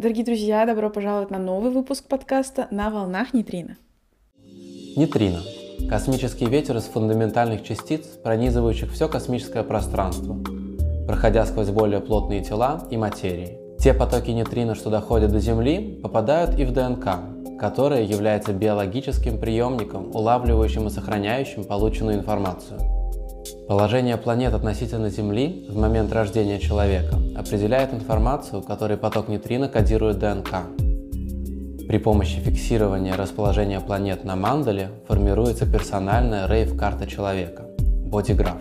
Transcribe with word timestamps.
Дорогие 0.00 0.24
друзья, 0.24 0.64
добро 0.64 0.88
пожаловать 0.88 1.30
на 1.30 1.36
новый 1.36 1.70
выпуск 1.70 2.06
подкаста 2.08 2.68
«На 2.70 2.88
волнах 2.88 3.34
нейтрино». 3.34 3.76
Нейтрино– 4.96 5.40
космический 5.90 6.46
ветер 6.46 6.78
из 6.78 6.84
фундаментальных 6.84 7.62
частиц, 7.62 8.06
пронизывающих 8.24 8.90
все 8.92 9.10
космическое 9.10 9.62
пространство, 9.62 10.38
проходя 11.06 11.44
сквозь 11.44 11.68
более 11.68 12.00
плотные 12.00 12.42
тела 12.42 12.82
и 12.90 12.96
материи. 12.96 13.58
Те 13.78 13.92
потоки 13.92 14.30
нейтрино, 14.30 14.74
что 14.74 14.88
доходят 14.88 15.32
до 15.32 15.38
Земли, 15.38 16.00
попадают 16.02 16.58
и 16.58 16.64
в 16.64 16.72
ДНК, 16.72 17.58
которая 17.60 18.02
является 18.02 18.54
биологическим 18.54 19.38
приемником, 19.38 20.16
улавливающим 20.16 20.86
и 20.86 20.90
сохраняющим 20.90 21.64
полученную 21.64 22.16
информацию– 22.16 22.80
Положение 23.70 24.16
планет 24.16 24.52
относительно 24.52 25.10
Земли 25.10 25.64
в 25.68 25.78
момент 25.78 26.12
рождения 26.12 26.58
человека 26.58 27.14
определяет 27.36 27.94
информацию, 27.94 28.62
которой 28.62 28.96
поток 28.96 29.28
нейтрино 29.28 29.68
кодирует 29.68 30.18
ДНК. 30.18 30.66
При 31.86 31.98
помощи 31.98 32.40
фиксирования 32.40 33.14
расположения 33.14 33.78
планет 33.78 34.24
на 34.24 34.34
мандале 34.34 34.90
формируется 35.06 35.70
персональная 35.70 36.48
рейв-карта 36.48 37.06
человека– 37.06 37.64
бодиграф. 38.06 38.56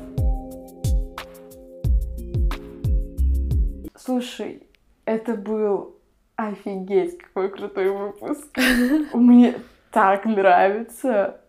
Слушай, 3.97 4.61
это 5.05 5.33
был 5.33 5.95
офигеть 6.35 7.17
какой 7.17 7.49
крутой 7.49 7.89
выпуск. 7.89 8.45
Мне 9.15 9.55
так 9.89 10.25
нравится. 10.25 11.41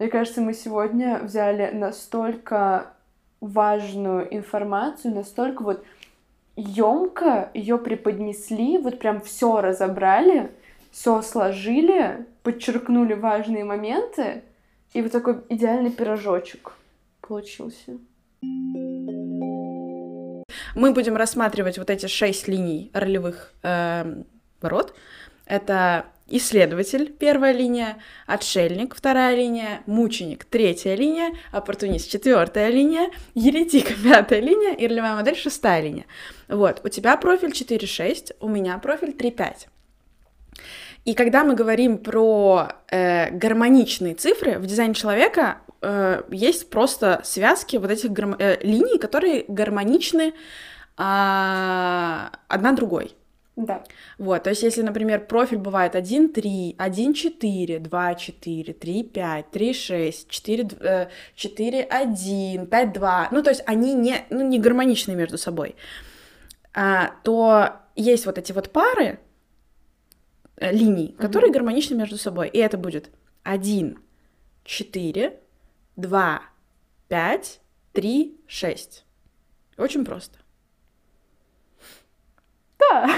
Мне 0.00 0.08
кажется, 0.08 0.40
мы 0.40 0.52
сегодня 0.52 1.20
взяли 1.22 1.70
настолько 1.72 2.93
важную 3.40 4.34
информацию, 4.34 5.14
настолько 5.14 5.62
вот 5.62 5.84
емко 6.56 7.50
ее 7.54 7.78
преподнесли, 7.78 8.78
вот 8.78 8.98
прям 8.98 9.20
все 9.20 9.60
разобрали, 9.60 10.50
все 10.90 11.22
сложили, 11.22 12.26
подчеркнули 12.42 13.14
важные 13.14 13.64
моменты, 13.64 14.42
и 14.92 15.02
вот 15.02 15.12
такой 15.12 15.38
идеальный 15.48 15.90
пирожочек 15.90 16.72
получился. 17.20 17.98
Мы 20.74 20.92
будем 20.92 21.16
рассматривать 21.16 21.78
вот 21.78 21.90
эти 21.90 22.06
шесть 22.06 22.48
линий 22.48 22.90
ролевых 22.92 23.52
э, 23.62 24.22
ворот. 24.60 24.94
Это 25.46 26.06
исследователь, 26.28 27.12
первая 27.12 27.52
линия, 27.52 27.98
отшельник, 28.26 28.94
вторая 28.94 29.36
линия, 29.36 29.82
мученик, 29.86 30.44
третья 30.44 30.94
линия, 30.94 31.32
оппортунист, 31.52 32.10
четвертая 32.10 32.70
линия, 32.70 33.10
еретик, 33.34 33.94
пятая 34.02 34.40
линия 34.40 34.74
и 34.74 34.86
ролевая 34.86 35.14
модель, 35.14 35.36
шестая 35.36 35.82
линия. 35.82 36.06
Вот, 36.48 36.80
у 36.84 36.88
тебя 36.88 37.16
профиль 37.16 37.50
4.6, 37.50 38.36
у 38.40 38.48
меня 38.48 38.78
профиль 38.78 39.10
3.5. 39.10 39.68
И 41.04 41.12
когда 41.12 41.44
мы 41.44 41.54
говорим 41.54 41.98
про 41.98 42.68
э, 42.90 43.30
гармоничные 43.30 44.14
цифры, 44.14 44.58
в 44.58 44.64
дизайне 44.64 44.94
человека 44.94 45.58
э, 45.82 46.22
есть 46.30 46.70
просто 46.70 47.20
связки 47.24 47.76
вот 47.76 47.90
этих 47.90 48.10
гарм... 48.10 48.36
э, 48.38 48.56
линий, 48.62 48.98
которые 48.98 49.44
гармоничны 49.46 50.28
э, 50.28 50.32
одна 50.96 52.72
другой. 52.72 53.14
Да. 53.56 53.84
Вот, 54.18 54.42
то 54.42 54.50
есть 54.50 54.64
если, 54.64 54.82
например, 54.82 55.26
профиль 55.26 55.58
бывает 55.58 55.94
1, 55.94 56.32
3, 56.32 56.74
1, 56.76 57.14
4, 57.14 57.78
2, 57.78 58.14
4, 58.14 58.74
3, 58.74 59.02
5, 59.04 59.50
3, 59.50 59.72
6, 59.72 60.28
4, 60.28 61.08
4, 61.36 61.82
1, 61.82 62.66
5, 62.66 62.92
2, 62.92 63.28
ну, 63.30 63.42
то 63.42 63.50
есть 63.50 63.62
они 63.66 63.94
не, 63.94 64.26
ну, 64.30 64.44
не 64.48 64.58
гармоничны 64.58 65.14
между 65.14 65.38
собой, 65.38 65.76
а, 66.72 67.12
то 67.22 67.70
есть 67.94 68.26
вот 68.26 68.38
эти 68.38 68.50
вот 68.50 68.70
пары 68.70 69.20
э, 70.56 70.72
линий, 70.72 71.14
которые 71.16 71.50
угу. 71.50 71.58
гармоничны 71.58 71.94
между 71.94 72.18
собой, 72.18 72.48
и 72.48 72.58
это 72.58 72.76
будет 72.76 73.10
1, 73.44 73.98
4, 74.64 75.40
2, 75.96 76.42
5, 77.08 77.60
3, 77.92 78.40
6. 78.48 79.04
Очень 79.78 80.04
просто. 80.04 80.38
Да. 82.90 83.10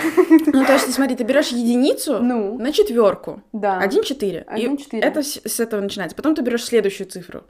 Ну, 0.53 0.65
то 0.65 0.73
есть, 0.73 0.93
смотри, 0.93 1.17
ты 1.17 1.25
берешь 1.25 1.49
единицу 1.49 2.21
ну. 2.21 2.59
на 2.59 2.73
четверку. 2.73 3.43
Да. 3.53 3.79
Один 3.79 4.03
четыре. 4.03 4.45
Один 4.47 4.77
четыре. 4.77 5.03
Это 5.03 5.23
с, 5.23 5.41
с 5.45 5.61
этого 5.61 5.81
начинается. 5.81 6.17
Потом 6.17 6.35
ты 6.35 6.43
берешь 6.43 6.65
следующую 6.65 7.09
цифру. 7.09 7.45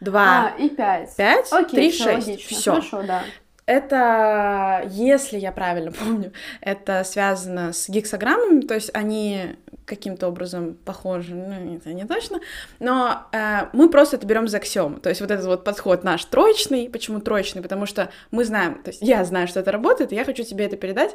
Два. 0.00 0.54
А, 0.56 0.60
и 0.60 0.68
пять. 0.68 1.14
Пять, 1.16 1.52
Окей, 1.52 1.90
три, 1.90 1.92
шесть. 1.92 2.40
Все. 2.42 2.72
Хорошо, 2.72 3.02
да. 3.02 3.24
Это, 3.68 4.82
если 4.88 5.36
я 5.38 5.52
правильно 5.52 5.92
помню, 6.04 6.32
это 6.62 7.04
связано 7.04 7.74
с 7.74 7.90
гексограммами, 7.90 8.62
то 8.62 8.72
есть 8.72 8.90
они 8.94 9.56
каким-то 9.84 10.28
образом 10.28 10.74
похожи, 10.86 11.34
ну, 11.34 11.76
это 11.76 11.92
не 11.92 12.06
точно, 12.06 12.40
но 12.78 13.26
э, 13.30 13.66
мы 13.74 13.90
просто 13.90 14.16
это 14.16 14.26
берем 14.26 14.48
за 14.48 14.56
аксиому, 14.56 15.00
то 15.00 15.10
есть 15.10 15.20
вот 15.20 15.30
этот 15.30 15.44
вот 15.44 15.64
подход 15.64 16.02
наш 16.02 16.24
троечный, 16.24 16.88
почему 16.88 17.20
троечный, 17.20 17.60
потому 17.60 17.84
что 17.84 18.10
мы 18.30 18.46
знаем, 18.46 18.82
то 18.82 18.88
есть 18.88 19.02
я 19.02 19.22
знаю, 19.26 19.46
что 19.48 19.60
это 19.60 19.70
работает, 19.70 20.12
и 20.12 20.16
я 20.16 20.24
хочу 20.24 20.44
тебе 20.44 20.64
это 20.64 20.78
передать 20.78 21.14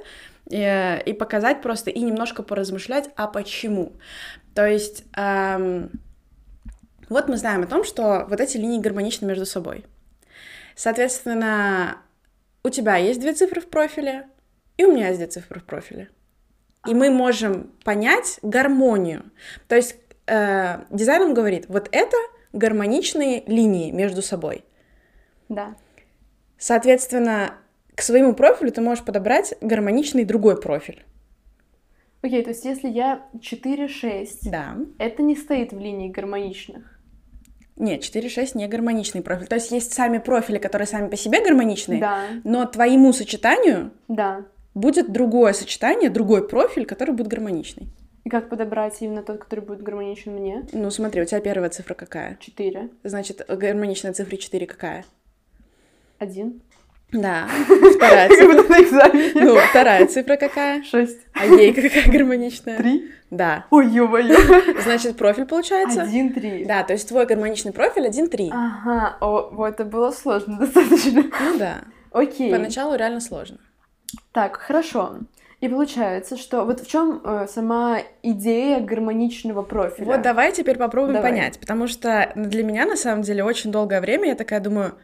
э, 0.52 1.02
и 1.02 1.14
показать 1.14 1.64
просто, 1.64 1.90
и 1.90 2.02
немножко 2.02 2.44
поразмышлять, 2.44 3.10
а 3.16 3.26
почему. 3.26 3.94
То 4.54 4.68
есть 4.68 5.06
эм, 5.16 5.90
вот 7.10 7.28
мы 7.30 7.38
знаем 7.38 7.64
о 7.64 7.68
том, 7.68 7.84
что 7.84 8.28
вот 8.30 8.40
эти 8.40 8.58
линии 8.58 8.80
гармоничны 8.80 9.26
между 9.26 9.48
собой. 9.48 9.86
Соответственно, 10.76 11.98
у 12.64 12.70
тебя 12.70 12.96
есть 12.98 13.20
две 13.20 13.34
цифры 13.34 13.62
в 13.62 13.68
профиле, 13.68 14.28
и 14.78 14.86
у 14.86 14.92
меня 14.94 15.08
есть 15.08 15.20
две 15.20 15.28
цифры 15.28 15.60
в 15.60 15.66
профиле. 15.66 16.10
И 16.88 16.94
мы 16.94 17.10
можем 17.10 17.72
понять 17.84 18.40
гармонию. 18.42 19.32
То 19.68 19.76
есть 19.76 19.96
э, 20.28 20.84
дизайн 20.90 21.34
говорит, 21.34 21.66
вот 21.68 21.90
это 21.92 22.18
гармоничные 22.52 23.44
линии 23.48 23.92
между 23.92 24.22
собой. 24.22 24.64
Да. 25.50 25.76
Соответственно, 26.58 27.56
к 27.96 28.02
своему 28.02 28.34
профилю 28.34 28.72
ты 28.72 28.82
можешь 28.82 29.04
подобрать 29.04 29.54
гармоничный 29.62 30.26
другой 30.26 30.60
профиль. 30.60 31.04
Окей, 32.22 32.40
okay, 32.40 32.44
то 32.44 32.50
есть 32.52 32.64
если 32.64 32.88
я 32.88 33.26
4-6, 33.34 34.28
да. 34.50 34.78
это 34.98 35.22
не 35.22 35.36
стоит 35.36 35.74
в 35.74 35.80
линии 35.80 36.10
гармоничных. 36.10 36.93
Нет, 37.76 38.02
4-6 38.02 38.52
не 38.56 38.68
гармоничный 38.68 39.22
профиль. 39.22 39.48
То 39.48 39.56
есть 39.56 39.72
есть 39.72 39.94
сами 39.94 40.20
профили, 40.20 40.58
которые 40.58 40.88
сами 40.88 41.10
по 41.10 41.18
себе 41.18 41.44
гармоничные, 41.44 42.00
да. 42.00 42.26
но 42.44 42.66
твоему 42.66 43.14
сочетанию 43.14 43.92
да. 44.08 44.46
будет 44.76 45.12
другое 45.12 45.54
сочетание, 45.54 46.10
другой 46.10 46.48
профиль, 46.48 46.86
который 46.86 47.14
будет 47.14 47.28
гармоничный. 47.28 47.88
И 48.24 48.30
как 48.30 48.50
подобрать 48.50 49.02
именно 49.02 49.22
тот, 49.22 49.40
который 49.40 49.62
будет 49.62 49.82
гармоничен 49.82 50.34
мне? 50.34 50.66
Ну, 50.72 50.90
смотри, 50.92 51.22
у 51.22 51.26
тебя 51.26 51.42
первая 51.42 51.70
цифра 51.70 51.94
какая? 51.94 52.38
4. 52.40 52.90
Значит, 53.04 53.46
гармоничная 53.48 54.14
цифра 54.14 54.38
4 54.38 54.66
какая? 54.66 55.06
Один. 56.20 56.62
Да, 57.14 57.48
вторая 57.96 58.30
цифра. 58.30 59.12
Ну, 59.36 59.58
вторая 59.58 60.08
цифра 60.08 60.36
какая? 60.36 60.84
Шесть. 60.84 61.20
А 61.34 61.46
ей 61.46 61.74
какая 61.74 62.12
гармоничная? 62.12 62.78
Три. 62.78 63.12
Да. 63.30 63.66
Ой, 63.72 63.88
ё-моё. 63.88 64.36
Значит, 64.84 65.18
профиль 65.18 65.46
получается? 65.46 66.04
Один, 66.04 66.34
три. 66.34 66.66
Да, 66.66 66.84
то 66.84 66.94
есть 66.94 67.08
твой 67.08 67.26
гармоничный 67.26 67.72
профиль 67.72 68.06
один, 68.08 68.30
три. 68.30 68.52
Ага, 68.52 69.18
о, 69.22 69.50
вот 69.52 69.74
это 69.74 69.86
было 69.86 70.12
сложно 70.12 70.58
достаточно. 70.60 71.24
Ну 71.24 71.58
да. 71.58 71.82
Окей. 72.12 72.52
Поначалу 72.52 72.96
реально 72.96 73.22
сложно. 73.22 73.58
Так, 74.32 74.58
хорошо. 74.58 75.18
И 75.62 75.70
получается, 75.70 76.36
что 76.36 76.66
вот 76.66 76.82
в 76.82 76.88
чем 76.90 77.22
э, 77.24 77.48
сама 77.48 78.00
идея 78.22 78.82
гармоничного 78.82 79.62
профиля? 79.62 80.06
Вот 80.06 80.22
давай 80.22 80.52
теперь 80.52 80.78
попробуем 80.78 81.16
давай. 81.16 81.32
понять, 81.32 81.58
потому 81.58 81.88
что 81.88 82.34
для 82.36 82.64
меня 82.64 82.86
на 82.86 82.98
самом 82.98 83.22
деле 83.22 83.44
очень 83.46 83.72
долгое 83.72 84.02
время 84.02 84.28
я 84.28 84.36
такая 84.36 84.60
думаю, 84.60 84.96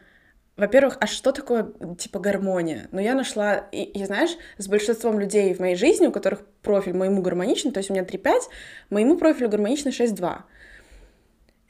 во-первых, 0.56 0.98
а 1.00 1.06
что 1.06 1.32
такое, 1.32 1.72
типа, 1.98 2.18
гармония? 2.18 2.88
Ну, 2.92 3.00
я 3.00 3.14
нашла, 3.14 3.56
и, 3.72 3.82
и 3.82 4.04
знаешь, 4.04 4.30
с 4.58 4.68
большинством 4.68 5.18
людей 5.18 5.54
в 5.54 5.60
моей 5.60 5.76
жизни, 5.76 6.06
у 6.06 6.12
которых 6.12 6.44
профиль 6.62 6.94
моему 6.94 7.22
гармоничный, 7.22 7.72
то 7.72 7.78
есть 7.78 7.90
у 7.90 7.94
меня 7.94 8.04
3-5, 8.04 8.40
моему 8.90 9.16
профилю 9.16 9.48
гармоничный 9.48 9.92
6-2. 9.92 10.42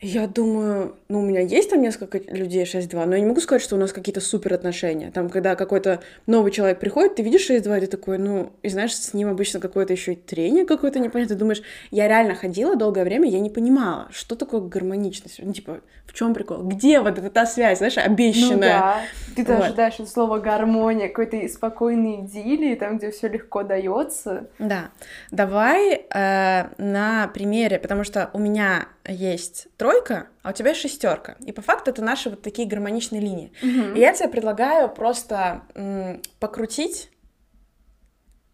Я 0.03 0.27
думаю, 0.27 0.97
ну, 1.09 1.21
у 1.21 1.23
меня 1.23 1.41
есть 1.41 1.69
там 1.69 1.83
несколько 1.83 2.19
людей 2.33 2.65
6-2, 2.65 3.05
но 3.05 3.15
я 3.17 3.21
не 3.21 3.27
могу 3.27 3.41
сказать, 3.43 3.61
что 3.61 3.77
у 3.77 3.79
нас 3.79 3.93
какие-то 3.93 4.23
супер 4.23 4.55
отношения. 4.55 5.11
Там, 5.11 5.29
когда 5.29 5.57
какой-то 5.57 6.01
новый 6.27 6.53
человек 6.53 6.79
приходит, 6.79 7.17
ты 7.17 7.23
видишь 7.23 7.51
6-2, 7.51 7.77
и 7.77 7.81
ты 7.83 7.87
такой, 7.87 8.17
ну, 8.17 8.51
и 8.63 8.71
знаешь, 8.71 8.97
с 8.97 9.13
ним 9.13 9.29
обычно 9.29 9.61
какое-то 9.61 9.93
еще 9.93 10.15
и 10.15 10.17
трение 10.17 10.65
какое-то 10.65 11.01
непонятное. 11.01 11.37
Ты 11.37 11.39
думаешь, 11.39 11.61
я 11.91 12.09
реально 12.09 12.35
ходила 12.35 12.77
долгое 12.77 13.05
время, 13.05 13.29
я 13.29 13.41
не 13.41 13.51
понимала, 13.51 14.09
что 14.11 14.37
такое 14.37 14.63
гармоничность. 14.63 15.39
Ну, 15.43 15.53
типа, 15.53 15.81
в 16.07 16.15
чем 16.15 16.33
прикол? 16.33 16.63
Где 16.63 17.01
вот 17.01 17.19
эта 17.19 17.29
та 17.29 17.45
связь, 17.45 17.79
знаешь, 17.79 17.99
обещанная? 17.99 18.53
Ну 18.53 18.59
да, 18.59 19.01
ты 19.37 19.45
вот. 19.45 19.65
ожидаешь 19.65 20.01
от 20.01 20.09
слова 20.09 20.39
гармония, 20.39 21.09
какой-то 21.09 21.47
спокойной 21.49 22.23
идиллии, 22.23 22.75
там, 22.75 22.97
где 22.97 23.11
все 23.11 23.29
легко 23.29 23.65
дается. 23.65 24.49
Да. 24.59 24.91
Давай 25.31 26.07
э, 26.13 26.65
на 26.79 27.29
примере, 27.35 27.79
потому 27.79 28.05
что 28.05 28.31
у 28.33 28.39
меня 28.39 28.89
есть 29.07 29.69
тройка, 29.77 30.29
а 30.43 30.51
у 30.51 30.53
тебя 30.53 30.75
шестерка. 30.75 31.37
И 31.41 31.53
по 31.53 31.63
факту 31.63 31.91
это 31.91 32.03
наши 32.03 32.31
вот 32.31 32.43
такие 32.43 32.69
гармоничные 32.69 33.21
линии. 33.21 33.53
Угу. 33.63 33.97
И 33.97 34.01
я 34.01 34.13
тебе 34.13 34.29
предлагаю 34.29 34.89
просто 34.89 35.63
м, 35.75 36.23
покрутить, 36.39 37.11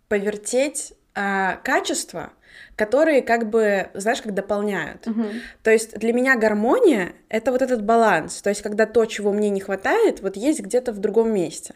повертеть 0.09 0.95
а, 1.15 1.57
качества, 1.65 2.33
которые 2.77 3.23
как 3.23 3.51
бы, 3.51 3.91
знаешь, 3.95 4.23
как 4.23 4.35
дополняют. 4.35 5.07
Мгм. 5.07 5.27
То 5.63 5.71
есть 5.71 5.99
для 5.99 6.13
меня 6.13 6.37
гармония— 6.37 7.13
это 7.29 7.51
вот 7.53 7.63
этот 7.63 7.83
баланс. 7.85 8.41
То 8.43 8.51
есть 8.51 8.63
когда 8.63 8.87
то, 8.87 9.05
чего 9.07 9.33
мне 9.33 9.51
не 9.51 9.61
хватает, 9.61 10.21
вот 10.21 10.37
есть 10.37 10.61
где-то 10.61 10.93
в 10.93 10.99
другом 10.99 11.33
месте. 11.33 11.75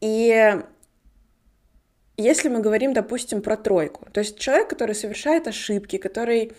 И 0.00 0.54
если 2.16 2.48
мы 2.48 2.60
говорим, 2.60 2.92
допустим, 2.92 3.40
про 3.40 3.56
тройку, 3.56 4.06
то 4.12 4.20
есть 4.20 4.38
человек, 4.38 4.68
который 4.68 4.94
совершает 4.94 5.48
ошибки, 5.48 5.96
который 5.96 6.52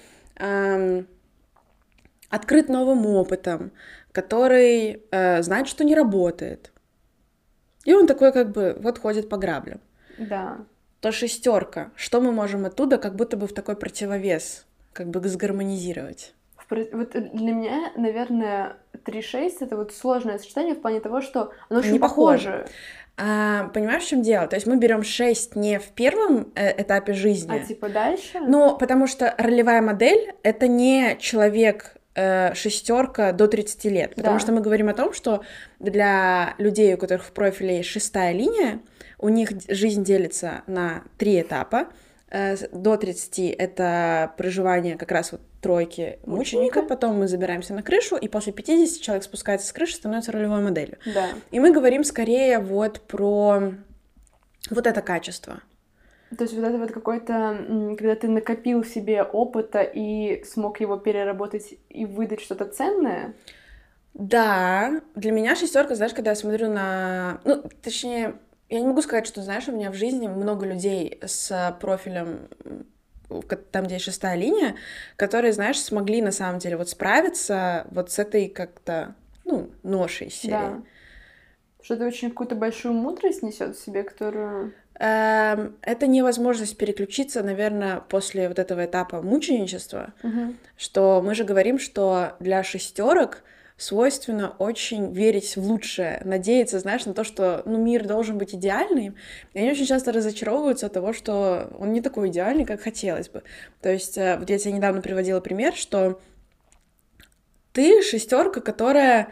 открыт 2.29 2.69
новым 2.69 3.05
опытом, 3.05 3.71
который 4.11 5.03
э, 5.11 5.41
знает, 5.43 5.67
что 5.67 5.83
не 5.83 5.95
работает, 5.95 6.71
и 7.83 7.93
он 7.93 8.07
такой 8.07 8.31
как 8.31 8.51
бы 8.51 8.75
вот 8.79 8.97
ходит 8.99 9.29
по 9.29 9.37
граблям, 9.37 9.79
Да. 10.17 10.57
то 11.01 11.11
шестерка, 11.11 11.91
что 11.95 12.21
мы 12.21 12.31
можем 12.31 12.65
оттуда 12.65 12.97
как 12.97 13.15
будто 13.15 13.37
бы 13.37 13.47
в 13.47 13.53
такой 13.53 13.75
противовес 13.75 14.65
как 14.93 15.07
бы 15.09 15.27
сгармонизировать? 15.27 16.33
Вот 16.69 17.11
для 17.11 17.51
меня, 17.53 17.91
наверное, 17.95 18.77
3-6 19.05 19.57
это 19.59 19.77
вот 19.77 19.93
сложное 19.93 20.39
сочетание 20.39 20.73
в 20.73 20.81
плане 20.81 20.99
того, 20.99 21.21
что 21.21 21.51
оно 21.69 21.79
очень 21.79 21.89
Они 21.91 21.99
похожи. 21.99 22.49
похоже. 22.49 22.67
А, 23.17 23.69
понимаешь, 23.73 24.03
в 24.03 24.07
чем 24.09 24.21
дело? 24.21 24.47
То 24.47 24.55
есть 24.57 24.67
мы 24.67 24.77
берем 24.77 25.03
6 25.03 25.55
не 25.55 25.79
в 25.79 25.85
первом 25.89 26.51
э, 26.55 26.81
этапе 26.81 27.13
жизни, 27.13 27.55
А 27.55 27.65
типа 27.65 27.89
дальше? 27.89 28.39
ну, 28.41 28.77
потому 28.77 29.07
что 29.07 29.33
ролевая 29.37 29.81
модель— 29.81 30.33
это 30.43 30.67
не 30.67 31.15
человек 31.19 31.95
шестерка 32.53 33.33
до 33.33 33.47
30 33.49 33.85
лет, 33.91 34.15
потому 34.15 34.35
Да. 34.35 34.39
что 34.39 34.53
мы 34.53 34.61
говорим 34.61 34.87
о 34.87 34.93
том, 34.93 35.11
что 35.13 35.41
для 35.79 36.55
людей, 36.59 36.93
у 36.93 36.97
которых 36.97 37.25
в 37.25 37.31
профиле 37.33 37.77
есть 37.77 37.89
шестая 37.89 38.31
линия, 38.31 38.79
у 39.19 39.27
них 39.27 39.49
жизнь 39.67 40.05
делится 40.05 40.61
на 40.65 41.03
три 41.17 41.41
этапа. 41.41 41.87
Э, 42.31 42.55
До 42.71 42.95
30 42.95 43.49
это 43.51 44.31
проживание 44.37 44.97
как 44.97 45.11
раз 45.11 45.33
вот 45.33 45.41
тройки 45.65 46.19
мученика, 46.27 46.29
Мученика. 46.29 46.81
потом 46.83 47.17
мы 47.17 47.27
забираемся 47.27 47.73
на 47.73 47.81
крышу, 47.81 48.17
и 48.17 48.27
после 48.27 48.53
50 48.53 49.01
человек 49.01 49.23
спускается 49.23 49.67
с 49.67 49.71
крыши, 49.71 49.95
становится 49.95 50.31
ролевой 50.31 50.61
моделью. 50.61 50.99
Да. 51.11 51.29
И 51.49 51.59
мы 51.59 51.71
говорим 51.71 52.03
скорее 52.03 52.59
вот 52.59 53.01
про 53.01 53.73
вот 54.69 54.85
это 54.85 55.01
качество. 55.01 55.61
То 56.37 56.43
есть 56.43 56.53
вот 56.55 56.63
это 56.63 56.77
вот 56.77 56.91
какой-то, 56.91 57.33
м, 57.33 57.95
когда 57.97 58.15
ты 58.15 58.27
накопил 58.27 58.83
в 58.83 58.87
себе 58.87 59.23
опыта 59.23 59.81
и 59.81 60.43
смог 60.43 60.79
его 60.81 60.97
переработать 60.97 61.73
и 61.89 62.05
выдать 62.05 62.41
что-то 62.41 62.65
ценное. 62.65 63.33
Да, 64.13 65.01
для 65.15 65.31
меня 65.31 65.55
шестерка, 65.55 65.95
знаешь, 65.95 66.13
когда 66.13 66.31
я 66.31 66.35
смотрю 66.35 66.69
на... 66.69 67.41
Ну, 67.43 67.63
точнее, 67.81 68.35
я 68.69 68.79
не 68.81 68.87
могу 68.87 69.01
сказать, 69.01 69.25
что, 69.25 69.41
знаешь, 69.41 69.67
у 69.67 69.71
меня 69.71 69.89
в 69.89 69.95
жизни 69.95 70.27
много 70.27 70.67
людей 70.67 71.19
с 71.25 71.75
профилем, 71.81 72.49
там, 73.71 73.85
где 73.85 73.99
шестая 73.99 74.35
линия, 74.35 74.75
которые, 75.15 75.53
знаешь, 75.53 75.79
смогли 75.79 76.21
на 76.21 76.31
самом 76.31 76.59
деле 76.59 76.77
вот 76.77 76.89
справиться 76.89 77.87
вот 77.91 78.11
с 78.11 78.19
этой 78.19 78.47
как-то, 78.47 79.15
ну, 79.43 79.69
ношей 79.83 80.29
серии. 80.29 80.51
Да. 80.51 80.81
Что 81.81 81.93
это 81.95 82.05
очень 82.07 82.29
какую-то 82.29 82.55
большую 82.55 82.93
мудрость 82.95 83.43
несет 83.43 83.75
в 83.75 83.83
себе, 83.83 84.03
которую... 84.03 84.73
Эм, 84.97 85.75
Это 85.81 86.07
невозможность 86.07 86.77
переключиться, 86.77 87.43
наверное, 87.43 87.99
после 87.99 88.47
вот 88.47 88.59
этого 88.59 88.85
этапа 88.85 89.21
мученичества, 89.21 90.13
Мгм. 90.23 90.57
что 90.77 91.21
мы 91.23 91.35
же 91.35 91.43
говорим, 91.43 91.77
что 91.79 92.35
для 92.39 92.63
шестерок 92.63 93.43
свойственно 93.77 94.55
очень 94.57 95.11
верить 95.11 95.57
в 95.57 95.61
лучшее, 95.61 96.21
надеяться, 96.23 96.79
знаешь, 96.79 97.05
на 97.05 97.13
то, 97.13 97.23
что 97.23 97.61
ну, 97.65 97.77
мир 97.77 98.07
должен 98.07 98.37
быть 98.37 98.55
идеальным. 98.55 99.15
И 99.53 99.59
они 99.59 99.71
очень 99.71 99.85
часто 99.85 100.11
разочаровываются 100.11 100.85
от 100.85 100.93
того, 100.93 101.13
что 101.13 101.69
он 101.77 101.91
не 101.91 102.01
такой 102.01 102.29
идеальный, 102.29 102.65
как 102.65 102.81
хотелось 102.81 103.29
бы. 103.29 103.43
То 103.81 103.91
есть, 103.91 104.17
э, 104.17 104.37
вот 104.37 104.49
я 104.49 104.57
тебе 104.57 104.73
недавно 104.73 105.01
приводила 105.01 105.41
пример, 105.41 105.75
что 105.75 106.21
ты 107.73 108.01
шестерка, 108.01 108.61
которая, 108.61 109.29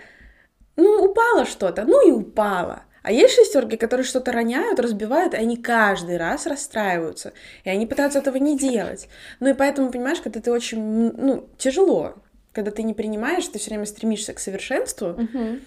ну, 0.75 1.05
упала 1.05 1.45
что-то, 1.45 1.85
ну 1.85 2.05
и 2.05 2.11
упала. 2.11 2.83
А 3.01 3.11
есть 3.11 3.35
шестерки, 3.35 3.77
которые 3.77 4.05
что-то 4.05 4.31
роняют, 4.31 4.79
разбивают, 4.79 5.33
и 5.33 5.37
они 5.37 5.57
каждый 5.57 6.17
раз 6.17 6.45
расстраиваются. 6.45 7.33
И 7.63 7.69
они 7.69 7.85
пытаются 7.85 8.19
этого 8.19 8.37
не 8.37 8.57
делать. 8.57 9.09
Ну 9.39 9.49
и 9.49 9.53
поэтому, 9.53 9.91
понимаешь, 9.91 10.21
когда 10.21 10.39
ты 10.39 10.51
очень, 10.51 10.81
ну, 10.81 11.49
тяжело, 11.57 12.15
когда 12.53 12.71
ты 12.71 12.83
не 12.83 12.93
принимаешь, 12.93 13.47
ты 13.47 13.59
все 13.59 13.71
время 13.71 13.85
стремишься 13.85 14.33
к 14.33 14.39
совершенству. 14.39 15.09
Мгм. 15.09 15.61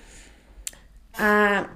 А, 1.19 1.69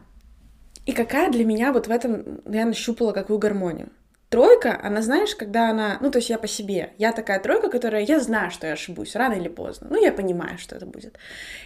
и 0.87 0.93
какая 0.93 1.31
для 1.31 1.45
меня 1.45 1.73
вот 1.73 1.89
в 1.89 1.91
этом 1.91 2.41
я 2.47 2.65
нащупала 2.65 3.12
какую 3.12 3.39
гармонию. 3.39 3.91
Тройка, 4.29 4.79
она, 4.81 5.03
знаешь, 5.03 5.35
когда 5.35 5.71
она... 5.71 5.99
Ну, 6.01 6.09
то 6.12 6.19
есть 6.19 6.31
я 6.31 6.39
по 6.39 6.47
себе. 6.47 6.93
Я 6.99 7.11
такая 7.11 7.41
тройка, 7.41 7.69
которая... 7.69 8.05
Я 8.05 8.21
знаю, 8.21 8.53
что 8.53 8.69
я 8.69 8.75
ошибусь, 8.75 9.17
рано 9.17 9.33
или 9.33 9.49
поздно. 9.49 9.89
Ну, 9.91 10.01
я 10.01 10.12
понимаю, 10.12 10.57
что 10.57 10.77
это 10.77 10.87
будет. 10.87 11.19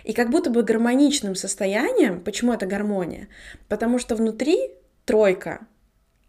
И 0.04 0.14
как 0.14 0.30
будто 0.30 0.48
бы 0.48 0.62
гармоничным 0.62 1.34
состоянием... 1.34 2.22
Почему 2.22 2.54
это 2.54 2.64
гармония? 2.64 3.28
Потому 3.68 3.98
что 3.98 4.16
внутри 4.16 4.70
тройка, 5.04 5.66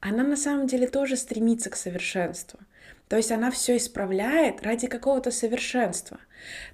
она 0.07 0.23
на 0.23 0.37
самом 0.37 0.67
деле 0.67 0.87
тоже 0.87 1.17
стремится 1.17 1.69
к 1.69 1.75
совершенству. 1.75 2.59
То 3.07 3.17
есть 3.17 3.31
она 3.31 3.51
все 3.51 3.77
исправляет 3.77 4.63
ради 4.63 4.87
какого-то 4.87 5.31
совершенства. 5.31 6.17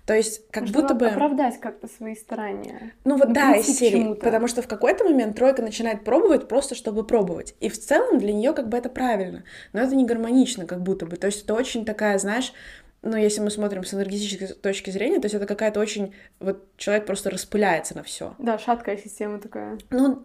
То 0.05 0.13
есть 0.13 0.49
как 0.49 0.67
Чтобы 0.67 0.81
будто 0.81 0.95
бы... 0.95 1.07
оправдать 1.07 1.59
как-то 1.59 1.87
свои 1.87 2.15
старания. 2.15 2.93
Ну 3.05 3.17
вот 3.17 3.29
Ну, 3.29 3.33
да, 3.33 3.55
из 3.55 3.67
серии. 3.67 4.13
Потому 4.15 4.47
что 4.47 4.61
в 4.61 4.67
какой-то 4.67 5.05
момент 5.05 5.37
тройка 5.37 5.61
начинает 5.61 6.03
пробовать 6.03 6.47
просто, 6.47 6.75
чтобы 6.75 7.05
пробовать. 7.05 7.55
И 7.59 7.69
в 7.69 7.79
целом 7.79 8.17
для 8.17 8.33
нее 8.33 8.53
как 8.53 8.69
бы 8.69 8.77
это 8.77 8.89
правильно. 8.89 9.43
Но 9.71 9.81
это 9.81 9.95
не 9.95 10.05
гармонично, 10.05 10.65
как 10.65 10.81
будто 10.81 11.05
бы. 11.05 11.15
То 11.15 11.27
есть 11.27 11.43
это 11.43 11.53
очень 11.53 11.85
такая, 11.85 12.17
знаешь, 12.17 12.53
ну, 13.01 13.17
если 13.17 13.41
мы 13.41 13.49
смотрим 13.49 13.83
с 13.83 13.93
энергетической 13.93 14.47
точки 14.47 14.89
зрения, 14.89 15.19
то 15.19 15.25
есть 15.25 15.35
это 15.35 15.45
какая-то 15.45 15.79
очень... 15.79 16.13
Вот 16.39 16.65
человек 16.77 17.05
просто 17.05 17.29
распыляется 17.29 17.95
на 17.95 18.03
все. 18.03 18.35
Да, 18.39 18.57
шаткая 18.57 18.97
система 18.97 19.39
такая. 19.39 19.77
Ну, 19.89 20.23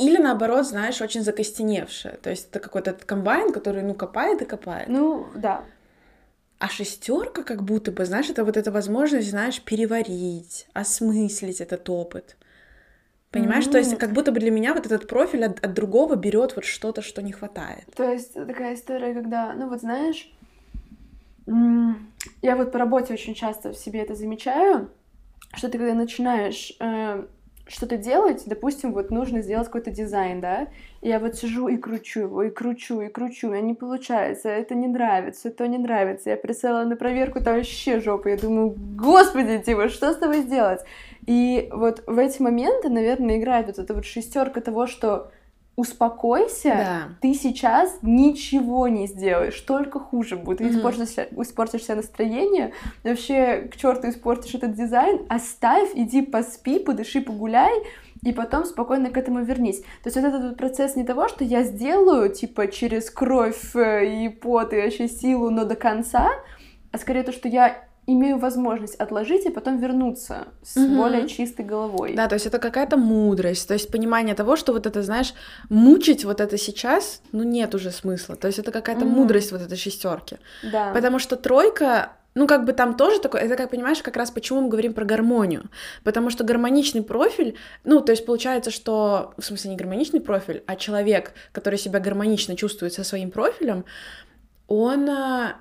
или 0.00 0.16
наоборот, 0.16 0.66
знаешь, 0.66 1.00
очень 1.00 1.22
закостеневшая. 1.22 2.16
То 2.16 2.30
есть 2.30 2.48
это 2.50 2.60
какой-то 2.60 2.92
комбайн, 2.92 3.52
который, 3.52 3.82
ну, 3.82 3.94
копает 3.94 4.42
и 4.42 4.44
копает. 4.44 4.88
Ну, 4.88 5.26
да. 5.34 5.64
А 6.58 6.68
шестерка, 6.68 7.42
как 7.42 7.62
будто 7.62 7.92
бы, 7.92 8.04
знаешь, 8.04 8.30
это 8.30 8.44
вот 8.44 8.56
эта 8.56 8.70
возможность, 8.70 9.30
знаешь, 9.30 9.62
переварить, 9.62 10.66
осмыслить 10.72 11.60
этот 11.60 11.88
опыт. 11.88 12.36
Понимаешь, 13.30 13.66
то 13.66 13.78
есть 13.78 13.96
как 13.96 14.12
будто 14.12 14.32
бы 14.32 14.40
для 14.40 14.50
меня 14.50 14.74
вот 14.74 14.86
этот 14.86 15.06
профиль 15.06 15.44
от, 15.44 15.64
от 15.64 15.72
другого 15.72 16.16
берет 16.16 16.56
вот 16.56 16.64
что-то, 16.64 17.00
что 17.00 17.22
не 17.22 17.30
хватает. 17.30 17.84
То 17.94 18.10
есть 18.10 18.34
такая 18.34 18.74
история, 18.74 19.14
когда, 19.14 19.52
ну 19.52 19.68
вот 19.68 19.80
знаешь, 19.80 20.28
я 21.46 22.56
вот 22.56 22.72
по 22.72 22.78
работе 22.78 23.14
очень 23.14 23.34
часто 23.34 23.72
в 23.72 23.76
себе 23.76 24.00
это 24.00 24.16
замечаю, 24.16 24.90
что 25.54 25.68
ты 25.68 25.78
когда 25.78 25.94
начинаешь 25.94 26.72
э, 26.80 27.24
что-то 27.70 27.96
делать, 27.96 28.42
допустим, 28.46 28.92
вот 28.92 29.10
нужно 29.10 29.42
сделать 29.42 29.66
какой-то 29.66 29.90
дизайн, 29.90 30.40
да, 30.40 30.66
и 31.00 31.08
я 31.08 31.18
вот 31.20 31.36
сижу 31.36 31.68
и 31.68 31.76
кручу 31.76 32.20
его, 32.20 32.42
и 32.42 32.50
кручу, 32.50 33.00
и 33.00 33.08
кручу, 33.08 33.48
у 33.48 33.50
меня 33.52 33.62
не 33.62 33.74
получается, 33.74 34.48
это 34.48 34.74
не 34.74 34.88
нравится, 34.88 35.50
то 35.50 35.66
не 35.68 35.78
нравится, 35.78 36.30
я 36.30 36.36
присылала 36.36 36.84
на 36.84 36.96
проверку, 36.96 37.42
там 37.42 37.56
вообще 37.56 38.00
жопа, 38.00 38.28
я 38.28 38.36
думаю, 38.36 38.74
господи, 38.76 39.58
типа, 39.58 39.88
что 39.88 40.12
с 40.12 40.16
тобой 40.16 40.42
сделать? 40.42 40.80
И 41.26 41.68
вот 41.72 42.02
в 42.06 42.18
эти 42.18 42.42
моменты, 42.42 42.88
наверное, 42.88 43.38
играет 43.38 43.68
вот 43.68 43.78
эта 43.78 43.94
вот 43.94 44.04
шестерка 44.04 44.60
того, 44.60 44.86
что 44.86 45.30
успокойся, 45.76 46.68
Да. 46.68 47.08
ты 47.20 47.34
сейчас 47.34 47.98
ничего 48.02 48.88
не 48.88 49.06
сделаешь, 49.06 49.58
только 49.60 49.98
хуже 49.98 50.36
будет. 50.36 50.58
Ты 50.58 50.64
Мгм. 50.64 50.76
испортишь, 50.78 51.08
испортишь 51.38 51.84
себе 51.84 51.96
настроение, 51.96 52.72
вообще 53.02 53.68
к 53.72 53.76
черту 53.76 54.08
испортишь 54.10 54.54
этот 54.54 54.74
дизайн, 54.74 55.26
оставь, 55.28 55.90
иди 55.94 56.22
поспи, 56.22 56.78
подыши, 56.78 57.20
погуляй, 57.20 57.72
и 58.22 58.32
потом 58.32 58.64
спокойно 58.66 59.08
к 59.10 59.16
этому 59.16 59.42
вернись. 59.42 59.80
То 59.80 60.06
есть 60.06 60.16
вот 60.16 60.26
этот 60.26 60.56
процесс 60.58 60.96
не 60.96 61.04
того, 61.04 61.28
что 61.28 61.42
я 61.44 61.62
сделаю, 61.62 62.28
типа, 62.30 62.66
через 62.68 63.10
кровь 63.10 63.74
э, 63.74 64.24
и 64.24 64.28
пот 64.28 64.74
и 64.74 64.76
вообще 64.82 65.08
силу, 65.08 65.48
но 65.50 65.64
до 65.64 65.74
конца, 65.76 66.28
а 66.92 66.98
скорее 66.98 67.22
то, 67.22 67.32
что 67.32 67.48
я 67.48 67.82
имею 68.06 68.38
возможность 68.38 68.94
отложить 68.96 69.46
и 69.46 69.50
потом 69.50 69.78
вернуться 69.78 70.48
с 70.62 70.76
Мгм. 70.76 70.96
более 70.96 71.28
чистой 71.28 71.64
головой. 71.64 72.14
Да, 72.14 72.26
то 72.28 72.34
есть 72.34 72.46
это 72.46 72.58
какая-то 72.58 72.96
мудрость, 72.96 73.68
то 73.68 73.74
есть 73.74 73.90
понимание 73.90 74.34
того, 74.34 74.56
что 74.56 74.72
вот 74.72 74.86
это, 74.86 75.02
знаешь, 75.02 75.34
мучить 75.68 76.24
вот 76.24 76.40
это 76.40 76.58
сейчас, 76.58 77.22
ну 77.32 77.42
нет 77.44 77.74
уже 77.74 77.90
смысла. 77.90 78.36
То 78.36 78.46
есть 78.48 78.58
это 78.58 78.72
какая-то 78.72 79.04
Мгм. 79.04 79.14
мудрость 79.14 79.52
вот 79.52 79.60
этой 79.60 79.76
шестерки. 79.76 80.38
Да. 80.72 80.92
Потому 80.92 81.18
что 81.18 81.36
тройка, 81.36 82.12
ну, 82.34 82.46
как 82.46 82.64
бы 82.64 82.72
там 82.72 82.94
тоже 82.96 83.20
такое, 83.20 83.42
это, 83.42 83.56
как 83.56 83.70
понимаешь, 83.70 84.02
как 84.02 84.16
раз 84.16 84.30
почему 84.30 84.60
мы 84.62 84.68
говорим 84.68 84.92
про 84.94 85.04
гармонию. 85.04 85.64
Потому 86.04 86.30
что 86.30 86.42
гармоничный 86.44 87.02
профиль, 87.02 87.56
ну, 87.84 88.00
то 88.00 88.12
есть 88.12 88.24
получается, 88.26 88.70
что, 88.70 89.34
в 89.36 89.44
смысле, 89.44 89.70
не 89.70 89.76
гармоничный 89.76 90.20
профиль, 90.20 90.62
а 90.66 90.76
человек, 90.76 91.32
который 91.52 91.78
себя 91.78 92.00
гармонично 92.00 92.56
чувствует 92.56 92.92
со 92.92 93.04
своим 93.04 93.30
профилем, 93.30 93.84
он 94.68 95.08
а, 95.10 95.56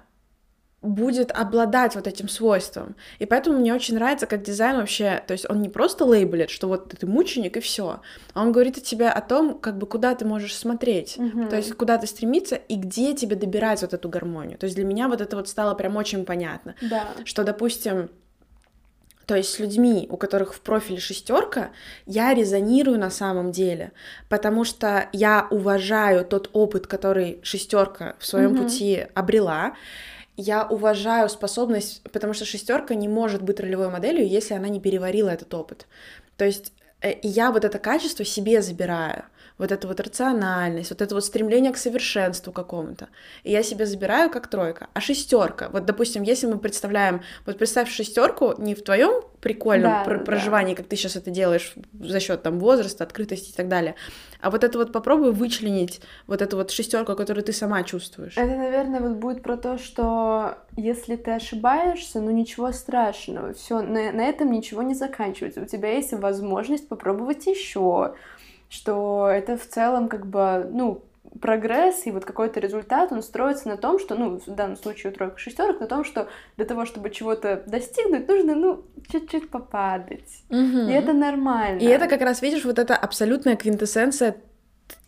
будет 0.82 1.32
обладать 1.32 1.96
вот 1.96 2.08
этим 2.08 2.30
свойством. 2.30 2.96
И 3.20 3.26
поэтому 3.26 3.60
мне 3.60 3.74
очень 3.74 3.96
нравится, 3.96 4.28
как 4.28 4.44
дизайн 4.44 4.78
вообще, 4.78 5.22
то 5.28 5.34
есть 5.34 5.46
он 5.50 5.62
не 5.62 5.68
просто 5.68 6.06
лейблит, 6.06 6.50
что 6.50 6.68
вот 6.70 6.90
ты 6.98 7.06
мученик 7.06 7.58
и 7.58 7.60
все, 7.60 8.00
а 8.34 8.42
он 8.42 8.54
говорит 8.54 8.78
о 8.78 8.82
тебе 8.82 9.10
о 9.10 9.20
том, 9.22 9.60
как 9.60 9.78
бы 9.78 9.86
куда 9.86 10.16
ты 10.16 10.24
можешь 10.26 10.56
смотреть, 10.56 11.18
Мгм. 11.18 11.50
то 11.50 11.58
есть 11.58 11.74
куда 11.74 11.98
ты 11.98 12.08
стремиться 12.08 12.56
и 12.56 12.76
где 12.76 13.14
тебе 13.14 13.36
добирать 13.36 13.82
вот 13.82 13.94
эту 13.94 14.08
гармонию. 14.08 14.58
То 14.58 14.66
есть 14.66 14.76
для 14.78 14.86
меня 14.86 15.10
вот 15.10 15.20
это 15.20 15.36
вот 15.36 15.50
стало 15.50 15.76
прям 15.76 15.98
очень 15.98 16.24
понятно, 16.24 16.76
Да. 16.82 17.08
что, 17.26 17.44
допустим, 17.44 18.10
то 19.26 19.36
есть 19.36 19.52
с 19.54 19.60
людьми, 19.60 20.08
у 20.10 20.18
которых 20.18 20.56
в 20.56 20.62
профиле 20.62 21.00
шестерка, 21.00 21.70
я 22.08 22.34
резонирую 22.34 22.98
на 22.98 23.12
самом 23.12 23.52
деле, 23.52 23.92
потому 24.28 24.64
что 24.64 25.08
я 25.14 25.46
уважаю 25.52 26.26
тот 26.26 26.50
опыт, 26.54 26.88
который 26.88 27.40
шестерка 27.44 28.16
в 28.18 28.26
своем 28.26 28.54
Мгм. 28.54 28.64
пути 28.64 29.06
обрела. 29.14 29.74
Я 30.42 30.66
уважаю 30.66 31.28
способность, 31.28 32.02
потому 32.14 32.34
что 32.34 32.46
шестерка 32.46 32.96
не 32.96 33.10
может 33.10 33.42
быть 33.42 33.60
ролевой 33.60 33.90
моделью, 33.90 34.26
если 34.26 34.54
она 34.54 34.70
не 34.70 34.80
переварила 34.80 35.28
этот 35.28 35.54
опыт. 35.54 35.86
То 36.38 36.46
есть 36.46 36.72
э, 37.02 37.16
я 37.24 37.52
вот 37.52 37.66
это 37.66 37.78
качество 37.78 38.24
себе 38.24 38.62
забираю, 38.62 39.26
вот 39.60 39.72
эту 39.72 39.88
вот 39.88 40.00
рациональность, 40.00 40.90
вот 40.90 41.02
это 41.02 41.14
вот 41.14 41.24
стремление 41.24 41.72
к 41.72 41.78
совершенству 41.78 42.52
какому-то. 42.52 43.10
И 43.44 43.52
я 43.52 43.62
себе 43.62 43.86
забираю 43.86 44.32
как 44.32 44.48
тройка. 44.48 44.88
А 44.94 45.02
шестерка, 45.02 45.70
вот, 45.70 45.86
допустим, 45.86 46.24
если 46.24 46.48
мы 46.48 46.58
представляем, 46.58 47.22
вот 47.46 47.58
представь 47.58 47.92
шестерку 47.92 48.56
не 48.58 48.74
в 48.74 48.84
твоем 48.84 49.22
прикольном 49.42 49.92
Да, 49.92 50.04
пр- 50.04 50.20
да. 50.20 50.24
проживании, 50.26 50.74
как 50.76 50.88
ты 50.88 50.96
сейчас 50.96 51.16
это 51.16 51.30
делаешь 51.30 51.74
за 52.00 52.20
счет 52.20 52.42
там 52.42 52.60
возраста, 52.60 53.04
открытости 53.04 53.52
и 53.52 53.54
так 53.54 53.68
далее, 53.68 53.96
а 54.42 54.50
вот 54.50 54.64
это 54.64 54.78
вот 54.78 54.92
попробуй 54.94 55.34
вычленить 55.34 56.02
вот 56.26 56.42
эту 56.42 56.56
вот 56.56 56.72
шестерку, 56.72 57.16
которую 57.16 57.44
ты 57.44 57.52
сама 57.54 57.84
чувствуешь. 57.84 58.38
Это, 58.38 58.56
наверное, 58.56 59.02
вот 59.02 59.18
будет 59.18 59.44
про 59.44 59.58
то, 59.58 59.78
что 59.78 60.58
если 60.78 61.18
ты 61.18 61.32
ошибаешься, 61.32 62.22
ну 62.22 62.32
ничего 62.32 62.72
страшного, 62.72 63.54
все, 63.54 63.82
на, 63.82 64.12
на 64.14 64.22
этом 64.22 64.52
ничего 64.52 64.82
не 64.84 64.94
заканчивается. 64.96 65.62
У 65.62 65.66
тебя 65.66 65.92
есть 65.92 66.14
возможность 66.14 66.88
попробовать 66.88 67.46
еще, 67.48 68.14
что 68.70 69.28
это 69.30 69.58
в 69.58 69.68
целом 69.68 70.08
как 70.08 70.26
бы, 70.26 70.70
ну, 70.72 71.04
прогресс 71.42 72.06
и 72.06 72.12
вот 72.12 72.26
какой-то 72.26 72.60
результат, 72.60 73.12
он 73.12 73.22
строится 73.22 73.68
на 73.68 73.78
том, 73.78 74.00
что, 74.00 74.16
ну, 74.16 74.40
в 74.40 74.50
данном 74.50 74.78
случае 74.78 75.12
у 75.12 75.16
тройка 75.16 75.38
шестерок, 75.38 75.80
на 75.80 75.88
том, 75.88 76.04
что 76.04 76.28
для 76.58 76.66
того, 76.66 76.86
чтобы 76.86 77.10
чего-то 77.10 77.64
достигнуть, 77.68 78.28
нужно, 78.28 78.56
ну, 78.56 78.84
чуть-чуть 79.12 79.50
попадать. 79.50 80.44
Мгм. 80.50 80.90
И 80.90 80.92
это 80.92 81.14
нормально. 81.14 81.80
И 81.80 81.86
это 81.86 82.08
как 82.08 82.22
раз, 82.22 82.42
видишь, 82.42 82.66
вот 82.66 82.80
эта 82.80 82.96
абсолютная 82.96 83.56
квинтэссенция 83.56 84.38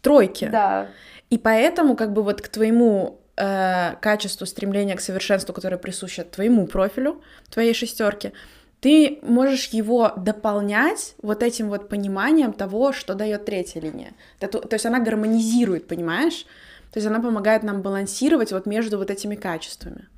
тройки. 0.01 0.49
Да, 0.51 0.87
И 1.29 1.37
поэтому, 1.37 1.95
как 1.95 2.13
бы 2.13 2.23
вот 2.23 2.41
к 2.41 2.47
твоему 2.49 3.19
э, 3.37 3.95
качеству 4.01 4.45
стремления 4.45 4.95
к 4.95 5.01
совершенству, 5.01 5.53
которое 5.53 5.77
присуще 5.77 6.23
твоему 6.23 6.67
профилю, 6.67 7.21
твоей 7.49 7.73
шестерке, 7.73 8.33
ты 8.81 9.19
можешь 9.21 9.67
его 9.67 10.11
дополнять 10.17 11.15
вот 11.21 11.43
этим 11.43 11.69
вот 11.69 11.87
пониманием 11.87 12.51
того, 12.51 12.91
что 12.91 13.13
дает 13.13 13.45
третья 13.45 13.79
линия. 13.79 14.13
То, 14.39 14.47
то 14.47 14.73
есть 14.73 14.85
она 14.85 14.99
гармонизирует, 14.99 15.87
понимаешь? 15.87 16.45
То 16.91 16.97
есть 16.97 17.07
она 17.07 17.21
помогает 17.21 17.63
нам 17.63 17.83
балансировать 17.83 18.51
вот 18.51 18.65
между 18.65 18.97
вот 18.97 19.11
этими 19.11 19.35
качествами. 19.35 20.09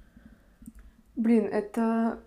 Блин, 1.16 1.46
это 1.52 2.20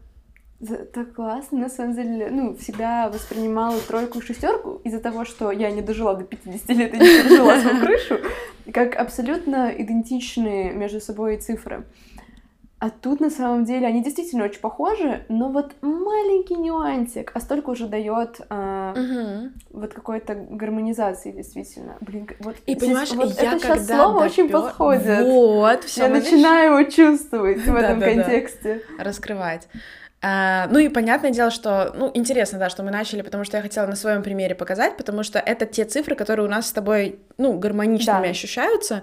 так 0.95 1.15
классно, 1.15 1.59
на 1.59 1.69
самом 1.69 1.95
деле, 1.95 2.31
ну, 2.31 2.57
всегда 2.57 3.11
воспринимала 3.11 3.79
тройку 3.81 4.19
и 4.19 4.23
шестерку 4.23 4.81
из-за 4.85 5.01
того, 5.01 5.25
что 5.25 5.51
я 5.51 5.71
не 5.71 5.83
дожила 5.83 6.15
до 6.15 6.25
50 6.25 6.69
лет 6.69 6.95
и 6.95 6.99
не 6.99 7.23
пережила 7.23 7.61
свою 7.61 7.81
крышу, 7.81 8.19
как 8.73 8.97
абсолютно 8.97 9.71
идентичные 9.77 10.73
между 10.73 11.01
собой 11.01 11.37
цифры. 11.39 11.85
А 12.87 12.91
тут 12.91 13.19
на 13.19 13.31
самом 13.31 13.65
деле 13.65 13.85
они 13.89 14.01
действительно 14.01 14.45
очень 14.45 14.61
похожи, 14.61 15.25
но 15.29 15.49
вот 15.49 15.73
маленький 15.83 16.55
нюансик, 16.55 17.33
а 17.35 17.41
столько 17.41 17.71
уже 17.71 17.89
дает 17.89 18.39
вот 19.73 19.93
какой-то 19.93 20.35
гармонизации 20.37 21.33
действительно. 21.33 21.97
Блин, 22.01 22.29
вот 22.39 22.55
И 22.65 22.75
здесь- 22.75 22.85
понимаешь, 22.87 23.11
вот 23.11 23.41
я 23.43 23.55
это 23.55 23.59
сейчас 23.59 23.79
когда 23.79 24.05
слово 24.05 24.25
очень 24.25 24.47
допё- 24.47 24.63
подходит. 24.63 25.27
Вот, 25.27 25.83
все, 25.83 26.03
Я 26.05 26.09
начинаю 26.11 26.79
его 26.79 26.89
чувствовать 26.89 27.59
в 27.67 27.75
этом 27.75 27.99
контексте. 28.01 28.83
раскрывать. 29.01 29.67
А, 30.29 30.67
ну 30.73 30.81
и 30.81 30.89
понятное 30.89 31.31
дело, 31.31 31.53
что, 31.53 31.93
ну, 31.97 32.11
интересно, 32.13 32.59
да, 32.59 32.69
что 32.69 32.83
мы 32.83 32.91
начали, 32.91 33.23
потому 33.23 33.45
что 33.45 33.59
я 33.59 33.63
хотела 33.63 33.87
на 33.87 33.95
своем 33.95 34.25
примере 34.25 34.57
показать, 34.57 34.97
потому 34.97 35.23
что 35.23 35.39
это 35.39 35.67
те 35.67 35.85
цифры, 35.85 36.17
которые 36.17 36.47
у 36.47 36.51
нас 36.51 36.67
с 36.67 36.73
тобой, 36.73 37.21
ну, 37.39 37.57
гармоничными 37.57 38.25
Да. 38.25 38.31
ощущаются, 38.31 39.03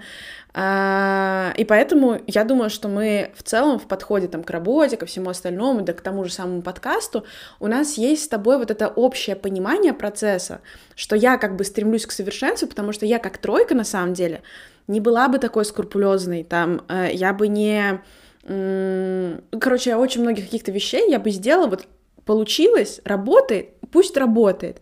А, 0.55 1.53
и 1.57 1.63
поэтому 1.65 2.19
я 2.27 2.43
думаю, 2.43 2.69
что 2.69 2.87
мы 2.89 3.31
в 3.35 3.41
целом 3.43 3.79
в 3.79 3.87
подходе 3.87 4.27
там 4.27 4.43
к 4.43 4.49
работе, 4.51 4.97
ко 4.97 5.05
всему 5.05 5.29
остальному, 5.29 5.81
да 5.81 5.93
к 5.93 6.01
тому 6.01 6.25
же 6.25 6.31
самому 6.31 6.61
подкасту, 6.61 7.25
у 7.59 7.67
нас 7.67 7.97
есть 7.97 8.25
с 8.25 8.27
тобой 8.27 8.57
вот 8.57 8.69
это 8.69 8.87
общее 8.89 9.35
понимание 9.35 9.93
процесса, 9.93 10.59
что 10.95 11.15
я 11.15 11.37
как 11.37 11.55
бы 11.55 11.63
стремлюсь 11.63 12.05
к 12.05 12.11
совершенству, 12.11 12.67
потому 12.67 12.91
что 12.91 13.05
я 13.05 13.17
как 13.17 13.37
тройка 13.39 13.73
на 13.75 13.83
самом 13.85 14.13
деле 14.13 14.41
не 14.87 14.99
была 14.99 15.27
бы 15.29 15.39
такой 15.39 15.63
скрупулезной, 15.65 16.43
там, 16.43 16.81
э, 16.89 17.09
я 17.13 17.33
бы 17.33 17.47
не 17.47 18.01
Короче, 18.43 19.95
очень 19.95 20.21
многих 20.21 20.45
каких-то 20.45 20.71
вещей 20.71 21.09
я 21.09 21.19
бы 21.19 21.31
сделала, 21.31 21.67
вот 21.67 21.87
получилось, 22.25 22.99
работает, 23.05 23.69
пусть 23.91 24.17
работает. 24.17 24.81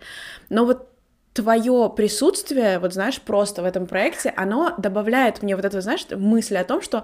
Но 0.49 0.65
вот 0.65 0.89
твое 1.33 1.91
присутствие, 1.95 2.79
вот 2.79 2.93
знаешь, 2.93 3.21
просто 3.21 3.61
в 3.61 3.65
этом 3.65 3.87
проекте, 3.87 4.33
оно 4.35 4.73
добавляет 4.77 5.41
мне 5.41 5.55
вот 5.55 5.65
эту, 5.65 5.81
знаешь, 5.81 6.05
мысль 6.09 6.57
о 6.57 6.63
том, 6.63 6.81
что, 6.81 7.03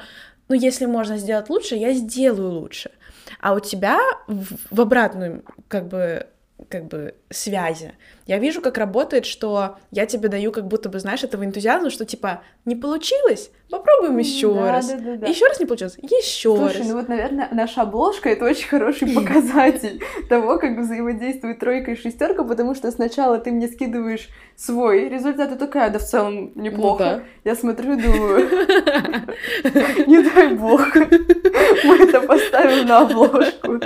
ну, 0.49 0.55
если 0.55 0.85
можно 0.85 1.17
сделать 1.17 1.49
лучше, 1.49 1.75
я 1.75 1.93
сделаю 1.93 2.51
лучше. 2.51 2.91
А 3.39 3.53
у 3.53 3.59
тебя 3.59 3.99
в, 4.27 4.57
в 4.71 4.81
обратную, 4.81 5.43
как 5.67 5.87
бы, 5.87 6.27
как 6.69 6.85
бы 6.85 7.15
связи. 7.29 7.93
Я 8.27 8.37
вижу, 8.39 8.61
как 8.61 8.77
работает, 8.77 9.25
что 9.25 9.77
я 9.91 10.05
тебе 10.05 10.27
даю 10.29 10.51
как 10.51 10.67
будто 10.67 10.89
бы, 10.89 10.99
знаешь, 10.99 11.23
этого 11.23 11.43
энтузиазма, 11.45 11.89
что 11.89 12.05
типа 12.05 12.41
не 12.65 12.75
получилось, 12.75 13.49
попробуем 13.69 14.17
еще 14.17 14.53
Да, 14.53 14.71
раз. 14.71 14.87
да, 14.89 14.97
да, 14.97 15.15
да. 15.15 15.27
Еще 15.27 15.47
раз 15.47 15.59
не 15.59 15.65
получилось, 15.65 15.97
еще 16.01 16.55
Слушай, 16.55 16.79
раз. 16.79 16.87
ну 16.87 16.95
вот, 16.97 17.07
наверное, 17.07 17.47
наша 17.51 17.81
обложка 17.81 18.29
это 18.29 18.45
очень 18.45 18.67
хороший 18.67 19.13
показатель 19.13 20.03
того, 20.29 20.59
как 20.59 20.77
взаимодействует 20.77 21.59
тройка 21.59 21.91
и 21.91 21.95
шестерка, 21.95 22.43
потому 22.43 22.75
что 22.75 22.91
сначала 22.91 23.37
ты 23.39 23.51
мне 23.51 23.67
скидываешь 23.67 24.27
свой 24.55 25.07
результат, 25.07 25.51
и 25.53 25.55
такая, 25.57 25.89
да 25.89 25.99
в 25.99 26.03
целом 26.03 26.51
неплохо. 26.55 27.03
Ну 27.03 27.09
да. 27.09 27.23
Я 27.45 27.55
смотрю 27.55 27.97
и 27.97 28.01
думаю, 28.01 28.49
не 30.07 30.21
дай 30.23 30.53
бог, 30.55 30.95
мы 30.95 31.95
это 32.03 32.21
поставим 32.21 32.87
на 32.87 32.99
обложку. 33.01 33.79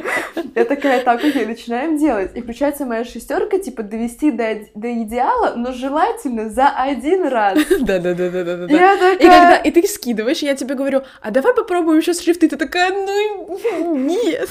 Я 0.55 0.65
такая, 0.65 1.03
так, 1.03 1.23
окей, 1.23 1.45
начинаем 1.45 1.97
делать. 1.97 2.31
И 2.35 2.41
включается 2.41 2.85
моя 2.85 3.03
шестерка, 3.05 3.57
типа, 3.59 3.83
довести 3.83 4.30
до, 4.31 4.59
до 4.75 5.03
идеала, 5.03 5.53
но 5.55 5.71
желательно 5.71 6.49
за 6.49 6.69
один 6.69 7.27
раз. 7.27 7.59
Да, 7.81 7.99
да, 7.99 8.13
да, 8.13 8.29
да, 8.29 8.43
да, 8.43 8.57
да. 8.57 8.73
Я 8.73 8.93
И 9.13 9.17
когда 9.19 9.57
такая, 9.57 9.61
и 9.63 9.71
ты 9.71 9.87
скидываешь, 9.87 10.39
я 10.39 10.55
тебе 10.55 10.75
говорю, 10.75 11.03
а 11.21 11.31
давай 11.31 11.53
попробуем 11.53 11.99
еще 11.99 12.13
шрифты. 12.13 12.47
Ты 12.47 12.57
такая, 12.57 12.89
ну 12.91 13.97
нет. 13.97 14.49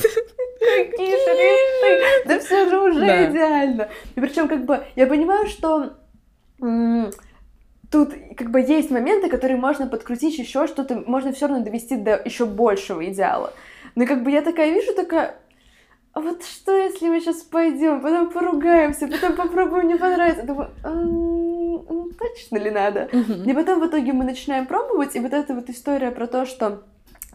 какие 0.61 1.17
шрифты, 1.17 2.29
да 2.29 2.39
все 2.39 2.69
же 2.69 2.79
уже 2.79 3.31
идеально. 3.31 3.89
И 4.15 4.21
причем 4.21 4.49
как 4.49 4.65
бы 4.65 4.85
я 4.97 5.07
понимаю, 5.07 5.47
что 5.47 5.95
тут 7.91 8.13
как 8.37 8.51
бы 8.51 8.61
есть 8.61 8.91
моменты, 8.91 9.29
которые 9.29 9.59
можно 9.59 9.87
подкрутить 9.87 10.39
еще 10.39 10.67
что-то, 10.67 11.03
можно 11.07 11.33
все 11.33 11.49
равно 11.49 11.65
довести 11.65 11.97
до 11.97 12.21
еще 12.25 12.47
большего 12.47 13.05
идеала. 13.07 13.53
Но 13.95 14.07
как 14.07 14.23
бы 14.23 14.31
я 14.31 14.43
такая 14.43 14.71
вижу, 14.71 14.95
такая, 14.95 15.37
а 16.13 16.21
вот 16.21 16.45
что, 16.45 16.77
если 16.77 17.09
мы 17.09 17.21
сейчас 17.21 17.43
пойдем, 17.43 18.01
потом 18.01 18.31
поругаемся, 18.31 19.07
потом 19.07 19.37
попробуем, 19.37 19.89
не 19.89 19.95
понравится. 19.95 20.43
Думаю, 20.45 20.71
«М, 20.83 21.87
м, 21.89 22.11
точно 22.19 22.59
ли 22.59 22.71
надо? 22.71 23.05
И 23.05 23.53
потом 23.53 23.81
в 23.81 23.87
итоге 23.87 24.13
мы 24.13 24.25
начинаем 24.25 24.67
пробовать, 24.67 25.15
и 25.15 25.21
вот 25.21 25.33
эта 25.33 25.55
вот 25.55 25.71
история 25.71 26.11
про 26.11 26.27
то, 26.27 26.47
что 26.47 26.83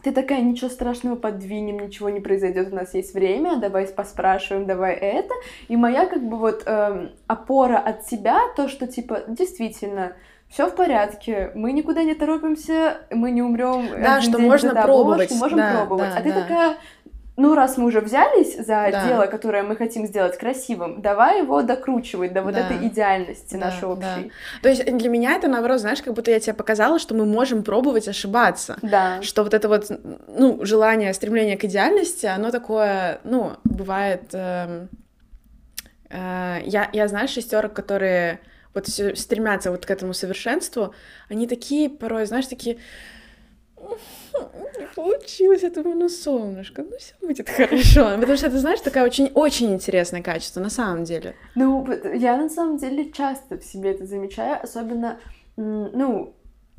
ты 0.02 0.12
такая, 0.12 0.42
ничего 0.42 0.68
страшного, 0.68 1.16
подвинем, 1.16 1.80
ничего 1.80 2.10
не 2.10 2.20
произойдет, 2.20 2.70
у 2.70 2.76
нас 2.76 2.94
есть 2.94 3.14
время, 3.14 3.56
давай 3.56 3.86
поспрашиваем, 3.86 4.66
давай 4.66 4.94
это. 4.94 5.32
И 5.68 5.76
моя 5.76 6.06
как 6.06 6.22
бы 6.22 6.36
вот 6.36 6.62
эм, 6.66 7.10
опора 7.26 7.78
от 7.78 8.06
себя, 8.06 8.38
то, 8.56 8.68
что 8.68 8.86
типа, 8.86 9.22
действительно, 9.26 10.12
все 10.48 10.68
в 10.68 10.76
порядке, 10.76 11.50
мы 11.54 11.72
никуда 11.72 12.04
не 12.04 12.14
торопимся, 12.14 12.98
мы 13.10 13.32
не 13.32 13.42
умрем. 13.42 13.88
Да, 14.00 14.20
что 14.20 14.38
можно 14.38 14.74
пробовать, 14.74 15.32
можем 15.32 15.58
да, 15.58 15.72
пробовать. 15.72 16.10
да, 16.10 16.16
а 16.18 16.22
ты 16.22 16.32
да. 16.32 16.40
такая, 16.40 16.76
ну 17.36 17.54
раз 17.54 17.76
мы 17.76 17.84
уже 17.86 18.00
взялись 18.00 18.56
за 18.56 18.88
Да. 18.90 19.06
дело, 19.06 19.26
которое 19.26 19.62
мы 19.62 19.76
хотим 19.76 20.06
сделать 20.06 20.38
красивым, 20.38 21.02
давай 21.02 21.42
его 21.42 21.62
докручивать 21.62 22.32
до 22.32 22.42
вот 22.42 22.54
Да. 22.54 22.60
этой 22.66 22.86
идеальности 22.88 23.54
Да, 23.54 23.66
нашей 23.66 23.82
да. 23.82 23.88
общей. 23.88 24.32
То 24.62 24.68
есть 24.68 24.84
для 24.84 25.08
меня 25.08 25.34
это, 25.36 25.48
наоборот, 25.48 25.80
знаешь, 25.80 26.02
как 26.02 26.14
будто 26.14 26.30
я 26.30 26.40
тебе 26.40 26.54
показала, 26.54 26.98
что 26.98 27.14
мы 27.14 27.24
можем 27.26 27.62
пробовать 27.62 28.08
ошибаться. 28.08 28.76
Да. 28.82 29.20
Что 29.22 29.42
вот 29.44 29.54
это 29.54 29.68
вот, 29.68 29.90
ну, 30.28 30.64
желание, 30.64 31.12
стремление 31.14 31.56
к 31.56 31.64
идеальности, 31.64 32.26
оно 32.26 32.50
такое, 32.50 33.20
ну, 33.24 33.52
бывает... 33.64 34.22
эм, 34.32 34.88
э, 36.10 36.60
я, 36.64 36.88
я 36.92 37.08
знаю 37.08 37.28
шестерок, 37.28 37.72
которые 37.74 38.38
вот 38.74 38.88
стремятся 38.88 39.70
вот 39.70 39.86
к 39.86 39.90
этому 39.90 40.12
совершенству, 40.14 40.94
они 41.30 41.46
такие 41.46 41.88
порой, 41.88 42.26
знаешь, 42.26 42.46
такие... 42.46 42.76
не 44.78 44.86
получилось. 44.94 45.62
Я 45.62 45.70
думаю, 45.70 45.96
ну, 45.96 46.08
солнышко, 46.08 46.82
ну 46.82 46.96
все 46.98 47.14
будет 47.20 47.48
хорошо. 47.48 48.16
Потому 48.20 48.36
что 48.36 48.46
это, 48.46 48.58
знаешь, 48.58 48.80
такая 48.80 49.04
очень-очень 49.04 49.72
интересное 49.72 50.22
качество 50.22 50.60
на 50.60 50.70
самом 50.70 51.04
деле. 51.04 51.34
Ну, 51.54 51.86
я 52.14 52.36
на 52.36 52.48
самом 52.48 52.78
деле 52.78 53.10
часто 53.12 53.58
в 53.58 53.64
себе 53.64 53.92
это 53.92 54.06
замечаю, 54.06 54.62
особенно, 54.62 55.18
ну, 55.56 56.34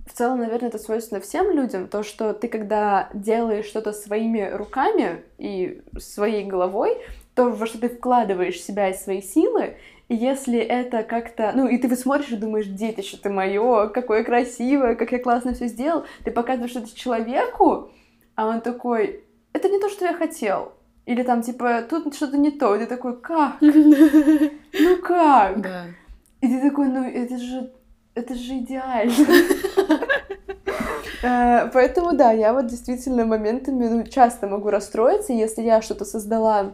в 0.07 0.13
целом, 0.13 0.39
наверное, 0.39 0.69
это 0.69 0.79
свойственно 0.79 1.19
всем 1.19 1.51
людям, 1.51 1.87
то, 1.87 2.03
что 2.03 2.33
ты, 2.33 2.47
когда 2.47 3.09
делаешь 3.13 3.65
что-то 3.65 3.91
своими 3.91 4.49
руками 4.49 5.23
и 5.37 5.81
своей 5.99 6.45
головой, 6.45 6.97
то, 7.35 7.49
во 7.49 7.67
что 7.67 7.79
ты 7.79 7.89
вкладываешь 7.89 8.61
себя 8.61 8.89
и 8.89 8.93
свои 8.93 9.21
силы, 9.21 9.77
и 10.09 10.15
если 10.15 10.57
это 10.57 11.03
как-то, 11.03 11.51
ну, 11.53 11.67
и 11.67 11.77
ты 11.77 11.93
смотришь 11.95 12.31
и 12.31 12.37
думаешь, 12.37 12.67
детище 12.67 13.17
ты 13.17 13.29
мое, 13.29 13.89
какое 13.89 14.23
красивое, 14.23 14.95
как 14.95 15.11
я 15.11 15.19
классно 15.19 15.53
все 15.53 15.67
сделал, 15.67 16.05
ты 16.23 16.31
показываешь 16.31 16.75
это 16.75 16.95
человеку, 16.95 17.91
а 18.35 18.47
он 18.47 18.61
такой, 18.61 19.23
это 19.51 19.67
не 19.67 19.79
то, 19.79 19.89
что 19.89 20.05
я 20.05 20.13
хотел. 20.13 20.73
Или 21.05 21.23
там, 21.23 21.41
типа, 21.41 21.83
тут 21.89 22.13
что-то 22.15 22.37
не 22.37 22.51
то. 22.51 22.75
И 22.75 22.79
ты 22.79 22.85
такой, 22.85 23.19
как? 23.19 23.61
Ну 23.61 24.97
как? 25.03 25.61
Да. 25.61 25.85
И 26.41 26.47
ты 26.47 26.69
такой, 26.69 26.87
ну 26.87 27.03
это 27.03 27.37
же, 27.37 27.71
это 28.13 28.35
же 28.35 28.59
идеально. 28.59 29.13
Э, 31.23 31.71
поэтому, 31.73 32.13
да, 32.15 32.31
я 32.31 32.53
вот 32.53 32.67
действительно 32.67 33.25
моментами 33.25 33.87
ну, 33.87 34.03
часто 34.03 34.45
могу 34.45 34.69
расстроиться, 34.69 35.33
если 35.33 35.63
я 35.63 35.81
что-то 35.81 36.05
создала 36.05 36.73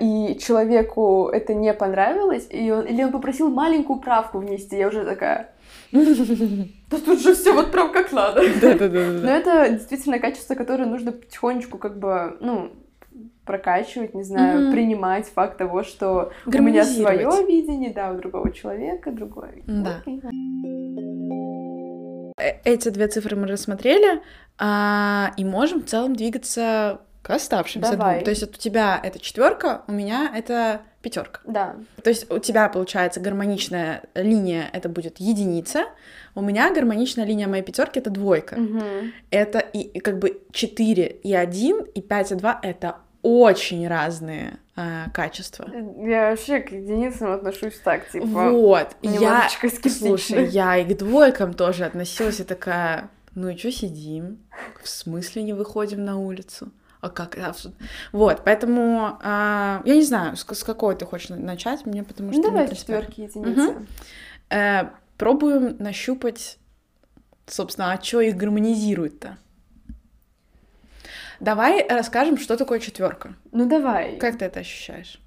и 0.00 0.38
человеку 0.38 1.28
это 1.32 1.54
не 1.54 1.72
понравилось, 1.72 2.46
и 2.50 2.70
он, 2.70 2.84
или 2.84 3.02
он 3.02 3.12
попросил 3.12 3.50
маленькую 3.50 4.00
правку 4.00 4.38
внести, 4.38 4.76
я 4.76 4.88
уже 4.88 5.04
такая... 5.04 5.50
Да 5.92 6.98
тут 6.98 7.22
же 7.22 7.34
все 7.34 7.54
вот 7.54 7.72
прям 7.72 7.90
как 7.90 8.12
надо. 8.12 8.42
Да-да-да. 8.60 9.06
Но 9.22 9.30
это 9.30 9.70
действительно 9.70 10.18
качество, 10.18 10.54
которое 10.54 10.84
нужно 10.84 11.12
потихонечку 11.12 11.78
как 11.78 11.98
бы, 11.98 12.36
ну, 12.40 12.72
прокачивать, 13.46 14.14
не 14.14 14.22
знаю, 14.22 14.60
mm-hmm. 14.60 14.72
принимать 14.72 15.26
факт 15.26 15.56
того, 15.56 15.82
что 15.82 16.32
у 16.46 16.50
меня 16.50 16.84
свое 16.84 17.30
видение, 17.46 17.92
да, 17.92 18.12
у 18.12 18.18
другого 18.18 18.52
человека 18.52 19.10
другое. 19.10 19.62
Да. 19.66 20.02
Э, 22.38 22.60
эти 22.64 22.88
две 22.90 23.08
цифры 23.08 23.36
мы 23.36 23.46
рассмотрели, 23.46 24.20
а, 24.58 25.32
и 25.36 25.44
можем 25.44 25.82
в 25.82 25.86
целом 25.86 26.14
двигаться 26.14 27.00
к 27.22 27.30
оставшимся 27.30 27.92
Давай. 27.92 28.16
двум. 28.16 28.24
То 28.24 28.30
есть 28.30 28.42
вот 28.42 28.56
у 28.56 28.58
тебя 28.58 29.00
это 29.02 29.18
четверка, 29.18 29.82
у 29.86 29.92
меня 29.92 30.30
это 30.34 30.82
пятерка. 31.02 31.40
Да. 31.44 31.76
То 32.02 32.10
есть 32.10 32.30
у 32.30 32.38
тебя 32.38 32.68
получается 32.68 33.20
гармоничная 33.20 34.02
линия 34.14 34.68
это 34.72 34.88
будет 34.88 35.18
единица, 35.18 35.86
у 36.34 36.42
меня 36.42 36.72
гармоничная 36.72 37.24
линия 37.24 37.48
моей 37.48 37.62
пятерки 37.62 38.00
это 38.00 38.10
двойка. 38.10 38.54
Угу. 38.54 38.82
Это 39.30 39.58
и, 39.58 39.98
как 40.00 40.18
бы 40.18 40.42
4 40.52 41.06
и 41.06 41.34
1 41.34 41.80
и 41.94 42.00
5 42.00 42.32
и 42.32 42.34
2 42.34 42.60
это 42.62 42.96
очень 43.22 43.86
разные 43.86 44.58
э, 44.76 45.04
качества. 45.14 45.68
Я 46.04 46.30
вообще 46.30 46.58
к 46.58 46.72
единицам 46.72 47.32
отношусь 47.32 47.78
так, 47.84 48.10
типа. 48.10 48.50
Вот. 48.50 48.96
Я, 49.02 49.48
слушай, 49.88 50.46
я 50.48 50.76
и 50.78 50.84
к 50.84 50.98
двойкам 50.98 51.54
тоже 51.54 51.84
относилась 51.84 52.40
и 52.40 52.44
такая, 52.44 53.10
ну 53.34 53.48
и 53.48 53.56
что 53.56 53.70
сидим? 53.70 54.38
В 54.82 54.88
смысле 54.88 55.44
не 55.44 55.52
выходим 55.52 56.04
на 56.04 56.18
улицу? 56.18 56.72
А 57.02 57.10
как? 57.10 57.36
Вот, 58.12 58.42
поэтому 58.44 59.18
а, 59.20 59.82
я 59.84 59.96
не 59.96 60.04
знаю, 60.04 60.36
с, 60.36 60.46
с 60.46 60.62
какой 60.62 60.94
ты 60.94 61.04
хочешь 61.04 61.30
начать, 61.30 61.84
мне 61.84 62.04
потому 62.04 62.32
что... 62.32 62.40
Ну, 62.40 62.48
давай 62.48 62.72
четверки 62.72 63.22
единицы. 63.22 63.70
Угу. 63.70 63.86
Э, 64.50 64.90
пробуем 65.18 65.76
нащупать, 65.80 66.58
собственно, 67.46 67.92
а 67.92 68.00
что 68.00 68.20
их 68.20 68.36
гармонизирует-то? 68.36 69.36
Давай 71.40 71.84
расскажем, 71.88 72.38
что 72.38 72.56
такое 72.56 72.78
четверка. 72.78 73.34
Ну 73.50 73.68
давай. 73.68 74.16
Как 74.18 74.38
ты 74.38 74.44
это 74.44 74.60
ощущаешь? 74.60 75.20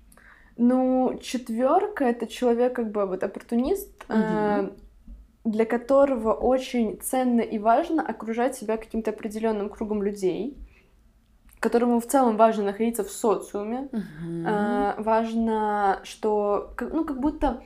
Ну, 0.55 1.19
четверка 1.21 2.05
это 2.05 2.25
человек 2.25 2.73
как 2.73 2.89
бы 2.89 3.05
вот 3.05 3.21
оппортунист, 3.21 4.05
угу. 4.07 4.17
э, 4.17 4.69
для 5.43 5.65
которого 5.65 6.31
очень 6.31 7.01
ценно 7.01 7.41
и 7.41 7.59
важно 7.59 8.01
окружать 8.01 8.55
себя 8.55 8.77
каким-то 8.77 9.11
определенным 9.11 9.67
кругом 9.69 10.01
людей 10.01 10.57
которому 11.65 11.99
в 11.99 12.05
целом 12.05 12.37
важно 12.37 12.65
находиться 12.65 13.03
в 13.03 13.09
социуме, 13.09 13.89
э, 13.91 14.93
важно, 14.99 15.99
что, 16.03 16.75
ну, 16.79 17.03
как 17.03 17.19
будто 17.19 17.63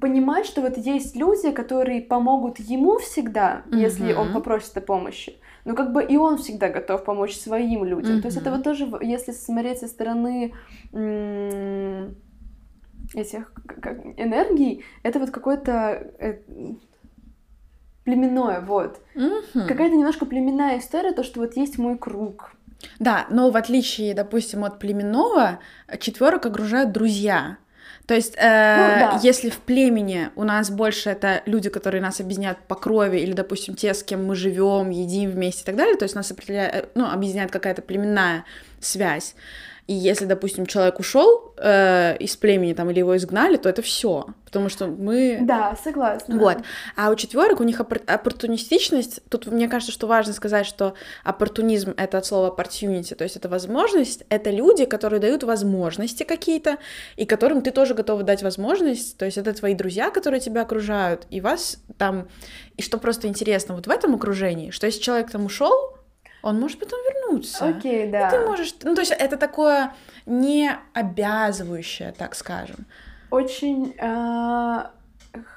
понимать, 0.00 0.46
что 0.46 0.62
вот 0.62 0.76
есть 0.76 1.14
люди, 1.14 1.52
которые 1.52 2.02
помогут 2.02 2.58
ему 2.58 2.98
всегда, 2.98 3.62
uh-huh. 3.66 3.78
если 3.78 4.12
он 4.14 4.32
попросит 4.32 4.76
о 4.76 4.80
помощи, 4.80 5.34
но 5.64 5.76
как 5.76 5.92
бы 5.92 6.02
и 6.02 6.16
он 6.16 6.38
всегда 6.38 6.70
готов 6.70 7.04
помочь 7.04 7.36
своим 7.36 7.84
людям. 7.84 8.16
Uh-huh. 8.16 8.20
То 8.20 8.26
есть 8.26 8.36
это 8.36 8.50
вот 8.50 8.64
тоже, 8.64 8.90
если 9.00 9.30
смотреть 9.30 9.78
со 9.78 9.86
стороны 9.86 10.52
этих 13.14 13.52
как, 13.64 14.04
энергий, 14.16 14.84
это 15.04 15.20
вот 15.20 15.30
какой-то 15.30 15.72
э, 16.18 16.40
племенное, 18.02 18.60
вот. 18.60 19.00
Uh-huh. 19.14 19.68
Какая-то 19.68 19.94
немножко 19.94 20.26
племенная 20.26 20.80
история, 20.80 21.12
то, 21.12 21.22
что 21.22 21.38
вот 21.38 21.56
есть 21.56 21.78
мой 21.78 21.96
круг, 21.96 22.56
да, 22.98 23.26
но 23.30 23.50
в 23.50 23.56
отличие, 23.56 24.14
допустим, 24.14 24.64
от 24.64 24.78
племенного, 24.78 25.60
четверок 26.00 26.46
окружают 26.46 26.92
друзья. 26.92 27.58
То 28.06 28.14
есть, 28.14 28.34
э, 28.36 28.40
ну, 28.40 29.12
да. 29.12 29.20
если 29.22 29.48
в 29.48 29.58
племени 29.60 30.30
у 30.34 30.42
нас 30.42 30.70
больше 30.70 31.10
это 31.10 31.42
люди, 31.46 31.70
которые 31.70 32.02
нас 32.02 32.20
объединяют 32.20 32.58
по 32.66 32.74
крови, 32.74 33.18
или, 33.18 33.32
допустим, 33.32 33.74
те, 33.74 33.94
с 33.94 34.02
кем 34.02 34.26
мы 34.26 34.34
живем, 34.34 34.90
едим 34.90 35.30
вместе 35.30 35.62
и 35.62 35.64
так 35.64 35.76
далее, 35.76 35.96
то 35.96 36.04
есть 36.04 36.14
нас 36.14 36.30
определяет, 36.30 36.74
э, 36.74 36.88
ну, 36.94 37.08
объединяет 37.10 37.50
какая-то 37.50 37.82
племенная 37.82 38.44
связь. 38.80 39.34
И 39.88 39.94
если, 39.94 40.26
допустим, 40.26 40.64
человек 40.66 41.00
ушел 41.00 41.54
э, 41.58 42.16
из 42.18 42.36
племени 42.36 42.72
там 42.72 42.90
или 42.90 43.00
его 43.00 43.16
изгнали, 43.16 43.56
то 43.56 43.68
это 43.68 43.82
все, 43.82 44.26
потому 44.44 44.68
что 44.68 44.86
мы. 44.86 45.40
Да, 45.42 45.76
согласна. 45.82 46.38
Вот. 46.38 46.58
А 46.96 47.10
у 47.10 47.16
четверок 47.16 47.58
у 47.58 47.64
них 47.64 47.80
оппортунистичность. 47.80 49.20
Тут 49.28 49.46
мне 49.46 49.68
кажется, 49.68 49.92
что 49.92 50.06
важно 50.06 50.34
сказать, 50.34 50.66
что 50.66 50.94
оппортунизм 51.24 51.94
это 51.96 52.18
от 52.18 52.26
слова 52.26 52.54
opportunity, 52.54 53.16
то 53.16 53.24
есть 53.24 53.36
это 53.36 53.48
возможность, 53.48 54.22
это 54.28 54.50
люди, 54.50 54.84
которые 54.84 55.18
дают 55.18 55.42
возможности 55.42 56.22
какие-то, 56.22 56.78
и 57.16 57.26
которым 57.26 57.60
ты 57.60 57.72
тоже 57.72 57.94
готова 57.94 58.22
дать 58.22 58.44
возможность. 58.44 59.16
То 59.18 59.24
есть 59.24 59.36
это 59.36 59.52
твои 59.52 59.74
друзья, 59.74 60.10
которые 60.10 60.40
тебя 60.40 60.62
окружают, 60.62 61.26
и 61.28 61.40
вас 61.40 61.78
там. 61.98 62.28
И 62.76 62.82
что 62.82 62.98
просто 62.98 63.26
интересно, 63.26 63.74
вот 63.74 63.88
в 63.88 63.90
этом 63.90 64.14
окружении, 64.14 64.70
что 64.70 64.86
если 64.86 65.00
человек 65.00 65.30
там 65.32 65.44
ушел, 65.44 65.98
он 66.42 66.60
может 66.60 66.78
потом 66.78 66.98
вернуться. 67.00 67.66
Окей, 67.66 68.08
да. 68.08 68.28
И 68.28 68.30
ты 68.30 68.46
можешь... 68.46 68.74
Ну, 68.82 68.94
то 68.94 69.00
есть 69.00 69.12
это 69.12 69.36
такое 69.36 69.94
не 70.26 70.70
обязывающее, 70.92 72.12
так 72.12 72.34
скажем. 72.34 72.84
Очень 73.30 73.94
э, 73.98 74.84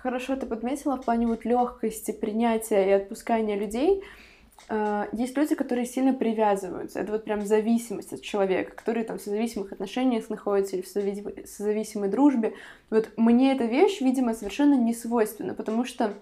хорошо 0.02 0.36
ты 0.36 0.45
подметила 0.45 0.95
в 0.95 1.04
плане 1.04 1.28
вот 1.28 1.43
легкости 1.43 2.12
принятия 2.12 2.88
и 2.88 2.91
отпускания 2.91 3.58
людей. 3.58 4.04
Э, 4.69 5.08
есть 5.12 5.36
люди, 5.36 5.56
которые 5.56 5.86
сильно 5.86 6.13
привязываются. 6.13 7.00
Это 7.00 7.12
вот 7.12 7.26
прям 7.26 7.45
зависимость 7.45 8.13
от 8.13 8.21
человека, 8.21 8.76
которые 8.76 9.04
там 9.06 9.17
в 9.17 9.21
созависимых 9.21 9.71
отношениях 9.71 10.30
находятся 10.30 10.78
или 10.78 10.84
в 10.84 11.48
созависимой 11.48 12.10
дружбе. 12.10 12.54
Вот 12.89 13.10
мне 13.17 13.54
эта 13.54 13.65
вещь, 13.65 14.02
видимо, 14.02 14.34
совершенно 14.34 14.76
не 14.76 14.93
свойственна, 14.93 15.54
потому 15.56 15.84
что 15.84 16.13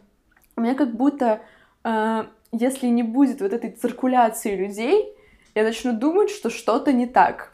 у 0.55 0.61
меня 0.61 0.75
как 0.75 0.95
будто 0.95 1.41
э, 1.83 2.23
если 2.53 2.87
не 2.87 3.03
будет 3.03 3.41
вот 3.41 3.51
этой 3.51 3.71
циркуляции 3.71 4.55
людей, 4.55 5.13
я 5.55 5.63
начну 5.63 5.93
думать, 5.93 6.29
что 6.29 6.49
что-то 6.49 6.93
не 6.93 7.07
так, 7.07 7.51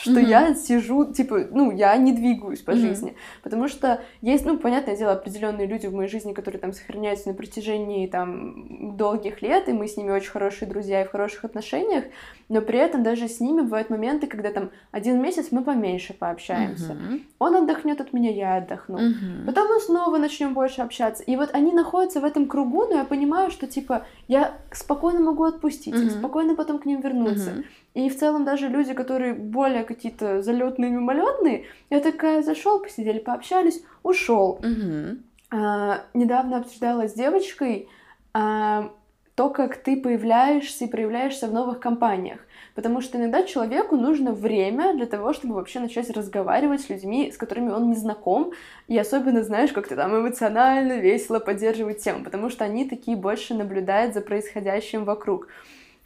что 0.00 0.20
mm-hmm. 0.20 0.28
я 0.28 0.54
сижу, 0.54 1.12
типа, 1.12 1.48
ну, 1.50 1.72
я 1.72 1.96
не 1.96 2.12
двигаюсь 2.12 2.60
по 2.60 2.70
mm-hmm. 2.70 2.76
жизни, 2.76 3.16
потому 3.42 3.66
что 3.66 4.00
есть, 4.20 4.46
ну, 4.46 4.56
понятное 4.56 4.96
дело, 4.96 5.12
определенные 5.12 5.66
люди 5.66 5.88
в 5.88 5.94
моей 5.94 6.08
жизни, 6.08 6.32
которые 6.32 6.60
там 6.60 6.72
сохраняются 6.72 7.28
на 7.28 7.34
протяжении 7.34 8.06
там 8.06 8.96
долгих 8.96 9.42
лет, 9.42 9.68
и 9.68 9.72
мы 9.72 9.88
с 9.88 9.96
ними 9.96 10.10
очень 10.10 10.30
хорошие 10.30 10.68
друзья 10.68 11.02
и 11.02 11.04
в 11.04 11.10
хороших 11.10 11.44
отношениях, 11.44 12.04
но 12.48 12.62
при 12.62 12.78
этом 12.78 13.02
даже 13.02 13.28
с 13.28 13.40
ними 13.40 13.62
бывают 13.62 13.90
моменты, 13.90 14.28
когда 14.28 14.52
там 14.52 14.70
один 14.92 15.20
месяц 15.20 15.48
мы 15.50 15.64
поменьше 15.64 16.14
пообщаемся, 16.14 16.92
mm-hmm. 16.92 17.22
он 17.40 17.56
отдохнет 17.56 18.00
от 18.00 18.12
меня, 18.12 18.30
я 18.30 18.56
отдохну, 18.58 18.98
mm-hmm. 18.98 19.46
потом 19.46 19.66
мы 19.66 19.80
снова 19.80 20.16
начнем 20.18 20.54
больше 20.54 20.80
общаться, 20.80 21.24
и 21.24 21.34
вот 21.34 21.50
они 21.52 21.72
находятся 21.72 22.20
в 22.20 22.24
этом 22.24 22.46
кругу, 22.46 22.86
но 22.86 22.98
я 22.98 23.04
понимаю, 23.04 23.50
что 23.50 23.66
типа 23.66 24.06
я 24.28 24.58
спокойно 24.70 25.18
могу 25.18 25.42
отпустить, 25.42 25.94
mm-hmm. 25.94 26.18
спокойно 26.18 26.54
потом 26.54 26.78
к 26.78 26.86
ним 26.86 27.00
вернуться. 27.00 27.50
Mm-hmm. 27.50 27.64
И 27.98 28.08
в 28.10 28.16
целом 28.16 28.44
даже 28.44 28.68
люди, 28.68 28.94
которые 28.94 29.34
более 29.34 29.82
какие-то 29.82 30.40
залетные, 30.40 30.88
мимолетные, 30.88 31.64
я 31.90 31.98
такая 31.98 32.44
зашел, 32.44 32.78
посидели, 32.78 33.18
пообщались, 33.18 33.82
ушел. 34.04 34.60
Mm-hmm. 34.62 35.18
А, 35.50 36.02
недавно 36.14 36.58
обсуждала 36.58 37.08
с 37.08 37.14
девочкой, 37.14 37.88
а, 38.32 38.92
то, 39.34 39.50
как 39.50 39.78
ты 39.78 40.00
появляешься 40.00 40.84
и 40.84 40.88
проявляешься 40.88 41.48
в 41.48 41.52
новых 41.52 41.80
компаниях. 41.80 42.38
Потому 42.76 43.00
что 43.00 43.18
иногда 43.18 43.42
человеку 43.42 43.96
нужно 43.96 44.30
время 44.30 44.94
для 44.94 45.06
того, 45.06 45.32
чтобы 45.32 45.54
вообще 45.54 45.80
начать 45.80 46.08
разговаривать 46.10 46.82
с 46.82 46.90
людьми, 46.90 47.32
с 47.32 47.36
которыми 47.36 47.70
он 47.70 47.88
не 47.88 47.96
знаком, 47.96 48.52
и 48.86 48.96
особенно, 48.96 49.42
знаешь, 49.42 49.72
как-то 49.72 49.96
там 49.96 50.16
эмоционально, 50.16 50.98
весело 50.98 51.40
поддерживать 51.40 51.98
тему, 51.98 52.22
потому 52.22 52.48
что 52.48 52.64
они 52.64 52.88
такие 52.88 53.16
больше 53.16 53.54
наблюдают 53.54 54.14
за 54.14 54.20
происходящим 54.20 55.04
вокруг. 55.04 55.48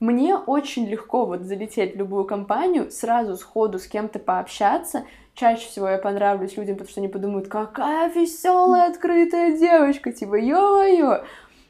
Мне 0.02 0.34
очень 0.34 0.88
легко 0.88 1.26
вот 1.26 1.42
залететь 1.42 1.94
в 1.94 1.96
любую 1.96 2.24
компанию, 2.24 2.90
сразу 2.90 3.36
сходу 3.36 3.78
с 3.78 3.86
кем-то 3.86 4.18
пообщаться. 4.18 5.04
Чаще 5.36 5.68
всего 5.68 5.88
я 5.88 5.98
понравлюсь 5.98 6.56
людям, 6.56 6.74
потому 6.74 6.90
что 6.90 7.00
они 7.00 7.06
подумают, 7.06 7.46
какая 7.46 8.10
веселая, 8.10 8.90
открытая 8.90 9.56
девочка, 9.56 10.10
типа, 10.10 10.34
ё-моё. 10.34 11.22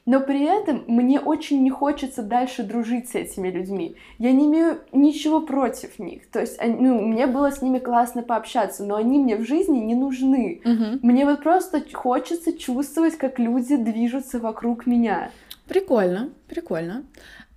Но 0.06 0.20
при 0.20 0.44
этом 0.46 0.82
мне 0.86 1.20
очень 1.20 1.62
не 1.62 1.68
хочется 1.68 2.22
дальше 2.22 2.62
дружить 2.62 3.10
с 3.10 3.14
этими 3.16 3.50
людьми. 3.50 3.96
Я 4.18 4.32
не 4.32 4.46
имею 4.46 4.78
ничего 4.92 5.42
против 5.42 5.98
них. 5.98 6.26
То 6.30 6.40
есть, 6.40 6.58
ну, 6.58 7.02
мне 7.02 7.26
было 7.26 7.52
с 7.52 7.60
ними 7.60 7.80
классно 7.80 8.22
пообщаться, 8.22 8.82
но 8.82 8.94
они 8.94 9.18
мне 9.18 9.36
в 9.36 9.44
жизни 9.44 9.78
не 9.78 9.94
нужны. 9.94 10.62
Мгм. 10.64 11.00
Мне 11.02 11.26
вот 11.26 11.42
просто 11.42 11.82
хочется 11.92 12.54
чувствовать, 12.58 13.16
как 13.16 13.38
люди 13.38 13.76
движутся 13.76 14.38
вокруг 14.38 14.86
меня. 14.86 15.30
Прикольно, 15.68 16.30
прикольно. 16.48 17.04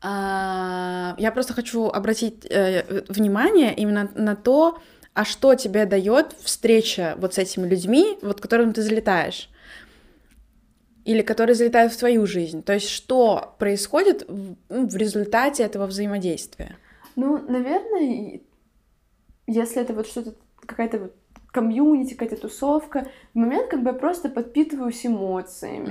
А, 0.08 1.16
Я 1.18 1.32
просто 1.32 1.54
хочу 1.54 1.88
обратить 1.88 2.46
э, 2.48 3.04
внимание 3.10 3.74
именно 3.74 4.12
на 4.14 4.36
то, 4.36 4.78
а 5.16 5.26
что 5.26 5.56
тебе 5.56 5.88
дает 5.88 6.34
встреча 6.44 7.16
вот 7.18 7.34
с 7.34 7.38
этими 7.40 7.68
людьми, 7.68 8.20
вот 8.22 8.40
которым 8.40 8.72
ты 8.72 8.84
залетаешь, 8.84 9.50
или 11.06 11.24
которые 11.24 11.56
залетают 11.56 11.92
в 11.92 11.98
твою 11.98 12.28
жизнь. 12.28 12.62
То 12.62 12.74
есть 12.74 12.88
что 12.90 13.56
происходит 13.58 14.30
в, 14.30 14.56
ну, 14.70 14.88
результате 14.96 15.64
этого 15.64 15.88
взаимодействия? 15.88 16.76
Ну, 17.16 17.40
наверное, 17.40 18.42
если 19.48 19.82
это 19.82 19.94
вот 19.94 20.06
что-то, 20.06 20.36
какая-то 20.68 21.00
вот 21.00 21.16
комьюнити, 21.56 22.16
какая-то 22.16 22.42
тусовка, 22.42 23.08
в 23.34 23.38
момент 23.38 23.70
как 23.70 23.82
бы 23.82 23.92
я 23.92 23.94
просто 23.94 24.28
подпитываюсь 24.28 25.06
эмоциями. 25.06 25.88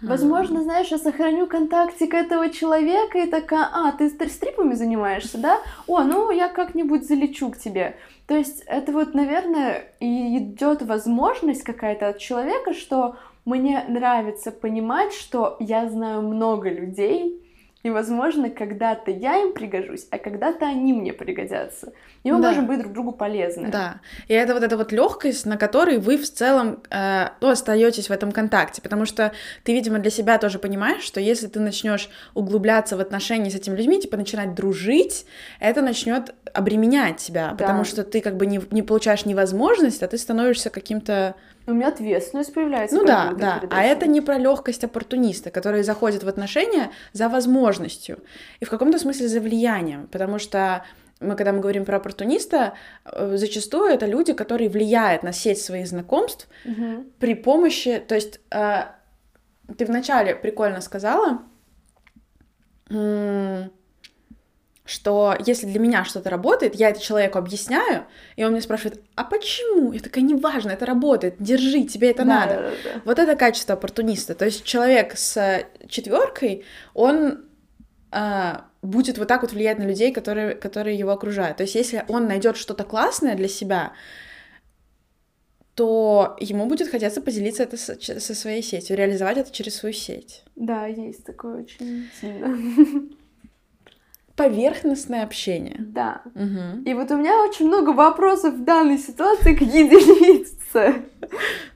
Возможно, 0.00 0.62
знаешь, 0.62 0.92
я 0.92 0.98
сохраню 0.98 1.48
контактик 1.48 2.14
этого 2.14 2.50
человека 2.50 3.18
и 3.18 3.26
такая, 3.28 3.68
а, 3.72 3.90
ты 3.90 4.08
стр- 4.08 4.28
стрипами 4.30 4.74
занимаешься, 4.74 5.38
да? 5.38 5.58
О, 5.88 6.04
ну 6.04 6.30
я 6.30 6.48
как-нибудь 6.48 7.08
залечу 7.08 7.50
к 7.50 7.58
тебе. 7.58 7.96
То 8.28 8.36
есть 8.36 8.62
это 8.66 8.92
вот, 8.92 9.14
наверное, 9.14 9.92
и 9.98 10.38
идет 10.38 10.82
возможность 10.82 11.64
какая-то 11.64 12.08
от 12.08 12.18
человека, 12.18 12.72
что 12.72 13.16
мне 13.44 13.84
нравится 13.88 14.52
понимать, 14.52 15.12
что 15.14 15.56
я 15.58 15.88
знаю 15.88 16.22
много 16.22 16.70
людей, 16.70 17.42
и, 17.88 17.90
возможно, 17.90 18.50
когда-то 18.50 19.10
я 19.10 19.38
им 19.42 19.52
пригожусь, 19.54 20.06
а 20.10 20.18
когда-то 20.18 20.66
они 20.66 20.92
мне 20.92 21.12
пригодятся. 21.12 21.92
И 22.22 22.30
мы 22.30 22.40
Да. 22.40 22.48
можем 22.48 22.66
быть 22.66 22.80
друг 22.80 22.92
другу 22.92 23.12
полезны. 23.12 23.70
Да, 23.70 24.00
и 24.28 24.34
это 24.34 24.52
вот 24.54 24.62
эта 24.62 24.76
вот 24.76 24.92
легкость, 24.92 25.46
на 25.46 25.56
которой 25.56 25.98
вы 25.98 26.18
в 26.18 26.30
целом 26.30 26.82
э, 26.90 27.28
ну, 27.40 27.48
остаетесь 27.48 28.08
в 28.08 28.12
этом 28.12 28.32
контакте, 28.32 28.82
потому 28.82 29.06
что 29.06 29.32
ты, 29.64 29.72
видимо, 29.72 29.98
для 29.98 30.10
себя 30.10 30.36
тоже 30.38 30.58
понимаешь, 30.58 31.02
что 31.02 31.20
если 31.20 31.46
ты 31.46 31.60
начнешь 31.60 32.10
углубляться 32.34 32.96
в 32.96 33.00
отношения 33.00 33.50
с 33.50 33.54
этими 33.54 33.74
людьми, 33.76 34.00
типа 34.00 34.16
начинать 34.18 34.54
дружить, 34.54 35.24
это 35.60 35.80
начнет 35.80 36.34
обременять 36.52 37.16
тебя, 37.16 37.48
Да. 37.50 37.54
потому 37.64 37.84
что 37.84 38.04
ты 38.04 38.20
как 38.20 38.36
бы 38.36 38.44
не, 38.46 38.60
не 38.70 38.82
получаешь 38.82 39.24
невозможность, 39.24 40.02
а 40.02 40.08
ты 40.08 40.18
становишься 40.18 40.68
каким-то 40.70 41.34
У 41.68 41.72
меня 41.74 41.88
ответственность 41.88 42.54
появляется. 42.54 42.96
ну 42.96 43.04
да, 43.04 43.34
да. 43.36 43.62
А 43.70 43.84
это 43.84 44.06
не 44.06 44.22
про 44.22 44.38
легкость 44.38 44.84
оппортуниста, 44.84 45.50
который 45.50 45.82
заходит 45.82 46.22
в 46.22 46.28
отношения 46.28 46.90
за 47.12 47.28
возможностью 47.28 48.20
и 48.60 48.64
в 48.64 48.70
каком-то 48.70 48.98
смысле 48.98 49.28
за 49.28 49.40
влиянием, 49.40 50.06
потому 50.06 50.38
что 50.38 50.82
мы, 51.20 51.36
когда 51.36 51.52
мы 51.52 51.60
говорим 51.60 51.84
про 51.84 51.98
оппортуниста, 51.98 52.72
э, 53.04 53.36
зачастую 53.36 53.90
это 53.92 54.06
люди, 54.06 54.32
которые 54.32 54.70
влияют 54.70 55.22
на 55.22 55.32
сеть 55.32 55.60
своих 55.60 55.88
знакомств 55.88 56.48
Мгм. 56.64 57.10
при 57.18 57.34
помощи, 57.34 58.02
то 58.08 58.14
есть 58.14 58.40
э, 58.50 58.84
ты 59.76 59.84
вначале 59.84 60.34
прикольно 60.34 60.80
сказала, 60.80 61.42
что 64.88 65.36
если 65.44 65.66
для 65.66 65.78
меня 65.78 66.02
что-то 66.06 66.30
работает, 66.30 66.74
я 66.74 66.88
это 66.88 66.98
человеку 66.98 67.38
объясняю, 67.38 68.06
и 68.36 68.44
он 68.44 68.52
мне 68.52 68.62
спрашивает, 68.62 69.02
а 69.16 69.24
почему? 69.24 69.92
Я 69.92 70.00
такая, 70.00 70.24
неважно, 70.24 70.70
это 70.70 70.86
работает, 70.86 71.34
держи, 71.38 71.84
тебе 71.84 72.10
это 72.10 72.24
Да, 72.24 72.40
надо. 72.40 72.54
да, 72.54 72.60
да, 72.62 72.70
да. 72.94 73.02
Вот 73.04 73.18
это 73.18 73.36
качество 73.36 73.74
оппортуниста. 73.74 74.34
То 74.34 74.46
есть 74.46 74.64
человек 74.64 75.12
с 75.18 75.66
четверкой, 75.88 76.64
он 76.94 77.44
а, 78.10 78.64
будет 78.80 79.18
вот 79.18 79.28
так 79.28 79.42
вот 79.42 79.52
влиять 79.52 79.78
на 79.78 79.82
людей, 79.82 80.10
которые, 80.10 80.54
которые 80.54 80.96
его 80.98 81.10
окружают. 81.10 81.58
То 81.58 81.64
есть 81.64 81.74
если 81.74 82.06
он 82.08 82.26
найдет 82.26 82.56
что-то 82.56 82.84
классное 82.84 83.34
для 83.34 83.48
себя, 83.48 83.92
то 85.74 86.34
ему 86.40 86.64
будет 86.64 86.88
хотеться 86.88 87.20
поделиться 87.20 87.62
это 87.62 87.76
со, 87.76 88.00
со 88.00 88.34
своей 88.34 88.62
сетью, 88.62 88.96
реализовать 88.96 89.36
это 89.36 89.52
через 89.52 89.76
свою 89.76 89.92
сеть. 89.92 90.44
Да, 90.56 90.86
есть 90.86 91.24
такое 91.24 91.64
очень 91.64 92.08
сильно. 92.18 92.56
Поверхностное 94.38 95.24
общение. 95.24 95.76
Да. 95.80 96.22
Мгм. 96.34 96.84
И 96.84 96.94
вот 96.94 97.10
у 97.10 97.16
меня 97.16 97.42
очень 97.42 97.66
много 97.66 97.90
вопросов 97.90 98.54
в 98.54 98.64
данной 98.64 98.96
ситуации 98.98 99.54
к 99.54 99.60
единице, 99.60 101.02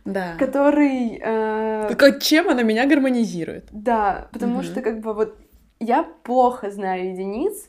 Да. 0.04 0.36
который... 0.38 1.20
э, 1.22 1.88
вот 2.00 2.22
чем 2.22 2.48
она 2.48 2.62
меня 2.62 2.86
гармонизирует? 2.86 3.68
Да, 3.72 4.28
потому 4.32 4.54
Мгм. 4.58 4.62
что 4.62 4.80
как 4.80 5.00
бы 5.00 5.12
вот 5.12 5.36
я 5.80 6.04
плохо 6.22 6.70
знаю 6.70 7.10
единиц, 7.12 7.68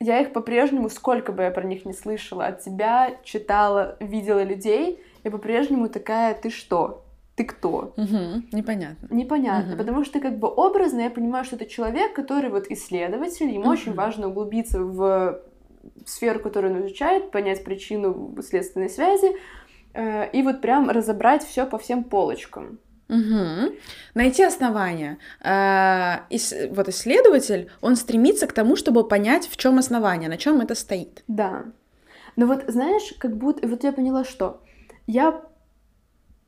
я 0.00 0.20
их 0.20 0.32
по-прежнему, 0.32 0.88
сколько 0.88 1.32
бы 1.32 1.42
я 1.42 1.50
про 1.50 1.64
них 1.64 1.84
не 1.84 1.92
слышала 1.94 2.46
от 2.46 2.60
тебя, 2.62 3.16
читала, 3.24 3.96
видела 4.00 4.42
людей, 4.44 5.02
я 5.24 5.30
по-прежнему 5.30 5.88
такая, 5.88 6.34
ты 6.34 6.50
что? 6.50 7.03
Ты 7.36 7.44
кто? 7.44 7.92
Мгм. 7.96 8.46
Непонятно. 8.52 9.08
Непонятно, 9.10 9.70
Мгм. 9.70 9.78
потому 9.78 10.04
что 10.04 10.20
как 10.20 10.38
бы 10.38 10.46
образно 10.48 11.00
я 11.00 11.10
понимаю, 11.10 11.44
что 11.44 11.56
это 11.56 11.66
человек, 11.66 12.14
который 12.14 12.48
вот 12.50 12.66
исследователь, 12.70 13.50
ему 13.50 13.68
очень 13.68 13.90
Мгм. 13.92 13.96
важно 13.96 14.28
углубиться 14.28 14.80
в 14.80 15.40
сферу, 16.06 16.38
которую 16.40 16.74
он 16.74 16.80
изучает, 16.86 17.30
понять 17.32 17.64
причину 17.64 18.36
следственной 18.42 18.88
связи 18.88 19.32
э, 19.94 20.30
и 20.32 20.42
вот 20.42 20.60
прям 20.60 20.90
разобрать 20.90 21.44
все 21.44 21.66
по 21.66 21.76
всем 21.78 22.04
полочкам. 22.04 22.78
Мгм. 23.08 23.74
Найти 24.14 24.42
основания. 24.44 25.18
Э, 25.40 26.20
ис- 26.30 26.72
вот 26.74 26.88
исследователь, 26.88 27.68
он 27.80 27.96
стремится 27.96 28.46
к 28.46 28.52
тому, 28.52 28.76
чтобы 28.76 29.06
понять, 29.06 29.46
в 29.46 29.56
чем 29.56 29.78
основание, 29.78 30.28
на 30.28 30.36
чем 30.36 30.60
это 30.60 30.74
стоит. 30.74 31.22
Да. 31.28 31.64
Но 32.36 32.46
вот 32.46 32.64
знаешь, 32.68 33.14
как 33.18 33.36
будто... 33.36 33.68
Вот 33.68 33.84
я 33.84 33.92
поняла, 33.92 34.24
что 34.24 34.62
я 35.06 35.42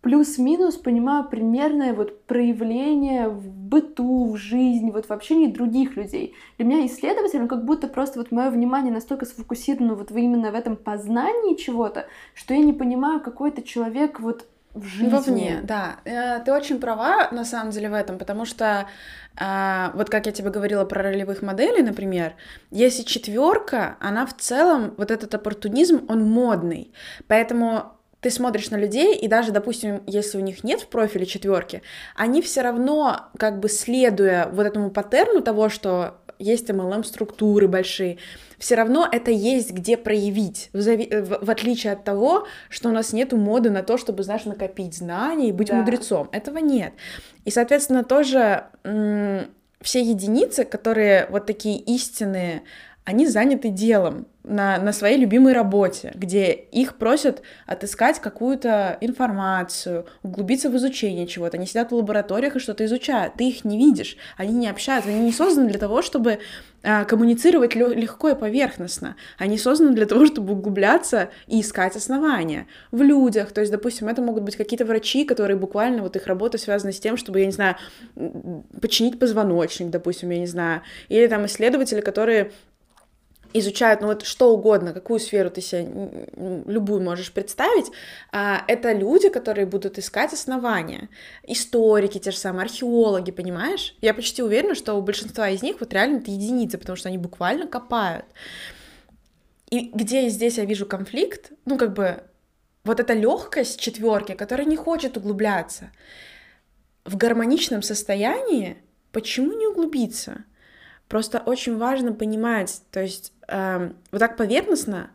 плюс-минус 0.07 0.77
понимаю 0.77 1.25
примерное 1.29 1.93
вот 1.93 2.27
проявление 2.27 3.29
в 3.29 3.49
быту, 3.49 4.35
в 4.35 4.37
жизни, 4.37 4.93
вот 4.93 5.07
в 5.07 5.11
общении 5.11 5.49
других 5.49 5.97
людей. 5.97 6.37
Для 6.59 6.67
меня 6.67 6.87
исследователь, 6.87 7.41
он 7.41 7.49
как 7.49 7.65
будто 7.65 7.89
просто 7.89 8.21
вот 8.21 8.31
мое 8.31 8.51
внимание 8.51 8.93
настолько 8.93 9.27
сфокусировано 9.27 9.97
вот 9.97 10.13
именно 10.13 10.53
в 10.53 10.55
этом 10.55 10.77
познании 10.77 11.57
чего-то, 11.57 12.07
что 12.35 12.55
я 12.55 12.61
не 12.61 12.73
понимаю, 12.73 13.19
какой 13.19 13.51
это 13.51 13.63
человек 13.63 14.21
вот 14.21 14.47
в 14.75 14.85
жизни. 14.85 15.09
Вовне, 15.09 15.61
да. 15.65 15.97
Э, 16.05 16.39
Ты 16.45 16.53
очень 16.53 16.79
права, 16.79 17.29
на 17.33 17.45
самом 17.45 17.73
деле, 17.73 17.91
в 17.91 17.95
этом, 17.95 18.17
потому 18.17 18.45
что, 18.45 18.87
а, 19.37 19.91
вот 19.95 20.09
как 20.09 20.27
я 20.27 20.33
тебе 20.33 20.51
говорила 20.51 20.85
про 20.85 21.03
ролевых 21.03 21.43
моделей, 21.43 21.83
например, 21.83 22.35
если 22.71 23.03
четверка, 23.03 23.97
она 23.99 24.25
в 24.25 24.37
целом, 24.37 24.95
вот 24.99 25.11
этот 25.11 25.35
оппортунизм, 25.35 26.05
он 26.09 26.31
модный. 26.31 26.93
Поэтому 27.27 27.96
ты 28.27 28.31
смотришь 28.33 28.71
на 28.71 28.77
людей, 28.77 29.15
и 29.17 29.29
даже, 29.29 29.53
допустим, 29.53 30.03
если 30.09 30.37
у 30.37 30.41
них 30.41 30.65
нет 30.65 30.81
в 30.81 30.89
профиле 30.89 31.27
четверки, 31.27 31.81
они 32.17 32.43
все 32.43 32.63
равно, 32.63 33.27
как 33.39 33.61
бы 33.61 33.69
следуя 33.69 34.49
вот 34.53 34.67
этому 34.67 34.91
паттерну 34.91 35.43
того, 35.43 35.69
что 35.69 36.17
есть 36.41 36.69
MLM-структуры 36.69 37.69
большие, 37.69 38.19
все 38.59 38.75
равно 38.75 39.09
это 39.11 39.31
есть 39.31 39.71
где 39.71 39.97
проявить, 39.97 40.71
в, 40.73 40.79
зави- 40.79 41.23
в- 41.23 41.49
отличие 41.49 41.93
от 41.93 42.03
того, 42.03 42.49
что 42.69 42.89
у 42.89 42.93
нас 42.93 43.13
нету 43.13 43.37
моды 43.37 43.71
на 43.71 43.85
то, 43.85 43.97
чтобы, 43.97 44.25
знаешь, 44.25 44.45
накопить 44.45 44.97
знания 44.97 45.51
и 45.51 45.53
быть 45.53 45.69
Да. 45.69 45.77
мудрецом. 45.77 46.29
Этого 46.33 46.59
нет. 46.59 46.95
И, 47.45 47.51
соответственно, 47.53 48.03
тоже 48.03 48.65
все 49.83 50.01
единицы, 50.03 50.65
которые 50.65 51.29
вот 51.31 51.47
такие 51.47 51.79
истинные, 51.79 52.63
они 53.07 53.29
заняты 53.29 53.71
делом 53.71 54.27
на, 54.43 54.79
на 54.79 54.93
своей 54.93 55.17
любимой 55.17 55.53
работе, 55.53 56.13
где 56.17 56.53
их 56.53 56.97
просят 56.97 57.41
отыскать 57.65 58.19
какую-то 58.19 58.99
информацию, 59.01 60.07
углубиться 60.25 60.71
в 60.71 60.77
изучение 60.77 61.29
чего-то. 61.29 61.57
Они 61.57 61.67
сидят 61.67 61.93
в 61.93 61.95
лабораториях 61.95 62.57
и 62.57 62.59
что-то 62.59 62.85
изучают. 62.85 63.35
Ты 63.35 63.49
их 63.49 63.65
не 63.65 63.79
видишь, 63.79 64.17
они 64.37 64.55
не 64.55 64.69
общаются, 64.69 65.11
они 65.11 65.21
не 65.21 65.33
созданы 65.33 65.69
для 65.69 65.79
того, 65.79 66.03
чтобы 66.03 66.41
а, 66.83 67.05
коммуницировать 67.05 67.77
легко 67.77 68.31
и 68.31 68.35
поверхностно. 68.35 69.15
Они 69.39 69.57
созданы 69.57 69.95
для 69.95 70.07
того, 70.07 70.27
чтобы 70.27 70.55
углубляться 70.55 71.31
и 71.47 71.61
искать 71.61 71.95
основания 71.95 72.67
в 72.91 73.03
людях. 73.03 73.53
То 73.53 73.61
есть, 73.61 73.73
допустим, 73.73 74.09
это 74.09 74.21
могут 74.21 74.43
быть 74.43 74.57
какие-то 74.57 74.85
врачи, 74.85 75.25
которые 75.25 75.57
буквально, 75.57 76.03
вот 76.03 76.17
их 76.17 76.27
работа 76.27 76.59
связана 76.59 76.93
с 76.93 76.99
тем, 76.99 77.17
чтобы, 77.17 77.39
я 77.39 77.47
не 77.47 77.53
знаю, 77.53 77.77
починить 78.81 79.21
позвоночник, 79.21 79.91
допустим, 79.91 80.31
я 80.31 80.41
не 80.41 80.47
знаю. 80.47 80.83
Или 81.09 81.29
там 81.29 81.47
исследователи, 81.47 82.01
которые 82.01 82.51
изучают, 83.59 84.01
ну 84.01 84.09
вот 84.09 84.25
что 84.25 84.53
угодно, 84.53 84.93
какую 84.93 85.21
сферу 85.21 85.51
ты 85.51 85.61
себе 85.61 85.89
любую 86.67 87.03
можешь 87.03 87.33
представить, 87.33 87.87
а, 88.33 88.63
это 88.69 88.93
люди, 88.93 89.29
которые 89.29 89.67
будут 89.67 89.99
искать 89.99 90.33
основания. 90.33 91.09
Историки, 91.43 92.19
те 92.19 92.31
же 92.31 92.39
самые, 92.39 92.65
археологи, 92.65 93.31
понимаешь? 93.31 93.97
Я 94.01 94.15
почти 94.15 94.43
уверена, 94.43 94.75
что 94.75 94.95
у 94.95 95.03
большинства 95.03 95.49
из 95.49 95.63
них 95.63 95.81
вот 95.81 95.93
реально 95.93 96.19
это 96.19 96.31
единицы, 96.31 96.79
потому 96.79 96.97
что 96.97 97.09
они 97.09 97.19
буквально 97.19 97.67
копают. 97.67 98.27
И 99.71 99.91
где 99.93 100.29
здесь 100.29 100.59
я 100.59 100.65
вижу 100.65 100.87
конфликт, 100.87 101.53
ну 101.65 101.77
как 101.77 101.93
бы 101.93 102.23
вот 102.85 103.01
эта 103.01 103.15
легкость 103.15 103.81
четверки, 103.81 104.33
которая 104.33 104.67
не 104.67 104.77
хочет 104.77 105.17
углубляться. 105.17 105.91
В 107.05 107.17
гармоничном 107.17 107.83
состоянии 107.83 108.77
почему 109.13 109.53
не 109.53 109.67
углубиться? 109.67 110.45
Просто 111.09 111.39
очень 111.39 111.77
важно 111.77 112.13
понимать, 112.13 112.83
то 112.91 113.01
есть 113.01 113.33
э, 113.49 113.91
вот 114.11 114.19
так 114.19 114.37
поверхностно 114.37 115.11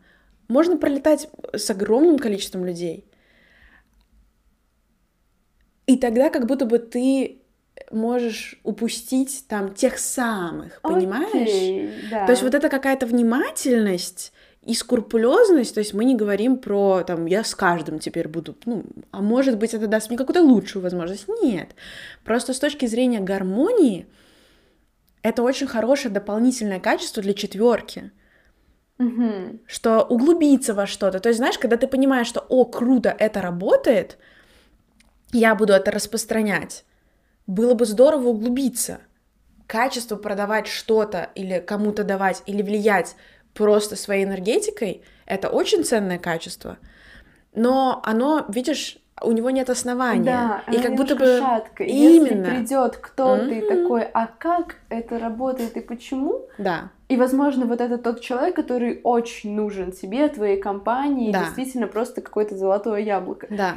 можно 0.48 0.76
пролетать 0.76 1.28
с 1.54 1.70
огромным 1.70 2.18
количеством 2.18 2.64
людей. 2.64 3.06
И 5.86 5.96
тогда 5.96 6.30
как 6.30 6.46
будто 6.46 6.66
бы 6.66 6.78
ты 6.78 7.42
можешь 7.90 8.60
упустить 8.62 9.44
там 9.48 9.74
тех 9.74 9.98
самых, 9.98 10.80
понимаешь? 10.82 11.48
Okay, 11.48 12.10
да. 12.10 12.26
То 12.26 12.32
есть 12.32 12.42
вот 12.42 12.54
это 12.54 12.68
какая-то 12.68 13.06
внимательность 13.06 14.32
и 14.62 14.74
скрупулезность, 14.74 15.74
то 15.74 15.80
есть 15.80 15.92
мы 15.92 16.04
не 16.04 16.14
говорим 16.14 16.56
про, 16.56 17.02
там, 17.02 17.26
я 17.26 17.42
с 17.42 17.54
каждым 17.54 17.98
теперь 17.98 18.28
буду, 18.28 18.56
ну, 18.64 18.84
а 19.10 19.20
может 19.20 19.58
быть, 19.58 19.74
это 19.74 19.88
даст 19.88 20.08
мне 20.08 20.16
какую-то 20.16 20.42
лучшую 20.42 20.82
возможность. 20.82 21.26
Нет. 21.42 21.74
Просто 22.24 22.54
с 22.54 22.60
точки 22.60 22.86
зрения 22.86 23.20
гармонии, 23.20 24.06
это 25.22 25.42
очень 25.42 25.66
хорошее 25.66 26.14
дополнительное 26.14 26.80
качество 26.80 27.22
для 27.22 27.34
четверки. 27.34 28.12
Угу. 29.02 29.58
Что 29.66 30.02
углубиться 30.02 30.74
во 30.74 30.86
что-то. 30.86 31.20
То 31.20 31.28
есть, 31.28 31.38
знаешь, 31.38 31.58
когда 31.58 31.76
ты 31.76 31.86
понимаешь, 31.86 32.26
что, 32.26 32.40
о, 32.48 32.64
круто, 32.64 33.14
это 33.18 33.40
работает, 33.40 34.18
я 35.32 35.54
буду 35.54 35.72
это 35.72 35.90
распространять, 35.90 36.84
было 37.46 37.74
бы 37.74 37.84
здорово 37.86 38.28
углубиться. 38.28 39.00
Качество 39.66 40.16
продавать 40.16 40.66
что-то 40.66 41.30
или 41.34 41.58
кому-то 41.58 42.04
давать, 42.04 42.42
или 42.46 42.62
влиять 42.62 43.16
просто 43.54 43.96
своей 43.96 44.24
энергетикой, 44.24 45.02
это 45.26 45.48
очень 45.48 45.84
ценное 45.84 46.18
качество. 46.18 46.78
Но 47.54 48.02
оно, 48.04 48.44
видишь, 48.48 48.98
у 49.22 49.32
него 49.32 49.50
нет 49.50 49.70
основания. 49.70 50.24
Да, 50.24 50.62
и 50.72 50.80
как 50.80 50.94
будто 50.94 51.16
бы 51.16 51.38
шатко. 51.38 51.84
именно 51.84 52.46
Если 52.46 52.56
придет 52.56 52.96
кто-то 52.96 53.44
mm-hmm. 53.44 53.58
и 53.58 53.68
такой, 53.68 54.02
а 54.02 54.26
как 54.26 54.76
это 54.88 55.18
работает 55.18 55.76
и 55.76 55.80
почему? 55.80 56.46
Да. 56.58 56.90
И, 57.12 57.16
возможно, 57.18 57.66
вот 57.66 57.82
это 57.82 57.98
тот 57.98 58.22
человек, 58.22 58.56
который 58.56 59.02
очень 59.04 59.54
нужен 59.54 59.92
тебе, 59.92 60.28
твоей 60.28 60.58
компании, 60.58 61.30
да. 61.30 61.40
действительно 61.40 61.86
просто 61.86 62.22
какое-то 62.22 62.56
золотое 62.56 63.00
яблоко. 63.00 63.48
Да. 63.50 63.74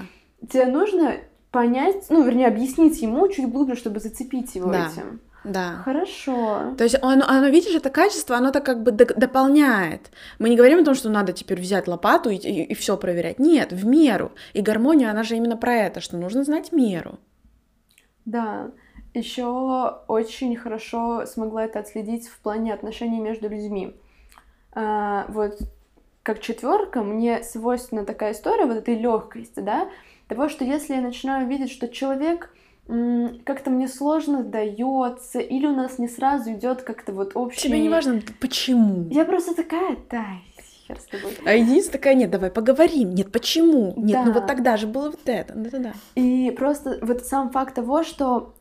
Тебе 0.50 0.68
нужно 0.68 1.16
понять, 1.52 2.06
ну, 2.08 2.24
вернее, 2.24 2.48
объяснить 2.48 3.02
ему 3.02 3.28
чуть 3.28 3.50
глубже, 3.50 3.76
чтобы 3.76 4.00
зацепить 4.00 4.56
его 4.56 4.72
да. 4.72 4.88
этим. 4.88 5.20
Да. 5.44 5.82
Хорошо. 5.84 6.76
То 6.78 6.86
есть 6.86 6.96
оно, 7.02 7.26
оно, 7.28 7.50
видишь, 7.50 7.76
это 7.76 7.90
качество, 7.90 8.38
оно 8.38 8.52
так 8.52 8.66
как 8.66 8.84
бы 8.84 8.92
дополняет. 8.94 10.12
Мы 10.40 10.48
не 10.48 10.56
говорим 10.56 10.80
о 10.80 10.86
том, 10.86 10.96
что 10.96 11.10
надо 11.10 11.34
теперь 11.34 11.60
взять 11.60 11.90
лопату 11.90 12.30
и, 12.30 12.38
и, 12.38 12.64
и 12.64 12.74
все 12.74 12.96
проверять. 12.96 13.38
Нет, 13.38 13.74
в 13.74 13.86
меру. 13.86 14.32
И 14.54 14.62
гармония, 14.62 15.12
она 15.12 15.24
же 15.24 15.36
именно 15.36 15.58
про 15.58 15.74
это, 15.74 16.00
что 16.00 16.16
нужно 16.16 16.46
знать 16.46 16.72
меру. 16.72 17.20
Да. 18.24 18.72
Еще 19.16 19.46
очень 20.08 20.56
хорошо 20.56 21.26
смогла 21.26 21.66
это 21.66 21.80
отследить 21.80 22.28
в 22.28 22.40
плане 22.40 22.74
отношений 22.74 23.20
между 23.20 23.50
людьми. 23.50 23.96
А, 24.74 25.26
вот 25.30 25.60
как 26.24 26.42
четверка, 26.42 27.02
мне 27.04 27.44
свойственна 27.44 28.04
такая 28.04 28.34
история 28.34 28.66
вот 28.66 28.78
этой 28.78 28.96
легкости, 28.96 29.60
да, 29.60 29.90
того, 30.28 30.50
что 30.50 30.66
если 30.66 30.96
я 30.96 31.02
начинаю 31.02 31.48
видеть, 31.48 31.72
что 31.72 31.88
человек 31.88 32.52
как-то 32.88 33.72
мне 33.72 33.88
сложно 33.88 34.44
дается, 34.44 35.40
или 35.40 35.66
у 35.66 35.76
нас 35.76 35.98
не 35.98 36.08
сразу 36.08 36.54
идет 36.54 36.84
как-то 36.84 37.14
вот 37.14 37.32
общий... 37.36 37.68
Тебе 37.68 37.80
не 37.80 37.90
важно, 37.90 38.22
почему. 38.40 39.08
Я 39.10 39.26
просто 39.26 39.56
такая, 39.56 39.98
да, 40.10 40.26
хер 40.88 41.00
с 41.00 41.06
тобой. 41.06 41.36
А 41.46 41.54
единица 41.54 41.92
такая, 41.92 42.14
нет, 42.14 42.30
давай 42.30 42.52
поговорим, 42.52 43.16
нет, 43.16 43.32
почему? 43.32 43.94
Нет, 43.98 44.18
да. 44.18 44.26
ну 44.26 44.34
вот 44.34 44.46
тогда 44.46 44.78
же 44.78 44.86
было 44.86 45.10
вот 45.10 45.20
это, 45.26 45.54
да-да-да. 45.56 45.94
И 46.16 46.52
просто 46.52 47.00
вот 47.02 47.24
сам 47.26 47.50
факт 47.50 47.74
того, 47.74 48.04
что 48.04 48.54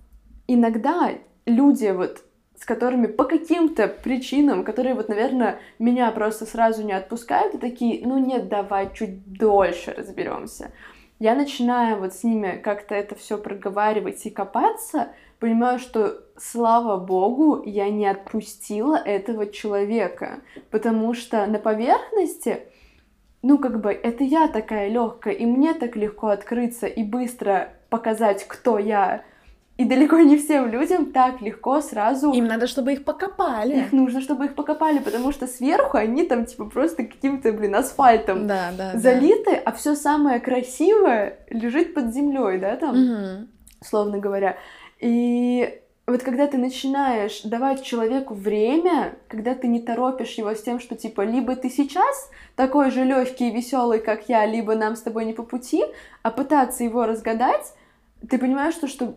иногда 0.46 1.12
люди 1.46 1.88
вот 1.88 2.22
с 2.57 2.64
которыми 2.64 3.07
по 3.07 3.24
каким-то 3.24 3.88
причинам, 3.88 4.64
которые 4.64 4.94
вот, 4.94 5.09
наверное, 5.09 5.59
меня 5.78 6.11
просто 6.12 6.46
сразу 6.46 6.85
не 6.85 6.92
отпускают, 6.92 7.54
и 7.54 7.59
такие, 7.59 8.07
ну 8.07 8.16
нет, 8.16 8.48
давай 8.48 8.94
чуть 8.94 9.26
дольше 9.37 9.92
разберемся 9.92 10.70
я 11.18 11.35
начинаю 11.35 11.98
вот 12.00 12.12
с 12.12 12.24
ними 12.24 12.61
как-то 12.62 12.94
это 12.94 13.14
все 13.14 13.38
проговаривать 13.38 14.24
и 14.26 14.30
копаться, 14.30 15.09
понимаю, 15.38 15.78
что, 15.78 16.22
слава 16.37 16.96
богу, 16.96 17.62
я 17.64 17.88
не 17.88 18.07
отпустила 18.07 18.96
этого 18.96 19.46
человека, 19.46 20.40
потому 20.70 21.14
что 21.14 21.46
на 21.46 21.59
поверхности, 21.59 22.62
ну, 23.42 23.59
как 23.59 23.80
бы, 23.80 23.92
это 23.92 24.24
я 24.24 24.48
такая 24.48 24.88
легкая, 24.88 25.35
и 25.35 25.46
мне 25.46 25.74
так 25.74 25.96
легко 25.96 26.28
открыться 26.28 26.87
и 26.87 27.02
быстро 27.02 27.70
показать, 27.90 28.46
кто 28.48 28.78
я, 28.78 29.22
и 29.76 29.84
далеко 29.84 30.18
не 30.18 30.37
всем 30.37 30.68
людям 30.68 31.12
так 31.12 31.40
легко 31.40 31.80
сразу... 31.80 32.32
Им 32.32 32.46
надо, 32.46 32.68
чтобы 32.68 32.92
их 32.92 33.04
покопали. 33.04 33.80
Их 33.80 33.92
нужно, 33.92 34.20
чтобы 34.20 34.44
их 34.44 34.54
покопали, 34.54 35.00
потому 35.00 35.32
что 35.32 35.48
сверху 35.48 35.96
они 35.96 36.24
там 36.24 36.46
типа 36.46 36.66
просто 36.66 37.04
каким-то, 37.04 37.52
блин, 37.52 37.74
асфальтом 37.74 38.46
да, 38.46 38.70
да, 38.76 38.96
залиты, 38.96 39.50
да. 39.50 39.62
а 39.64 39.72
все 39.72 39.96
самое 39.96 40.38
красивое 40.38 41.38
лежит 41.50 41.92
под 41.92 42.14
землей, 42.14 42.58
да, 42.58 42.76
там, 42.76 42.90
угу. 42.94 43.48
словно 43.82 44.18
говоря. 44.18 44.56
И 45.00 45.80
вот 46.06 46.22
когда 46.22 46.46
ты 46.46 46.56
начинаешь 46.56 47.42
давать 47.42 47.82
человеку 47.82 48.34
время, 48.34 49.16
когда 49.26 49.56
ты 49.56 49.66
не 49.66 49.80
торопишь 49.80 50.34
его 50.34 50.54
с 50.54 50.62
тем, 50.62 50.78
что 50.78 50.94
типа 50.94 51.22
либо 51.22 51.56
ты 51.56 51.68
сейчас 51.68 52.30
такой 52.54 52.92
же 52.92 53.02
легкий 53.02 53.48
и 53.48 53.52
веселый, 53.52 53.98
как 53.98 54.28
я, 54.28 54.46
либо 54.46 54.76
нам 54.76 54.94
с 54.94 55.02
тобой 55.02 55.24
не 55.24 55.32
по 55.32 55.42
пути, 55.42 55.82
а 56.22 56.30
пытаться 56.30 56.84
его 56.84 57.06
разгадать, 57.06 57.72
ты 58.28 58.38
понимаешь, 58.38 58.74
что, 58.74 58.87
что 58.87 59.16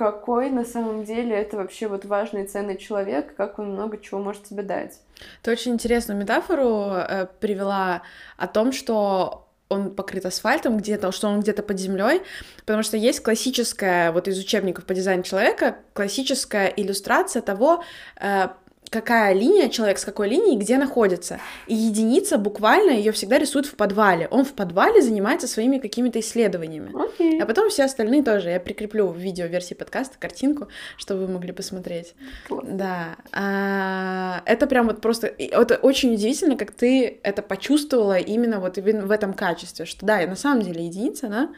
какой 0.00 0.48
на 0.48 0.64
самом 0.64 1.04
деле 1.04 1.36
это 1.36 1.58
вообще 1.58 1.86
вот 1.86 2.06
важный 2.06 2.46
ценный 2.46 2.78
человек, 2.78 3.34
как 3.36 3.58
он 3.58 3.74
много 3.74 3.98
чего 3.98 4.18
может 4.18 4.44
тебе 4.44 4.62
дать. 4.62 4.98
Ты 5.42 5.50
очень 5.50 5.74
интересную 5.74 6.18
метафору 6.18 6.86
э, 6.86 7.26
привела 7.38 8.00
о 8.38 8.46
том, 8.46 8.72
что 8.72 9.46
он 9.68 9.94
покрыт 9.94 10.24
асфальтом 10.24 10.78
где-то, 10.78 11.12
что 11.12 11.28
он 11.28 11.40
где-то 11.40 11.62
под 11.62 11.78
землей, 11.78 12.22
потому 12.64 12.82
что 12.82 12.96
есть 12.96 13.22
классическая, 13.22 14.10
вот 14.10 14.26
из 14.26 14.38
учебников 14.38 14.86
по 14.86 14.94
дизайну 14.94 15.22
человека, 15.22 15.76
классическая 15.92 16.68
иллюстрация 16.68 17.42
того, 17.42 17.84
э, 18.18 18.48
какая 18.90 19.32
линия, 19.32 19.68
человек 19.68 19.98
с 19.98 20.04
какой 20.04 20.28
линией, 20.28 20.58
где 20.58 20.76
находится. 20.76 21.38
И 21.68 21.74
единица 21.74 22.38
буквально 22.38 22.90
ее 22.90 23.12
всегда 23.12 23.38
рисует 23.38 23.66
в 23.66 23.76
подвале. 23.76 24.26
Он 24.30 24.44
в 24.44 24.52
подвале 24.52 25.00
занимается 25.00 25.46
своими 25.46 25.78
какими-то 25.78 26.18
исследованиями. 26.18 26.90
Okay. 26.90 27.40
А 27.40 27.46
потом 27.46 27.70
все 27.70 27.84
остальные 27.84 28.24
тоже. 28.24 28.50
Я 28.50 28.58
прикреплю 28.58 29.06
в 29.06 29.16
видео 29.16 29.46
версии 29.46 29.74
подкаста 29.74 30.18
картинку, 30.18 30.68
чтобы 30.96 31.26
вы 31.26 31.32
могли 31.32 31.52
посмотреть. 31.52 32.14
Класс. 32.48 32.66
Да. 32.68 33.16
А, 33.32 34.42
это 34.44 34.66
прям 34.66 34.88
вот 34.88 35.00
просто... 35.00 35.28
Это 35.28 35.76
очень 35.76 36.12
удивительно, 36.14 36.56
как 36.56 36.72
ты 36.72 37.20
это 37.22 37.42
почувствовала 37.42 38.18
именно 38.18 38.58
вот 38.58 38.76
в 38.76 39.10
этом 39.10 39.34
качестве, 39.34 39.86
что 39.86 40.04
да, 40.04 40.26
на 40.26 40.36
самом 40.36 40.62
деле 40.62 40.84
единица, 40.84 41.28
она 41.28 41.54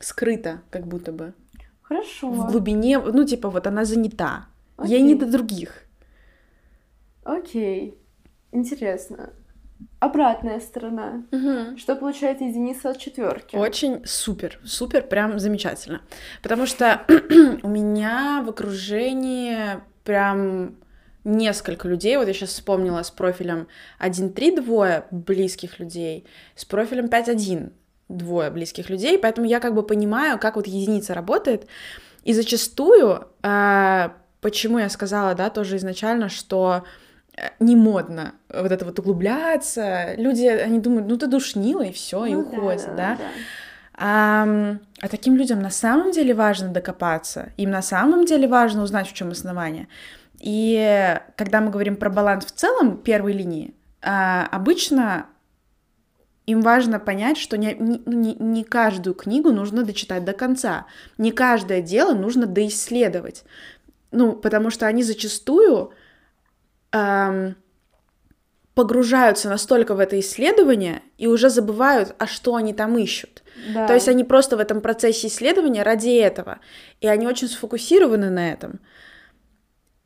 скрыта 0.00 0.60
как 0.70 0.86
будто 0.86 1.12
бы. 1.12 1.32
Хорошо. 1.80 2.28
В 2.28 2.50
глубине, 2.50 2.98
ну 2.98 3.24
типа 3.24 3.48
вот 3.48 3.66
она 3.66 3.86
занята. 3.86 4.46
Okay. 4.76 4.88
Ей 4.88 5.00
не 5.00 5.14
до 5.14 5.24
других. 5.24 5.87
Окей, 7.28 7.94
интересно. 8.52 9.34
Обратная 10.00 10.60
сторона. 10.60 11.24
Угу. 11.30 11.76
Что 11.76 11.94
получает 11.94 12.40
единица 12.40 12.90
от 12.90 12.98
четверки? 12.98 13.54
Очень 13.54 14.04
супер, 14.06 14.58
супер, 14.64 15.02
прям 15.02 15.38
замечательно. 15.38 16.00
Потому 16.42 16.64
что 16.64 17.02
у 17.62 17.68
меня 17.68 18.42
в 18.44 18.48
окружении 18.48 19.58
прям 20.04 20.76
несколько 21.24 21.86
людей, 21.86 22.16
вот 22.16 22.28
я 22.28 22.32
сейчас 22.32 22.48
вспомнила 22.48 23.02
с 23.02 23.10
профилем 23.10 23.68
1.3 24.00 24.62
двое 24.62 25.04
близких 25.10 25.78
людей, 25.78 26.26
с 26.54 26.64
профилем 26.64 27.06
5.1 27.06 27.72
двое 28.08 28.50
близких 28.50 28.88
людей, 28.88 29.18
поэтому 29.18 29.46
я 29.46 29.60
как 29.60 29.74
бы 29.74 29.82
понимаю, 29.82 30.38
как 30.38 30.56
вот 30.56 30.66
единица 30.66 31.12
работает, 31.12 31.66
и 32.24 32.32
зачастую, 32.32 33.28
э, 33.42 34.08
почему 34.40 34.78
я 34.78 34.88
сказала, 34.88 35.34
да, 35.34 35.50
тоже 35.50 35.76
изначально, 35.76 36.30
что 36.30 36.84
не 37.60 37.76
модно 37.76 38.34
вот 38.48 38.72
это 38.72 38.84
вот 38.84 38.98
углубляться, 38.98 40.14
люди, 40.16 40.46
они 40.46 40.80
думают, 40.80 41.08
ну 41.08 41.16
ты 41.16 41.26
душнила, 41.26 41.82
и 41.82 41.92
все, 41.92 42.20
ну, 42.20 42.26
и 42.26 42.34
уходят, 42.34 42.86
да, 42.88 42.94
да? 42.96 43.16
да. 43.16 43.24
А, 44.00 44.76
а 45.00 45.08
таким 45.08 45.36
людям 45.36 45.60
на 45.60 45.70
самом 45.70 46.12
деле 46.12 46.34
важно 46.34 46.68
докопаться, 46.68 47.52
им 47.56 47.70
на 47.70 47.82
самом 47.82 48.26
деле 48.26 48.46
важно 48.46 48.82
узнать, 48.82 49.08
в 49.08 49.12
чем 49.12 49.30
основание. 49.30 49.88
И 50.38 51.18
когда 51.36 51.60
мы 51.60 51.70
говорим 51.70 51.96
про 51.96 52.10
баланс 52.10 52.46
в 52.46 52.52
целом 52.52 52.98
первой 52.98 53.32
линии, 53.32 53.74
а, 54.00 54.46
обычно 54.52 55.26
им 56.46 56.62
важно 56.62 57.00
понять, 57.00 57.36
что 57.36 57.58
не, 57.58 57.74
не, 57.74 58.34
не 58.34 58.64
каждую 58.64 59.14
книгу 59.14 59.50
нужно 59.50 59.82
дочитать 59.82 60.24
до 60.24 60.32
конца, 60.32 60.86
не 61.18 61.32
каждое 61.32 61.82
дело 61.82 62.14
нужно 62.14 62.46
доисследовать. 62.46 63.44
Ну, 64.12 64.32
потому 64.32 64.70
что 64.70 64.86
они 64.86 65.02
зачастую 65.02 65.92
эм, 66.92 67.56
погружаются 68.74 69.48
настолько 69.48 69.94
в 69.94 69.98
это 69.98 70.20
исследование 70.20 71.02
и 71.16 71.26
уже 71.26 71.50
забывают, 71.50 72.14
а 72.18 72.26
что 72.26 72.54
они 72.54 72.72
там 72.72 72.96
ищут. 72.96 73.42
Да. 73.74 73.88
То 73.88 73.94
есть 73.94 74.08
они 74.08 74.22
просто 74.22 74.56
в 74.56 74.60
этом 74.60 74.80
процессе 74.80 75.26
исследования 75.26 75.82
ради 75.82 76.16
этого, 76.16 76.60
и 77.00 77.08
они 77.08 77.26
очень 77.26 77.48
сфокусированы 77.48 78.30
на 78.30 78.52
этом. 78.52 78.80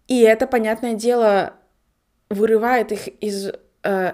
И 0.09 0.21
это, 0.21 0.47
понятное 0.47 0.95
дело, 0.95 1.55
вырывает 2.31 2.93
их 2.93 3.09
из 3.21 3.53
э, 3.83 4.13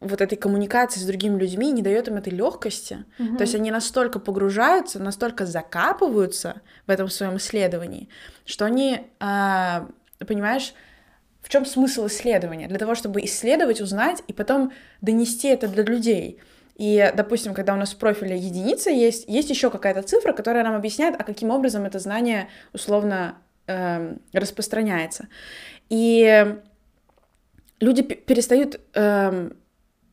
вот 0.00 0.20
этой 0.20 0.36
коммуникации 0.36 1.00
с 1.00 1.04
другими 1.04 1.38
людьми 1.38 1.70
не 1.70 1.82
дает 1.82 2.08
им 2.08 2.16
этой 2.16 2.32
легкости. 2.32 3.04
Угу. 3.18 3.36
То 3.36 3.42
есть 3.42 3.54
они 3.54 3.70
настолько 3.70 4.18
погружаются, 4.18 4.98
настолько 4.98 5.44
закапываются 5.44 6.62
в 6.86 6.90
этом 6.90 7.08
своем 7.08 7.36
исследовании, 7.36 8.08
что 8.46 8.64
они, 8.64 9.08
э, 9.20 9.86
понимаешь, 10.26 10.72
в 11.42 11.48
чем 11.48 11.64
смысл 11.64 12.06
исследования? 12.06 12.68
Для 12.68 12.78
того, 12.78 12.94
чтобы 12.94 13.24
исследовать, 13.24 13.80
узнать 13.80 14.22
и 14.26 14.32
потом 14.32 14.72
донести 15.00 15.48
это 15.48 15.68
для 15.68 15.82
людей. 15.82 16.40
И, 16.76 17.12
допустим, 17.14 17.52
когда 17.52 17.74
у 17.74 17.76
нас 17.76 17.92
в 17.92 17.98
профиле 17.98 18.38
единица 18.38 18.90
есть, 18.90 19.28
есть 19.28 19.50
еще 19.50 19.70
какая-то 19.70 20.02
цифра, 20.02 20.32
которая 20.32 20.64
нам 20.64 20.74
объясняет, 20.74 21.14
а 21.18 21.24
каким 21.24 21.50
образом 21.50 21.84
это 21.84 21.98
знание 21.98 22.48
условно 22.72 23.36
э, 23.66 24.16
распространяется. 24.32 25.28
И 25.90 26.56
люди 27.80 28.02
перестают 28.02 28.80
э, 28.94 29.50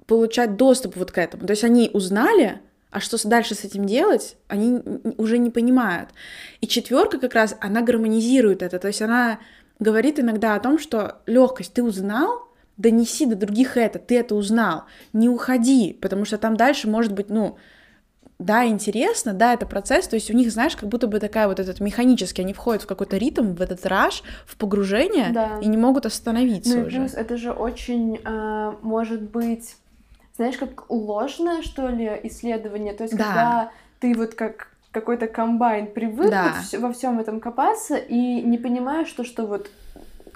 получать 0.07 0.55
доступ 0.57 0.95
вот 0.95 1.11
к 1.11 1.17
этому. 1.17 1.45
То 1.45 1.51
есть 1.51 1.63
они 1.63 1.89
узнали, 1.93 2.59
а 2.89 2.99
что 2.99 3.17
дальше 3.27 3.53
с 3.53 3.63
этим 3.63 3.85
делать, 3.85 4.37
они 4.47 4.81
уже 5.17 5.37
не 5.37 5.51
понимают. 5.51 6.09
И 6.61 6.67
четверка 6.67 7.19
как 7.19 7.33
раз, 7.33 7.55
она 7.59 7.81
гармонизирует 7.81 8.61
это. 8.61 8.79
То 8.79 8.87
есть 8.87 9.01
она 9.01 9.39
говорит 9.79 10.19
иногда 10.19 10.55
о 10.55 10.59
том, 10.59 10.79
что 10.79 11.17
легкость, 11.25 11.73
ты 11.73 11.83
узнал, 11.83 12.47
донеси 12.77 13.25
до 13.25 13.35
других 13.35 13.77
это, 13.77 13.99
ты 13.99 14.19
это 14.19 14.35
узнал, 14.35 14.83
не 15.13 15.29
уходи, 15.29 15.97
потому 16.01 16.25
что 16.25 16.37
там 16.37 16.55
дальше 16.55 16.89
может 16.89 17.13
быть, 17.13 17.29
ну, 17.29 17.57
да, 18.39 18.67
интересно, 18.67 19.33
да, 19.33 19.53
это 19.53 19.65
процесс, 19.65 20.07
то 20.07 20.15
есть 20.15 20.29
у 20.29 20.33
них, 20.33 20.51
знаешь, 20.51 20.75
как 20.75 20.87
будто 20.89 21.07
бы 21.07 21.19
такая 21.19 21.47
вот 21.47 21.59
этот 21.59 21.79
механический, 21.79 22.43
они 22.43 22.53
входят 22.53 22.83
в 22.83 22.87
какой-то 22.87 23.17
ритм, 23.17 23.55
в 23.55 23.61
этот 23.61 23.83
раш, 23.85 24.21
в 24.45 24.57
погружение 24.57 25.31
да. 25.31 25.57
и 25.59 25.67
не 25.67 25.77
могут 25.77 26.05
остановиться 26.05 26.77
ну, 26.77 26.85
уже. 26.85 26.99
Плюс 26.99 27.13
это 27.15 27.35
же 27.37 27.51
очень, 27.51 28.19
э, 28.23 28.73
может 28.83 29.23
быть 29.23 29.75
знаешь, 30.37 30.57
как 30.57 30.89
ложное, 30.89 31.63
что 31.63 31.89
ли, 31.89 32.19
исследование. 32.23 32.93
То 32.93 33.03
есть, 33.03 33.17
да. 33.17 33.23
когда 33.23 33.71
ты 33.99 34.13
вот 34.13 34.35
как 34.35 34.71
какой-то 34.99 35.27
комбайн 35.27 35.87
привык 35.87 36.29
да. 36.31 36.55
вот 36.71 36.79
во 36.79 36.91
всем 36.91 37.19
этом 37.19 37.39
копаться 37.39 37.95
и 37.95 38.41
не 38.41 38.57
понимаешь, 38.57 39.07
что, 39.07 39.23
что 39.23 39.45
вот 39.45 39.69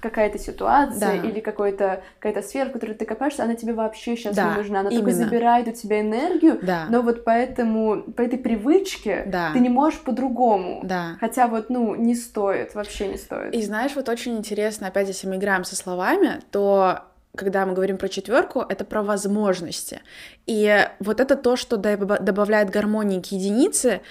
какая-то 0.02 0.40
ситуация 0.40 1.22
да. 1.22 1.28
или 1.28 1.40
какой-то, 1.40 2.02
какая-то 2.20 2.48
сфера, 2.48 2.70
в 2.70 2.72
которой 2.72 2.94
ты 2.94 3.06
копаешься, 3.06 3.44
она 3.44 3.56
тебе 3.56 3.74
вообще 3.74 4.16
сейчас 4.16 4.36
да, 4.36 4.52
не 4.52 4.58
нужна. 4.58 4.80
Она 4.82 4.90
именно. 4.90 5.04
только 5.04 5.18
забирает 5.18 5.68
у 5.68 5.72
тебя 5.72 6.02
энергию, 6.02 6.60
да. 6.62 6.88
но 6.90 7.02
вот 7.02 7.24
поэтому, 7.24 8.02
по 8.02 8.22
этой 8.22 8.40
привычке 8.40 9.24
да. 9.28 9.52
ты 9.54 9.60
не 9.60 9.70
можешь 9.70 10.00
по-другому. 10.00 10.82
Да. 10.84 11.18
Хотя 11.20 11.48
вот, 11.48 11.70
ну, 11.70 11.96
не 11.96 12.16
стоит, 12.16 12.76
вообще 12.76 13.08
не 13.08 13.18
стоит. 13.18 13.54
И 13.54 13.62
знаешь, 13.62 13.96
вот 13.96 14.10
очень 14.10 14.38
интересно, 14.38 14.88
опять, 14.88 15.08
если 15.08 15.28
мы 15.28 15.38
играем 15.38 15.64
со 15.64 15.76
словами, 15.76 16.42
то 16.52 17.04
когда 17.36 17.66
мы 17.66 17.74
говорим 17.74 17.98
про 17.98 18.10
четверку, 18.10 18.60
это 18.60 18.84
про 18.84 19.04
возможности. 19.04 20.02
И 20.48 20.86
вот 21.00 21.20
это 21.20 21.36
то, 21.36 21.56
что 21.56 21.78
добавляет 21.78 22.70
гармонии 22.70 23.22
к 23.22 23.28
единице, 23.28 24.02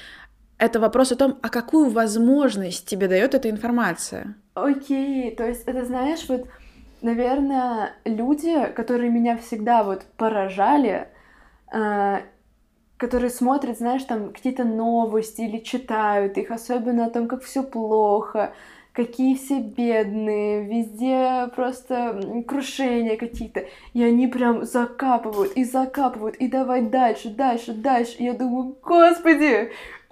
это 0.61 0.79
вопрос 0.79 1.11
о 1.13 1.17
том, 1.17 1.39
а 1.43 1.49
какую 1.49 1.91
возможность 1.91 2.87
тебе 2.87 3.09
дает 3.09 3.35
эта 3.35 3.49
информация. 3.49 4.35
Окей, 4.55 5.31
okay. 5.31 5.35
то 5.35 5.49
есть 5.49 5.63
это, 5.67 5.85
знаешь, 5.85 6.29
вот, 6.29 6.47
наверное, 7.01 7.95
люди, 8.05 8.67
которые 8.77 9.11
меня 9.11 9.39
всегда 9.39 9.83
вот 9.83 10.03
поражали, 10.17 11.09
э, 11.73 12.19
которые 12.99 13.31
смотрят, 13.31 13.79
знаешь, 13.79 14.05
там 14.05 14.33
какие-то 14.33 14.65
новости 14.65 15.41
или 15.41 15.59
читают 15.59 16.37
их, 16.37 16.51
особенно 16.51 17.07
о 17.07 17.11
том, 17.11 17.27
как 17.27 17.43
все 17.43 17.63
плохо, 17.63 18.53
какие 18.93 19.37
все 19.37 19.61
бедные, 19.61 20.67
везде 20.67 21.51
просто 21.57 22.21
крушения 22.47 23.17
какие-то. 23.17 23.65
И 23.95 24.03
они 24.03 24.27
прям 24.27 24.67
закапывают 24.67 25.53
и 25.53 25.65
закапывают, 25.65 26.37
и 26.37 26.49
давай 26.49 26.83
дальше, 26.83 27.31
дальше, 27.31 27.73
дальше. 27.73 28.17
И 28.19 28.25
я 28.25 28.35
думаю, 28.35 28.77
господи, 28.83 29.71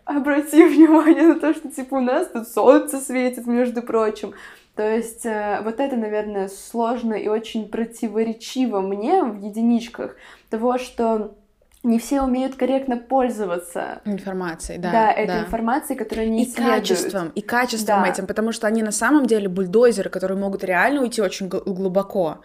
обрати 0.09 0.65
внимание 0.69 1.23
на 1.23 1.39
то, 1.39 1.55
что 1.55 1.71
типа 1.71 1.97
у 1.97 2.01
нас 2.01 2.29
тут 2.29 2.49
солнце 2.49 2.99
светит, 2.99 3.47
между 3.47 3.83
прочим. 3.83 4.33
То 4.75 4.89
есть 4.89 5.27
э, 5.27 5.61
вот 5.65 5.81
это, 5.81 5.97
наверное, 5.97 6.49
сложно 6.49 7.15
и 7.15 7.29
очень 7.29 7.69
противоречиво 7.69 8.81
мне 8.81 9.23
в 9.25 9.43
единичках 9.43 10.17
того, 10.51 10.79
что 10.79 11.35
не 11.83 11.99
все 11.99 12.23
умеют 12.23 12.57
корректно 12.57 12.97
пользоваться 12.97 14.01
информацией, 14.05 14.79
да. 14.79 14.93
Да, 14.93 15.13
этой 15.13 15.27
да. 15.27 15.41
информацией, 15.41 15.99
которую 15.99 16.29
они 16.29 16.43
и 16.43 16.47
исследуют. 16.47 16.75
качеством, 16.75 17.29
и 17.35 17.41
качеством 17.41 18.03
да. 18.03 18.09
этим, 18.09 18.27
потому 18.27 18.53
что 18.53 18.67
они 18.67 18.83
на 18.83 18.93
самом 18.93 19.27
деле 19.27 19.49
бульдозеры, 19.49 20.11
которые 20.11 20.39
могут 20.39 20.65
реально 20.65 21.03
уйти 21.03 21.23
очень 21.23 21.49
глубоко. 21.49 22.39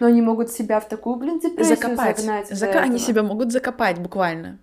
Но 0.00 0.06
они 0.06 0.22
могут 0.22 0.50
себя 0.50 0.80
в 0.80 0.88
такую, 0.88 1.16
блин, 1.16 1.40
депрессию 1.40 1.76
закопать. 1.76 2.18
загнать. 2.18 2.48
Зака... 2.48 2.80
Они 2.80 2.98
себя 2.98 3.22
могут 3.22 3.50
закопать 3.50 3.98
буквально. 3.98 4.58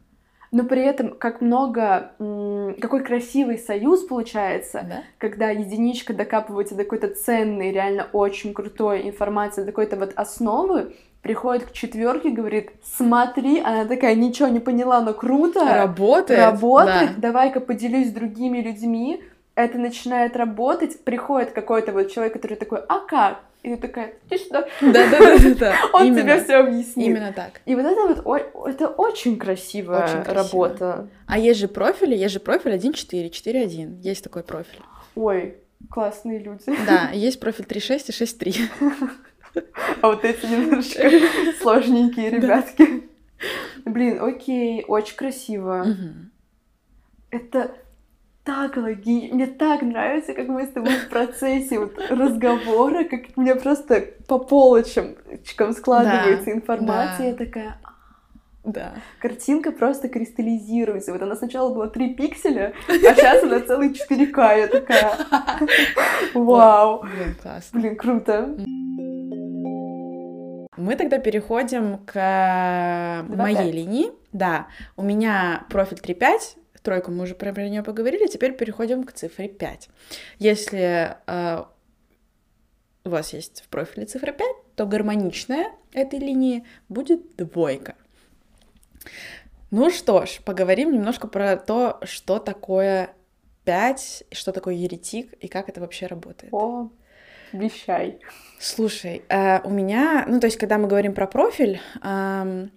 Но 0.54 0.66
при 0.66 0.84
этом, 0.84 1.16
как 1.16 1.42
много, 1.42 2.12
какой 2.80 3.04
красивый 3.04 3.58
союз 3.58 4.04
получается, 4.04 4.86
да? 4.88 5.04
когда 5.18 5.50
единичка 5.50 6.14
докапывается 6.14 6.76
до 6.76 6.84
какой-то 6.84 7.08
ценной, 7.08 7.72
реально 7.72 8.08
очень 8.14 8.54
крутой 8.54 9.10
информации, 9.10 9.62
до 9.62 9.72
какой-то 9.72 9.96
вот 9.96 10.14
основы, 10.16 10.94
приходит 11.24 11.66
к 11.66 11.72
четверке, 11.72 12.30
говорит, 12.30 12.70
смотри, 12.84 13.62
она 13.62 13.86
такая, 13.86 14.14
ничего 14.14 14.48
не 14.48 14.60
поняла, 14.60 15.02
но 15.02 15.16
круто. 15.16 15.66
Работает. 15.66 16.40
Работает, 16.40 17.16
да. 17.16 17.30
давай-ка 17.30 17.60
поделюсь 17.60 18.10
с 18.10 18.14
другими 18.14 18.60
людьми. 18.60 19.24
Это 19.56 19.80
начинает 19.80 20.36
работать, 20.36 21.04
приходит 21.04 21.50
какой-то 21.50 21.94
вот 21.94 22.12
человек, 22.12 22.34
который 22.34 22.58
такой, 22.58 22.80
а 22.88 23.00
как? 23.00 23.40
И 23.64 23.70
ты 23.70 23.78
такая, 23.78 24.14
ты 24.30 24.38
что? 24.38 24.68
Да-да-да. 24.82 25.76
Он 25.94 26.08
Именно. 26.08 26.22
тебе 26.22 26.44
все 26.44 26.56
объяснит. 26.56 27.08
Именно 27.08 27.32
так. 27.32 27.62
И 27.66 27.76
вот 27.76 27.86
это 27.86 28.22
вот, 28.22 28.68
это 28.68 28.90
очень 28.90 29.40
красивая 29.40 30.04
очень 30.04 30.22
красиво. 30.24 30.34
работа. 30.68 31.08
А 31.28 31.40
есть 31.40 31.62
же 31.62 31.70
профили, 31.70 32.14
есть 32.14 32.34
же 32.34 32.42
профиль 32.42 32.74
1.4, 32.74 33.30
4.1, 33.30 34.02
есть 34.02 34.22
такой 34.22 34.44
профиль. 34.44 34.82
Ой, 35.16 35.56
классные 35.90 36.40
люди. 36.40 36.64
Да, 36.86 37.12
есть 37.14 37.40
профиль 37.40 37.66
3.6 37.66 38.06
и 38.08 38.12
6.3. 38.12 39.10
А 40.02 40.08
вот 40.08 40.26
эти 40.26 40.48
немножко 40.48 41.08
сложненькие 41.62 42.32
ребятки. 42.32 43.04
Блин, 43.86 44.20
окей, 44.20 44.84
очень 44.88 45.16
красиво. 45.16 45.86
Это 47.30 47.76
так 48.44 48.78
логично. 48.78 49.36
Мне 49.36 49.48
так 49.48 49.82
нравится, 49.82 50.34
как 50.34 50.48
мы 50.48 50.66
с 50.66 50.70
тобой 50.70 50.96
в 50.96 51.10
процессе 51.10 51.80
вот 51.80 51.94
разговора, 52.10 53.04
как 53.06 53.38
мне 53.38 53.56
просто 53.56 54.02
по 54.28 54.40
полочкам 54.40 55.16
складывается 55.74 56.52
информация. 56.52 57.30
Я 57.30 57.36
такая, 57.36 57.78
да. 58.64 58.94
Картинка 59.20 59.72
просто 59.72 60.08
кристаллизируется. 60.08 61.12
Вот 61.12 61.22
она 61.22 61.36
сначала 61.36 61.74
была 61.74 61.88
3 61.88 62.14
пикселя, 62.14 62.74
а 62.88 62.94
сейчас 62.94 63.44
она 63.44 63.60
целый 63.60 63.90
4К. 63.90 64.58
Я 64.58 64.68
такая, 64.68 65.18
вау. 66.34 67.02
Блин, 67.02 67.36
классно. 67.42 67.80
Блин, 67.80 67.96
круто. 67.98 68.56
Мы 70.78 70.96
тогда 70.96 71.18
переходим 71.20 71.98
к 72.06 72.14
2, 73.28 73.36
моей 73.36 73.56
5. 73.58 73.74
линии. 73.74 74.12
Да, 74.32 74.68
у 74.96 75.04
меня 75.04 75.66
профиль 75.70 76.00
3.5, 76.00 76.58
тройку 76.84 77.12
мы 77.12 77.24
уже 77.24 77.36
про 77.36 77.52
нее 77.52 77.84
поговорили, 77.84 78.28
теперь 78.28 78.54
переходим 78.54 79.04
к 79.04 79.14
цифре 79.14 79.48
5. 79.48 79.90
Если 80.40 81.16
э, 81.26 81.64
у 83.06 83.10
вас 83.10 83.34
есть 83.34 83.62
в 83.62 83.68
профиле 83.70 84.06
цифра 84.06 84.32
5, 84.32 84.56
то 84.76 84.86
гармоничная 84.86 85.72
этой 85.94 86.20
линии 86.20 86.66
будет 86.90 87.36
двойка. 87.36 87.96
Ну 89.72 89.90
что 89.90 90.26
ж, 90.26 90.40
поговорим 90.46 90.92
немножко 90.94 91.28
про 91.28 91.58
то, 91.58 92.00
что 92.04 92.40
такое 92.40 93.10
5, 93.66 94.26
что 94.32 94.52
такое 94.52 94.76
еретик 94.76 95.34
и 95.34 95.48
как 95.48 95.70
это 95.70 95.82
вообще 95.82 96.06
работает. 96.06 96.54
О, 96.54 96.92
вещай. 97.52 98.20
Слушай, 98.60 99.24
э, 99.30 99.62
у 99.64 99.70
меня, 99.70 100.26
ну 100.28 100.40
то 100.40 100.48
есть, 100.48 100.58
когда 100.58 100.78
мы 100.78 100.88
говорим 100.88 101.14
про 101.14 101.28
профиль, 101.28 101.82
эм, 102.04 102.72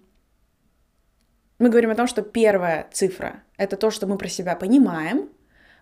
мы 1.59 1.69
говорим 1.69 1.91
о 1.91 1.95
том, 1.95 2.07
что 2.07 2.21
первая 2.21 2.87
цифра— 2.91 3.43
это 3.57 3.77
то, 3.77 3.91
что 3.91 4.07
мы 4.07 4.17
про 4.17 4.27
себя 4.27 4.55
понимаем, 4.55 5.29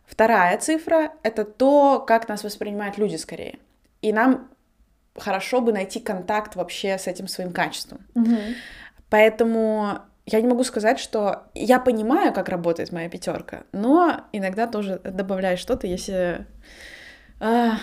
вторая 0.06 0.58
цифра— 0.58 1.12
это 1.24 1.44
то, 1.46 2.04
как 2.06 2.28
нас 2.28 2.44
воспринимают 2.44 2.98
люди 2.98 3.16
скорее. 3.16 3.60
И 4.02 4.14
нам 4.14 4.50
хорошо 5.18 5.62
бы 5.62 5.72
найти 5.72 6.00
контакт 6.00 6.56
вообще 6.56 6.98
с 6.98 7.08
этим 7.08 7.28
своим 7.28 7.52
качеством. 7.52 8.06
Угу. 8.16 8.38
Поэтому 9.10 10.00
я 10.26 10.42
не 10.42 10.48
могу 10.48 10.64
сказать, 10.64 11.00
что 11.00 11.44
я 11.54 11.80
понимаю, 11.80 12.34
как 12.34 12.50
работает 12.50 12.92
моя 12.92 13.10
пятерка, 13.10 13.64
но 13.72 14.26
иногда 14.32 14.68
тоже 14.68 15.00
добавляю 15.04 15.58
что-то, 15.58 15.88
если 15.88 16.46
а, 17.40 17.78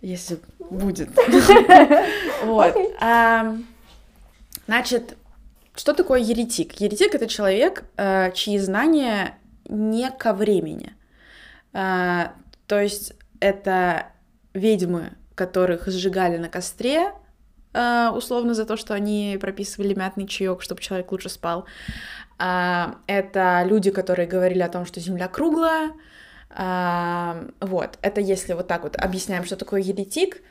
если 0.00 0.38
будет. 0.58 1.10
Вот. 2.44 2.76
Значит, 4.66 5.16
что 5.76 5.92
такое 5.92 6.20
еретик? 6.20 6.74
Еретик 6.74 7.14
это 7.14 7.26
человек, 7.26 7.84
э, 7.96 8.30
чьи 8.32 8.58
знания 8.58 9.38
не 9.68 10.10
ко 10.10 10.32
времени. 10.32 10.94
Э, 11.72 12.28
то 12.66 12.80
есть 12.80 13.14
это 13.40 14.06
ведьмы, 14.52 15.12
которых 15.34 15.88
сжигали 15.88 16.36
на 16.36 16.48
костре, 16.48 17.12
э, 17.72 18.08
условно 18.14 18.54
за 18.54 18.66
то, 18.66 18.76
что 18.76 18.94
они 18.94 19.36
прописывали 19.40 19.94
мятный 19.94 20.28
чаек, 20.28 20.62
чтобы 20.62 20.80
человек 20.80 21.10
лучше 21.10 21.28
спал. 21.28 21.66
Это 22.36 23.62
люди, 23.64 23.92
которые 23.92 24.26
говорили 24.26 24.60
о 24.60 24.68
том, 24.68 24.86
что 24.86 24.98
Земля 24.98 25.28
круглая. 25.28 25.92
Вот, 27.60 27.98
это 28.02 28.20
если 28.20 28.54
вот 28.54 28.66
так 28.66 28.82
вот 28.82 28.96
объясняем, 28.96 29.44
что 29.44 29.54
такое 29.54 29.80
еретик. 29.80 30.42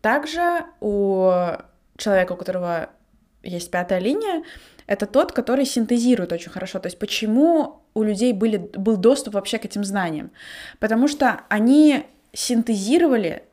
Также 0.00 0.64
у 0.80 1.32
человека, 2.00 2.32
у 2.32 2.36
которого 2.36 2.90
есть 3.42 3.70
пятая 3.70 4.00
линия, 4.00 4.42
это 4.86 5.06
тот, 5.06 5.32
который 5.32 5.64
синтезирует 5.64 6.32
очень 6.32 6.50
хорошо. 6.50 6.78
То 6.78 6.86
есть 6.86 6.98
почему 6.98 7.82
у 7.94 8.02
людей 8.02 8.32
были, 8.32 8.56
был 8.56 8.96
доступ 8.96 9.34
вообще 9.34 9.58
к 9.58 9.64
этим 9.64 9.84
знаниям? 9.84 10.30
Потому 10.78 11.08
что 11.08 11.42
они 11.48 12.06
синтезировали 12.32 13.44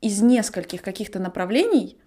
из 0.00 0.20
нескольких 0.22 0.82
каких-то 0.82 1.18
направлений 1.18 1.98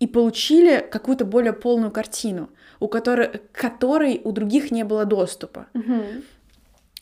и 0.00 0.06
получили 0.06 0.78
какую-то 0.78 1.24
более 1.24 1.52
полную 1.52 1.90
картину, 1.90 2.50
у 2.80 2.88
которой, 2.88 3.28
к 3.28 3.52
которой 3.52 4.20
у 4.24 4.32
других 4.32 4.70
не 4.70 4.84
было 4.84 5.04
доступа. 5.04 5.66
Mm-hmm. 5.74 6.24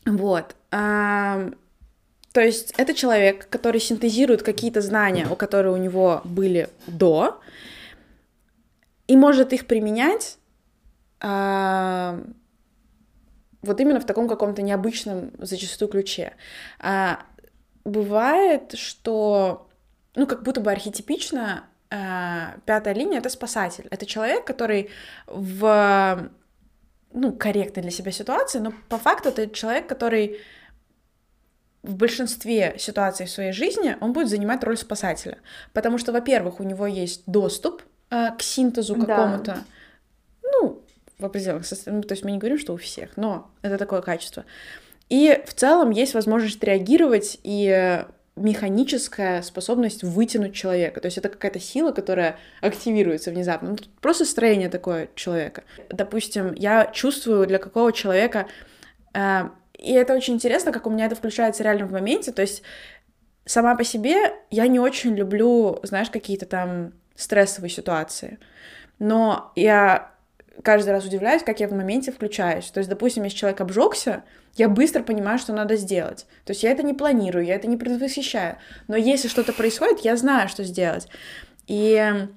Вот. 0.07 0.57
А, 0.71 1.51
то 2.33 2.41
есть 2.41 2.75
это 2.77 2.95
человек, 2.95 3.49
который 3.49 3.81
синтезирует 3.81 4.43
какие-то 4.43 4.81
знания, 4.81 5.27
у 5.31 5.37
которые 5.37 5.73
у 5.73 5.77
него 5.77 6.21
были 6.25 6.69
до, 6.87 7.41
и 9.13 9.17
может 9.17 9.53
их 9.53 9.67
применять 9.67 10.39
а, 11.21 12.19
вот 13.61 13.79
именно 13.79 14.01
в 14.01 14.07
таком 14.07 14.27
каком-то 14.27 14.63
необычном 14.63 15.33
зачастую 15.37 15.91
ключе. 15.91 16.33
А, 16.79 17.21
бывает, 17.85 18.73
что, 18.73 19.69
ну, 20.15 20.27
как 20.27 20.43
будто 20.45 20.63
бы 20.63 20.73
архетипично 20.73 21.67
а, 21.91 22.55
пятая 22.65 22.95
линия— 22.95 23.19
это 23.21 23.29
спасатель. 23.29 23.87
Это 23.91 24.07
человек, 24.07 24.47
который 24.47 24.89
в, 25.27 26.31
ну, 27.13 27.33
корректной 27.33 27.83
для 27.83 27.91
себя 27.91 28.13
ситуации, 28.13 28.61
но 28.61 28.73
по 28.89 28.97
факту 28.97 29.29
это 29.29 29.47
человек, 29.51 29.87
который 29.87 30.41
в 31.83 31.97
большинстве 31.97 32.77
ситуаций 32.79 33.27
в 33.27 33.31
своей 33.31 33.53
жизни 33.53 33.95
он 34.01 34.15
будет 34.15 34.31
занимать 34.31 34.65
роль 34.65 34.79
спасателя. 34.79 35.37
Потому 35.75 35.99
что, 35.99 36.13
во-первых, 36.13 36.61
у 36.61 36.63
него 36.63 36.87
есть 36.87 37.25
доступ 37.27 37.83
э, 38.13 38.37
к 38.37 38.43
синтезу 38.43 38.95
какому-то. 38.95 39.45
Да. 39.45 39.65
Ну, 40.43 40.83
в 41.19 41.25
определенных 41.25 41.67
состояниях. 41.67 42.05
Ну, 42.05 42.09
то 42.09 42.13
есть 42.13 42.25
мы 42.25 42.33
не 42.33 42.39
говорим, 42.39 42.59
что 42.59 42.75
у 42.75 42.77
всех, 42.77 43.17
но 43.17 43.51
это 43.63 43.79
такое 43.79 44.03
качество. 44.03 44.45
И 45.09 45.43
в 45.47 45.55
целом 45.55 45.91
есть 45.91 46.15
возможность 46.15 46.63
реагировать 46.63 47.39
и 47.43 48.05
механическая 48.37 49.43
способность 49.43 50.03
вытянуть 50.03 50.55
человека. 50.55 51.01
То 51.01 51.07
есть 51.07 51.19
это 51.19 51.29
какая-то 51.29 51.61
сила, 51.61 51.93
которая 51.93 52.39
активируется 52.61 53.31
внезапно. 53.31 53.71
Ну, 53.71 53.77
просто 54.01 54.25
строение 54.25 54.69
такое 54.69 55.11
человека. 55.15 55.65
Допустим, 55.91 56.55
я 56.55 56.87
чувствую 56.87 57.47
для 57.47 57.59
какого 57.59 57.93
человека... 57.93 58.47
Э, 59.15 59.51
и 59.79 59.93
это 59.93 60.15
очень 60.15 60.35
интересно, 60.35 60.71
как 60.71 60.87
у 60.87 60.91
меня 60.91 61.07
это 61.07 61.17
включается 61.17 61.65
реально 61.65 61.87
в 61.87 61.93
моменте. 61.93 62.33
То 62.33 62.43
есть 62.43 62.63
сама 63.45 63.75
по 63.75 63.85
себе 63.85 64.33
я 64.51 64.67
не 64.69 64.79
очень 64.79 65.15
люблю, 65.15 65.81
знаешь, 65.83 66.09
какие-то 66.09 66.47
там 66.47 66.93
стрессовые 67.17 67.71
ситуации. 67.71 68.39
Но 68.99 69.53
я 69.57 70.13
каждый 70.63 70.91
раз 70.91 71.05
удивляюсь, 71.05 71.43
как 71.43 71.61
я 71.61 71.69
в 71.69 71.73
моменте 71.73 72.13
включаюсь. 72.13 72.71
То 72.71 72.79
есть, 72.79 72.91
допустим, 72.91 73.25
если 73.25 73.39
человек 73.39 73.61
обжегся, 73.61 74.23
я 74.55 74.69
быстро 74.69 75.03
понимаю, 75.03 75.39
что 75.39 75.53
надо 75.53 75.77
сделать. 75.77 76.27
То 76.45 76.53
есть 76.53 76.63
я 76.63 76.71
это 76.71 76.83
не 76.83 76.95
планирую, 76.95 77.45
я 77.45 77.55
это 77.55 77.69
не 77.69 77.77
предвосхищаю. 77.77 78.57
Но 78.87 78.97
если 78.97 79.29
что-то 79.29 79.53
происходит, 79.53 80.01
я 80.01 80.17
знаю, 80.17 80.49
что 80.49 80.65
сделать. 80.65 81.09
И 81.67 82.29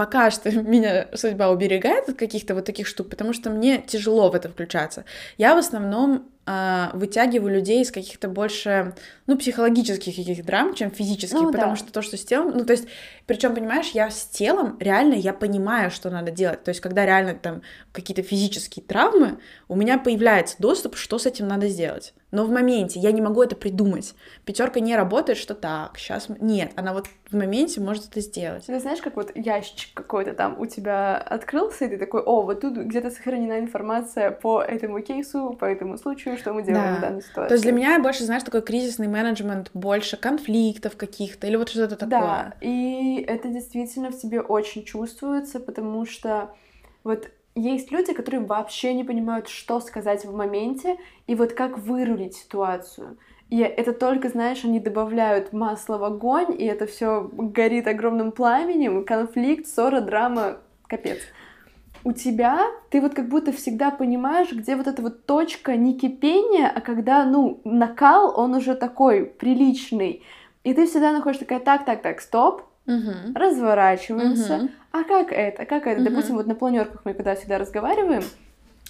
пока 0.00 0.30
что 0.30 0.50
меня 0.62 1.08
судьба 1.14 1.50
уберегает 1.50 2.08
от 2.08 2.16
каких-то 2.16 2.54
вот 2.54 2.64
таких 2.64 2.86
штук, 2.86 3.10
потому 3.10 3.32
что 3.32 3.50
мне 3.50 3.82
тяжело 3.82 4.30
в 4.30 4.34
это 4.34 4.48
включаться. 4.48 5.04
Я 5.36 5.54
в 5.54 5.58
основном 5.58 6.30
э, 6.46 6.86
вытягиваю 6.94 7.52
людей 7.52 7.82
из 7.82 7.90
каких-то 7.90 8.28
больше, 8.28 8.94
ну, 9.30 9.38
психологических 9.38 10.16
каких 10.16 10.44
драм, 10.44 10.74
чем 10.74 10.90
физических, 10.90 11.38
ну, 11.38 11.52
потому 11.52 11.74
да. 11.74 11.76
что 11.76 11.92
то, 11.92 12.02
что 12.02 12.16
с 12.16 12.24
телом, 12.24 12.50
ну, 12.52 12.64
то 12.64 12.72
есть, 12.72 12.88
причем, 13.26 13.54
понимаешь, 13.54 13.90
я 13.90 14.10
с 14.10 14.24
телом 14.24 14.76
реально, 14.80 15.14
я 15.14 15.32
понимаю, 15.32 15.92
что 15.92 16.10
надо 16.10 16.32
делать, 16.32 16.64
то 16.64 16.70
есть, 16.70 16.80
когда 16.80 17.06
реально 17.06 17.34
там 17.34 17.62
какие-то 17.92 18.24
физические 18.24 18.84
травмы, 18.84 19.38
у 19.68 19.76
меня 19.76 19.98
появляется 19.98 20.56
доступ, 20.58 20.96
что 20.96 21.20
с 21.20 21.26
этим 21.26 21.46
надо 21.46 21.68
сделать. 21.68 22.12
Но 22.32 22.44
в 22.44 22.50
моменте 22.50 23.00
я 23.00 23.12
не 23.12 23.20
могу 23.20 23.42
это 23.42 23.56
придумать. 23.56 24.14
Пятерка 24.44 24.80
не 24.80 24.96
работает, 24.96 25.38
что 25.38 25.54
так, 25.54 25.98
сейчас... 25.98 26.28
Нет, 26.28 26.72
она 26.76 26.92
вот 26.92 27.06
в 27.28 27.36
моменте 27.36 27.80
может 27.80 28.08
это 28.08 28.20
сделать. 28.20 28.66
Ты 28.66 28.78
знаешь, 28.78 29.00
как 29.00 29.16
вот 29.16 29.32
ящик 29.34 29.94
какой-то 29.94 30.32
там 30.34 30.58
у 30.60 30.66
тебя 30.66 31.16
открылся, 31.16 31.84
и 31.84 31.88
ты 31.88 31.98
такой, 31.98 32.22
о, 32.22 32.42
вот 32.42 32.60
тут 32.60 32.76
где-то 32.76 33.10
сохранена 33.10 33.58
информация 33.58 34.30
по 34.30 34.62
этому 34.62 35.00
кейсу, 35.00 35.56
по 35.58 35.64
этому 35.64 35.98
случаю, 35.98 36.36
что 36.36 36.52
мы 36.52 36.62
делаем 36.62 36.94
да. 36.94 36.98
в 36.98 37.00
данной 37.00 37.22
ситуации. 37.22 37.48
То 37.48 37.54
есть 37.54 37.64
для 37.64 37.72
меня 37.72 37.98
больше, 37.98 38.24
знаешь, 38.24 38.42
такой 38.42 38.62
кризисный 38.62 39.08
менеджмент, 39.22 39.70
больше 39.74 40.16
конфликтов 40.16 40.96
каких-то, 40.96 41.46
или 41.46 41.56
вот 41.56 41.68
что-то 41.68 41.96
такое. 41.96 42.10
Да, 42.10 42.54
и 42.60 43.24
это 43.26 43.48
действительно 43.48 44.10
в 44.10 44.18
тебе 44.18 44.40
очень 44.40 44.84
чувствуется, 44.84 45.60
потому 45.60 46.06
что 46.06 46.54
вот 47.04 47.30
есть 47.54 47.90
люди, 47.90 48.12
которые 48.12 48.44
вообще 48.44 48.94
не 48.94 49.04
понимают, 49.04 49.48
что 49.48 49.80
сказать 49.80 50.24
в 50.24 50.34
моменте 50.34 50.96
и 51.26 51.34
вот 51.34 51.52
как 51.52 51.78
вырулить 51.78 52.36
ситуацию. 52.36 53.18
И 53.48 53.58
это 53.58 53.92
только, 53.92 54.28
знаешь, 54.28 54.64
они 54.64 54.78
добавляют 54.78 55.52
масло 55.52 55.98
в 55.98 56.04
огонь, 56.04 56.54
и 56.56 56.64
это 56.64 56.86
все 56.86 57.28
горит 57.32 57.88
огромным 57.88 58.30
пламенем, 58.30 59.04
конфликт, 59.04 59.66
ссора, 59.66 60.00
драма, 60.00 60.58
капец. 60.86 61.18
У 62.02 62.12
тебя 62.12 62.66
ты 62.90 63.00
вот 63.00 63.14
как 63.14 63.28
будто 63.28 63.52
всегда 63.52 63.90
понимаешь, 63.90 64.52
где 64.52 64.76
вот 64.76 64.86
эта 64.86 65.02
вот 65.02 65.26
точка 65.26 65.76
не 65.76 65.98
кипения, 65.98 66.70
а 66.74 66.80
когда, 66.80 67.24
ну, 67.24 67.60
накал, 67.64 68.38
он 68.38 68.54
уже 68.54 68.74
такой 68.74 69.26
приличный. 69.26 70.22
И 70.64 70.74
ты 70.74 70.86
всегда 70.86 71.12
находишь 71.12 71.38
такая, 71.38 71.60
так, 71.60 71.84
так, 71.84 72.02
так, 72.02 72.20
стоп, 72.20 72.62
угу. 72.86 73.34
разворачиваемся. 73.34 74.56
Угу. 74.56 74.68
А 74.92 75.04
как 75.04 75.32
это? 75.32 75.64
Как 75.66 75.86
это? 75.86 76.00
Угу. 76.00 76.10
Допустим, 76.10 76.36
вот 76.36 76.46
на 76.46 76.54
планерках 76.54 77.02
мы 77.04 77.14
когда 77.14 77.34
всегда 77.34 77.58
разговариваем, 77.58 78.22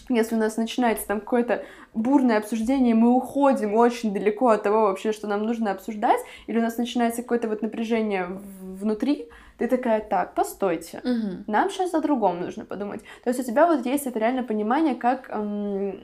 если 0.08 0.34
у 0.34 0.38
нас 0.38 0.56
начинается 0.56 1.06
там 1.06 1.20
какое-то 1.20 1.64
бурное 1.94 2.38
обсуждение, 2.38 2.94
мы 2.94 3.14
уходим 3.14 3.74
очень 3.74 4.12
далеко 4.12 4.48
от 4.48 4.62
того 4.64 4.82
вообще, 4.82 5.12
что 5.12 5.28
нам 5.28 5.44
нужно 5.44 5.70
обсуждать, 5.70 6.20
или 6.46 6.58
у 6.58 6.62
нас 6.62 6.76
начинается 6.78 7.22
какое-то 7.22 7.48
вот 7.48 7.62
напряжение 7.62 8.26
внутри, 8.60 9.28
ты 9.60 9.68
такая, 9.68 10.00
так, 10.00 10.34
постойте, 10.34 11.00
угу. 11.04 11.44
нам 11.46 11.70
сейчас 11.70 11.92
о 11.92 12.00
другом 12.00 12.40
нужно 12.40 12.64
подумать. 12.64 13.02
То 13.24 13.30
есть 13.30 13.40
у 13.40 13.42
тебя 13.42 13.66
вот 13.66 13.84
есть 13.84 14.06
это 14.06 14.18
реально 14.18 14.42
понимание, 14.42 14.94
как 14.94 15.28
эм, 15.28 16.00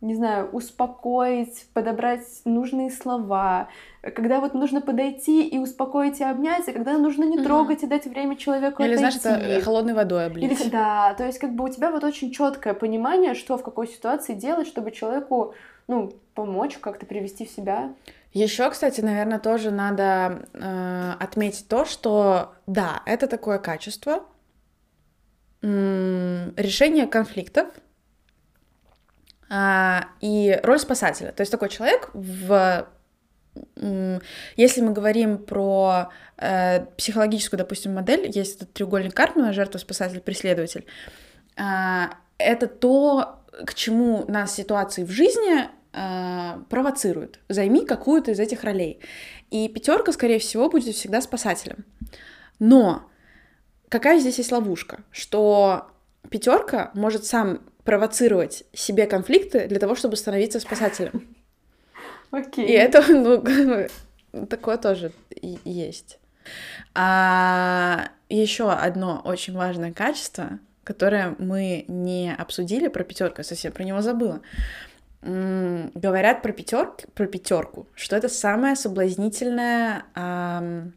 не 0.00 0.14
знаю, 0.14 0.48
успокоить, 0.52 1.66
подобрать 1.74 2.24
нужные 2.44 2.90
слова, 2.90 3.68
когда 4.00 4.38
вот 4.38 4.54
нужно 4.54 4.80
подойти 4.80 5.46
и 5.46 5.58
успокоить 5.58 6.20
и 6.20 6.24
обнять, 6.24 6.68
а 6.68 6.72
когда 6.72 6.96
нужно 6.96 7.24
не 7.24 7.42
трогать 7.42 7.82
mm-hmm. 7.82 7.86
и 7.86 7.90
дать 7.90 8.06
время 8.06 8.36
человеку 8.36 8.82
Или, 8.82 8.94
отойти. 8.94 9.18
знаешь, 9.18 9.42
это 9.42 9.64
холодной 9.64 9.94
водой 9.94 10.26
облить. 10.26 10.60
Или, 10.60 10.70
да, 10.70 11.14
то 11.14 11.26
есть 11.26 11.40
как 11.40 11.52
бы 11.52 11.64
у 11.64 11.68
тебя 11.68 11.90
вот 11.90 12.04
очень 12.04 12.30
четкое 12.30 12.74
понимание, 12.74 13.34
что 13.34 13.58
в 13.58 13.64
какой 13.64 13.88
ситуации 13.88 14.34
делать, 14.34 14.68
чтобы 14.68 14.92
человеку 14.92 15.54
ну, 15.88 16.12
помочь 16.34 16.78
как-то 16.78 17.04
привести 17.04 17.44
в 17.44 17.50
себя. 17.50 17.92
Еще, 18.32 18.70
кстати, 18.70 19.00
наверное, 19.00 19.40
тоже 19.40 19.70
надо 19.70 20.46
э, 20.52 21.12
отметить 21.18 21.66
то, 21.66 21.84
что 21.84 22.54
да, 22.66 23.02
это 23.04 23.26
такое 23.26 23.58
качество 23.58 24.24
м- 25.62 26.54
решения 26.56 27.08
конфликтов 27.08 27.66
э, 29.50 30.00
и 30.20 30.60
роль 30.62 30.78
спасателя. 30.78 31.32
То 31.32 31.40
есть 31.40 31.50
такой 31.50 31.68
человек 31.70 32.10
в 32.14 32.86
если 34.56 34.80
мы 34.80 34.92
говорим 34.92 35.38
про 35.38 36.10
э, 36.36 36.84
психологическую, 36.96 37.58
допустим, 37.58 37.94
модель, 37.94 38.30
есть 38.32 38.56
этот 38.56 38.72
треугольник 38.72 39.12
Карпмана, 39.12 39.52
жертва, 39.52 39.78
спасатель, 39.78 40.20
преследователь, 40.20 40.86
э, 41.56 41.62
это 42.38 42.68
то, 42.68 43.40
к 43.66 43.74
чему 43.74 44.24
нас 44.28 44.54
ситуации 44.54 45.04
в 45.04 45.10
жизни 45.10 45.68
э, 45.92 46.58
провоцируют. 46.68 47.40
Займи 47.48 47.84
какую-то 47.84 48.30
из 48.30 48.40
этих 48.40 48.64
ролей. 48.64 49.00
И 49.50 49.68
пятерка, 49.68 50.12
скорее 50.12 50.38
всего, 50.38 50.68
будет 50.68 50.94
всегда 50.94 51.20
спасателем. 51.20 51.84
Но 52.58 53.08
какая 53.88 54.18
здесь 54.18 54.38
есть 54.38 54.52
ловушка? 54.52 55.02
Что 55.10 55.90
пятерка 56.28 56.90
может 56.94 57.24
сам 57.24 57.60
провоцировать 57.84 58.64
себе 58.72 59.06
конфликты 59.06 59.66
для 59.66 59.78
того, 59.78 59.94
чтобы 59.94 60.16
становиться 60.16 60.60
спасателем. 60.60 61.34
Окей. 62.30 62.66
И 62.66 62.72
это, 62.72 63.02
ну, 63.12 64.46
такое 64.46 64.76
тоже 64.76 65.12
есть. 65.34 66.18
А 66.94 68.10
еще 68.28 68.70
одно 68.70 69.20
очень 69.24 69.54
важное 69.54 69.92
качество, 69.92 70.58
которое 70.84 71.34
мы 71.38 71.84
не 71.88 72.34
обсудили 72.34 72.88
про 72.88 73.04
пятерку, 73.04 73.42
совсем 73.42 73.72
про 73.72 73.82
него 73.82 74.02
забыла. 74.02 74.40
Говорят 75.22 76.40
про 76.42 76.52
пятерку, 76.52 77.04
про 77.14 77.26
пятерку, 77.26 77.86
что 77.94 78.16
это 78.16 78.30
самое 78.30 78.74
соблазнительное 78.74 80.04
эм, 80.14 80.94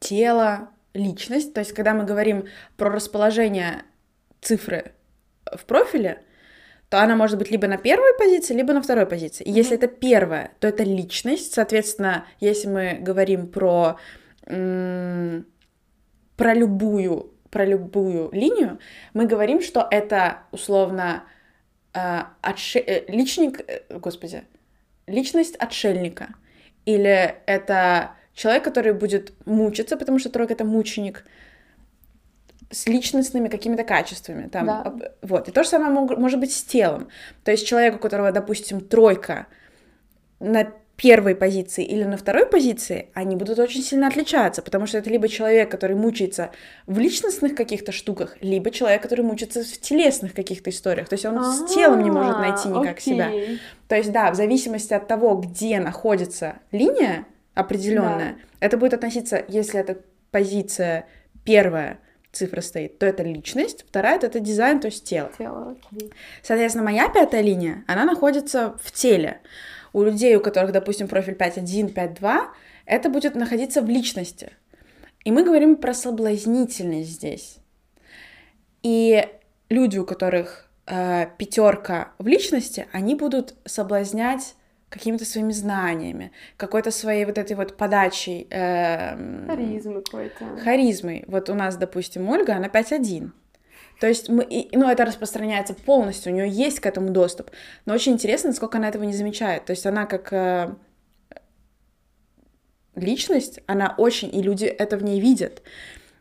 тело, 0.00 0.70
личность. 0.94 1.52
То 1.52 1.60
есть, 1.60 1.72
когда 1.72 1.92
мы 1.92 2.04
говорим 2.04 2.46
про 2.78 2.88
расположение 2.90 3.82
цифры 4.40 4.92
в 5.44 5.66
профиле, 5.66 6.22
то 6.88 7.02
она 7.02 7.14
может 7.14 7.38
быть 7.38 7.50
либо 7.50 7.66
на 7.66 7.76
первой 7.76 8.16
позиции, 8.16 8.54
либо 8.54 8.72
на 8.72 8.80
второй 8.80 9.04
позиции. 9.04 9.44
И 9.44 9.50
mm-hmm. 9.50 9.56
если 9.56 9.76
это 9.76 9.88
первая, 9.88 10.52
то 10.58 10.66
это 10.66 10.82
личность. 10.82 11.52
Соответственно, 11.52 12.24
если 12.40 12.68
мы 12.68 12.98
говорим 13.00 13.48
про, 13.48 13.98
м- 14.46 15.46
про 16.36 16.54
любую 16.54 17.32
про 17.52 17.66
любую 17.66 18.30
линию, 18.32 18.78
мы 19.12 19.26
говорим, 19.26 19.60
что 19.60 19.86
это 19.90 20.38
условно 20.52 21.24
э, 21.94 22.22
отше... 22.40 22.78
Э, 22.78 23.04
личник, 23.08 23.60
э, 23.66 23.98
господи, 23.98 24.44
личность 25.06 25.56
отшельника. 25.56 26.34
Или 26.84 27.36
это 27.46 28.12
человек, 28.34 28.64
который 28.64 28.92
будет 28.92 29.32
мучиться, 29.46 29.96
потому 29.96 30.18
что 30.18 30.30
тройка— 30.30 30.52
это 30.54 30.64
мученик, 30.64 31.24
с 32.70 32.86
личностными 32.86 33.48
какими-то 33.48 33.84
качествами. 33.84 34.48
Там, 34.48 34.66
да. 34.66 34.94
Вот. 35.20 35.48
И 35.48 35.52
то 35.52 35.62
же 35.62 35.68
самое 35.68 35.90
может 35.90 36.40
быть 36.40 36.52
с 36.52 36.64
телом. 36.64 37.08
То 37.44 37.50
есть 37.50 37.66
человек, 37.66 37.96
у 37.96 37.98
которого, 37.98 38.32
допустим, 38.32 38.80
тройка 38.80 39.46
на 40.40 40.72
первой 40.96 41.34
позиции 41.34 41.84
или 41.84 42.04
на 42.04 42.16
второй 42.16 42.46
позиции, 42.46 43.08
они 43.14 43.34
будут 43.34 43.58
очень 43.58 43.82
сильно 43.82 44.06
отличаться, 44.06 44.62
потому 44.62 44.86
что 44.86 44.98
это 44.98 45.10
либо 45.10 45.28
человек, 45.28 45.70
который 45.70 45.96
мучается 45.96 46.50
в 46.86 46.98
личностных 46.98 47.54
каких-то 47.54 47.92
штуках, 47.92 48.36
либо 48.40 48.70
человек, 48.70 49.02
который 49.02 49.24
мучается 49.24 49.64
в 49.64 49.80
телесных 49.80 50.34
каких-то 50.34 50.70
историях. 50.70 51.08
То 51.08 51.14
есть 51.14 51.24
он 51.24 51.38
А-а-а, 51.38 51.52
с 51.52 51.74
телом 51.74 52.02
не 52.02 52.10
может 52.10 52.38
найти 52.38 52.68
никак 52.68 52.98
окей. 52.98 53.14
себя. 53.14 53.30
То 53.88 53.96
есть, 53.96 54.12
да, 54.12 54.30
в 54.30 54.34
зависимости 54.36 54.94
от 54.94 55.08
того, 55.08 55.36
где 55.36 55.80
находится 55.80 56.56
линия 56.70 57.26
определенная, 57.54 58.34
да. 58.34 58.66
это 58.66 58.76
будет 58.76 58.94
относиться, 58.94 59.44
если 59.48 59.80
это 59.80 59.98
позиция 60.30 61.06
первая, 61.44 61.98
цифра 62.32 62.62
стоит, 62.62 62.98
то 62.98 63.06
это 63.06 63.22
личность, 63.22 63.84
вторая 63.86 64.18
это 64.18 64.40
дизайн, 64.40 64.80
то 64.80 64.86
есть 64.86 65.04
тело. 65.04 65.30
Тело, 65.36 65.76
окей. 65.92 66.12
Соответственно, 66.42 66.84
моя 66.84 67.08
пятая 67.08 67.42
линия, 67.42 67.84
она 67.86 68.04
находится 68.04 68.74
в 68.82 68.90
теле. 68.90 69.40
У 69.92 70.02
людей, 70.02 70.36
у 70.36 70.40
которых, 70.40 70.72
допустим, 70.72 71.08
профиль 71.08 71.34
5.1, 71.34 71.92
5.2, 71.92 72.46
это 72.86 73.10
будет 73.10 73.34
находиться 73.34 73.82
в 73.82 73.88
личности. 73.88 74.52
И 75.24 75.30
мы 75.30 75.44
говорим 75.44 75.76
про 75.76 75.94
соблазнительность 75.94 77.10
здесь. 77.10 77.58
И 78.82 79.28
люди, 79.68 79.98
у 79.98 80.04
которых 80.04 80.68
э, 80.86 81.26
пятерка 81.38 82.12
в 82.18 82.26
личности, 82.26 82.86
они 82.92 83.14
будут 83.14 83.54
соблазнять 83.64 84.54
какими-то 84.88 85.24
своими 85.24 85.52
знаниями, 85.52 86.32
какой-то 86.56 86.90
своей 86.90 87.24
вот 87.24 87.38
этой 87.38 87.56
вот 87.56 87.76
подачей. 87.76 88.46
Э, 88.50 89.46
Харизмы 89.46 90.02
какой-то. 90.02 90.56
Харизмой. 90.62 91.24
Вот 91.28 91.48
у 91.48 91.54
нас, 91.54 91.76
допустим, 91.76 92.28
Ольга, 92.28 92.56
она 92.56 92.66
5.1. 92.66 93.30
То 94.02 94.08
есть, 94.08 94.28
мы, 94.28 94.42
и, 94.42 94.76
ну, 94.76 94.90
это 94.90 95.04
распространяется 95.04 95.74
полностью, 95.74 96.32
у 96.32 96.34
нее 96.34 96.48
есть 96.48 96.80
к 96.80 96.86
этому 96.86 97.10
доступ. 97.10 97.52
Но 97.86 97.94
очень 97.94 98.14
интересно, 98.14 98.50
насколько 98.50 98.78
она 98.78 98.88
этого 98.88 99.04
не 99.04 99.12
замечает. 99.12 99.64
То 99.64 99.70
есть 99.70 99.86
она 99.86 100.06
как 100.06 100.32
э, 100.32 100.74
личность, 102.96 103.60
она 103.68 103.94
очень, 103.96 104.34
и 104.34 104.42
люди 104.42 104.64
это 104.64 104.96
в 104.96 105.04
ней 105.04 105.20
видят. 105.20 105.62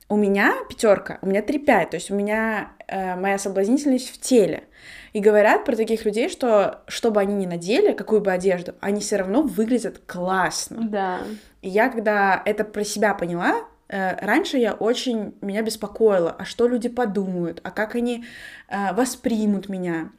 У 0.10 0.16
меня 0.16 0.54
пятерка, 0.70 1.18
у 1.24 1.26
меня 1.26 1.42
3-5, 1.42 1.90
то 1.90 1.96
есть 1.96 2.12
у 2.12 2.16
меня 2.16 2.74
э, 2.88 3.16
моя 3.16 3.40
соблазнительность 3.40 4.12
в 4.12 4.22
теле. 4.22 4.66
И 5.14 5.20
говорят 5.20 5.66
про 5.66 5.76
таких 5.76 6.06
людей, 6.06 6.30
что 6.30 6.84
что 6.86 7.10
бы 7.10 7.20
они 7.20 7.34
ни 7.34 7.48
надели, 7.48 7.94
какую 7.94 8.22
бы 8.22 8.32
одежду, 8.32 8.76
они 8.80 9.02
все 9.02 9.16
равно 9.16 9.42
выглядят 9.42 10.04
классно. 10.06 10.88
Да. 10.88 11.22
И 11.64 11.70
я, 11.70 11.90
когда 11.90 12.44
это 12.46 12.64
про 12.64 12.84
себя 12.84 13.16
поняла, 13.16 13.66
раньше 13.92 14.58
я 14.58 14.74
очень 14.74 15.36
меня 15.42 15.62
беспокоила, 15.62 16.32
а 16.32 16.46
что 16.46 16.68
люди 16.68 16.88
подумают, 16.88 17.60
а 17.64 17.72
как 17.72 17.96
они 17.96 18.26
э, 18.70 18.94
воспримут 18.94 19.68
меня. 19.68 20.12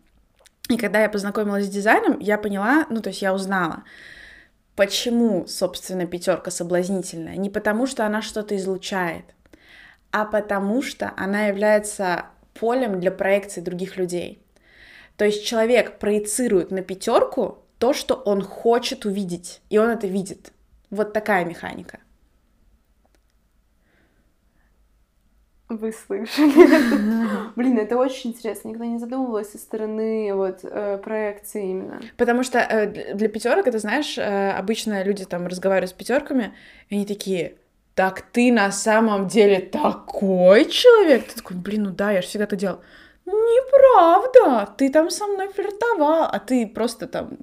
И 0.68 0.77
когда 0.77 1.01
я 1.03 1.09
познакомилась 1.09 1.66
с 1.66 1.70
дизайном, 1.70 2.18
я 2.18 2.39
поняла, 2.39 2.87
ну 2.91 3.01
то 3.01 3.09
есть 3.09 3.23
я 3.23 3.35
узнала, 3.35 3.85
почему, 4.77 5.47
собственно, 5.47 6.07
пятерка 6.07 6.51
соблазнительная. 6.51 7.37
Не 7.37 7.51
потому, 7.51 7.87
что 7.87 8.05
она 8.07 8.23
что-то 8.23 8.57
излучает, 8.57 9.25
а 10.11 10.25
потому 10.25 10.83
что 10.83 11.12
она 11.16 11.47
является 11.47 12.27
полем 12.55 13.01
для 13.01 13.11
проекции 13.11 13.61
других 13.61 13.97
людей. 13.97 14.43
То 15.16 15.25
есть 15.25 15.45
человек 15.45 15.99
проецирует 15.99 16.70
на 16.70 16.83
пятерку 16.83 17.59
то, 17.79 17.93
что 17.93 18.14
он 18.14 18.43
хочет 18.43 19.05
увидеть, 19.05 19.61
и 19.70 19.79
он 19.79 19.89
это 19.91 20.07
видит. 20.07 20.53
Вот 20.91 21.12
такая 21.12 21.45
механика. 21.45 22.01
Вы 25.73 25.93
слышали? 25.93 26.53
Блин, 27.57 27.79
это 27.79 27.97
очень 27.97 28.31
интересно. 28.31 28.68
Никогда 28.68 28.87
не 28.87 28.99
задумывалась 28.99 29.53
со 29.53 29.59
стороны 29.59 30.35
вот 30.35 30.61
э, 30.64 30.99
проекции 30.99 31.70
именно. 31.70 32.01
Потому 32.18 32.43
что 32.43 32.59
э, 32.59 33.14
для 33.14 33.29
пятерок, 33.29 33.66
это 33.66 33.79
знаешь, 33.79 34.18
э, 34.18 34.51
обычно 34.51 35.03
люди 35.03 35.25
там 35.25 35.47
разговаривают 35.47 35.91
с 35.91 35.95
пятерками, 35.95 36.53
и 36.91 36.97
они 36.97 37.07
такие, 37.07 37.55
так 37.95 38.20
ты 38.20 38.53
на 38.53 38.70
самом 38.70 39.29
деле 39.29 39.61
такой 39.61 40.66
человек? 40.66 41.29
Ты 41.29 41.37
такой, 41.37 41.57
блин, 41.57 41.85
ну 41.85 41.91
да, 41.91 42.12
я 42.12 42.20
же 42.20 42.29
всегда 42.29 42.45
это 42.45 42.57
делал. 42.57 42.81
Неправда, 43.25 44.70
ты 44.77 44.91
там 44.91 45.09
со 45.09 45.27
мной 45.27 45.49
флиртовал, 45.49 46.25
а 46.25 46.39
ты 46.39 46.66
просто 46.66 47.07
там 47.07 47.39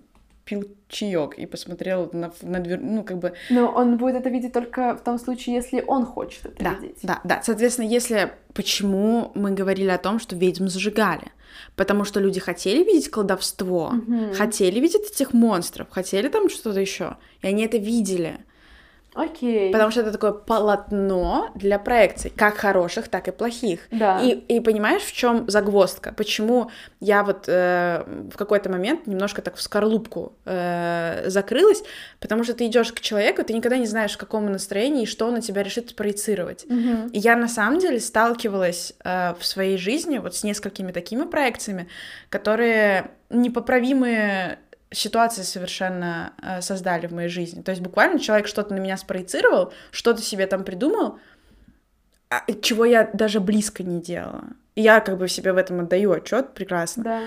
пил 0.49 0.67
чаек 0.87 1.35
и 1.37 1.45
посмотрел 1.45 2.09
на, 2.11 2.31
на 2.41 2.59
дверь, 2.59 2.79
ну, 2.81 3.03
как 3.03 3.19
бы... 3.19 3.33
Но 3.51 3.67
он 3.67 3.97
будет 3.97 4.15
это 4.15 4.29
видеть 4.29 4.53
только 4.53 4.95
в 4.95 5.03
том 5.03 5.19
случае, 5.19 5.55
если 5.55 5.83
он 5.85 6.05
хочет 6.05 6.45
это 6.47 6.63
да, 6.63 6.73
видеть. 6.73 6.97
Да, 7.03 7.21
да. 7.23 7.41
Соответственно, 7.43 7.87
если... 7.87 8.31
Почему 8.53 9.31
мы 9.35 9.51
говорили 9.51 9.89
о 9.89 9.99
том, 9.99 10.19
что 10.19 10.35
ведьм 10.35 10.67
зажигали? 10.67 11.31
Потому 11.75 12.03
что 12.03 12.19
люди 12.19 12.39
хотели 12.39 12.83
видеть 12.83 13.09
колдовство, 13.09 13.93
угу. 13.93 14.33
хотели 14.33 14.79
видеть 14.79 15.11
этих 15.11 15.33
монстров, 15.33 15.87
хотели 15.91 16.29
там 16.29 16.49
что-то 16.49 16.79
еще, 16.79 17.17
и 17.41 17.47
они 17.47 17.63
это 17.63 17.77
видели. 17.77 18.39
Окей. 19.15 19.71
Потому 19.71 19.91
что 19.91 20.01
это 20.01 20.11
такое 20.11 20.31
полотно 20.31 21.51
для 21.55 21.79
проекций, 21.79 22.31
как 22.35 22.57
хороших, 22.57 23.07
так 23.07 23.27
и 23.27 23.31
плохих. 23.31 23.87
Да. 23.91 24.19
И, 24.21 24.31
и 24.31 24.59
понимаешь, 24.59 25.01
в 25.01 25.11
чем 25.11 25.49
загвоздка? 25.49 26.13
Почему 26.13 26.69
я 26.99 27.23
вот 27.23 27.45
э, 27.47 28.03
в 28.31 28.37
какой-то 28.37 28.69
момент 28.69 29.07
немножко 29.07 29.41
так 29.41 29.55
в 29.55 29.61
скорлупку 29.61 30.33
э, 30.45 31.23
закрылась? 31.27 31.83
Потому 32.19 32.43
что 32.43 32.53
ты 32.53 32.67
идешь 32.67 32.93
к 32.93 32.99
человеку, 32.99 33.43
ты 33.43 33.53
никогда 33.53 33.77
не 33.77 33.87
знаешь, 33.87 34.13
в 34.13 34.17
каком 34.17 34.51
настроении 34.51 35.03
и 35.03 35.07
что 35.07 35.25
он 35.27 35.33
на 35.33 35.41
тебя 35.41 35.63
решит 35.63 35.95
проецировать. 35.95 36.65
Угу. 36.65 37.09
И 37.11 37.19
я 37.19 37.35
на 37.35 37.47
самом 37.47 37.79
деле 37.79 37.99
сталкивалась 37.99 38.93
э, 39.03 39.33
в 39.39 39.45
своей 39.45 39.77
жизни 39.77 40.19
вот 40.19 40.35
с 40.35 40.43
несколькими 40.43 40.91
такими 40.91 41.23
проекциями, 41.23 41.87
которые 42.29 43.11
непоправимые 43.29 44.59
ситуации 44.91 45.43
совершенно 45.43 46.33
э, 46.41 46.61
создали 46.61 47.07
в 47.07 47.11
моей 47.11 47.29
жизни. 47.29 47.61
То 47.61 47.71
есть 47.71 47.81
буквально 47.81 48.19
человек 48.19 48.47
что-то 48.47 48.73
на 48.73 48.79
меня 48.79 48.97
спроецировал, 48.97 49.71
что-то 49.91 50.21
себе 50.21 50.47
там 50.47 50.63
придумал, 50.63 51.19
а, 52.29 52.43
чего 52.61 52.85
я 52.85 53.09
даже 53.13 53.39
близко 53.39 53.83
не 53.83 54.01
делала. 54.01 54.45
И 54.75 54.81
я 54.81 54.99
как 54.99 55.17
бы 55.17 55.27
себе 55.27 55.53
в 55.53 55.57
этом 55.57 55.79
отдаю 55.81 56.11
отчет 56.11 56.53
прекрасно. 56.53 57.03
Да. 57.03 57.21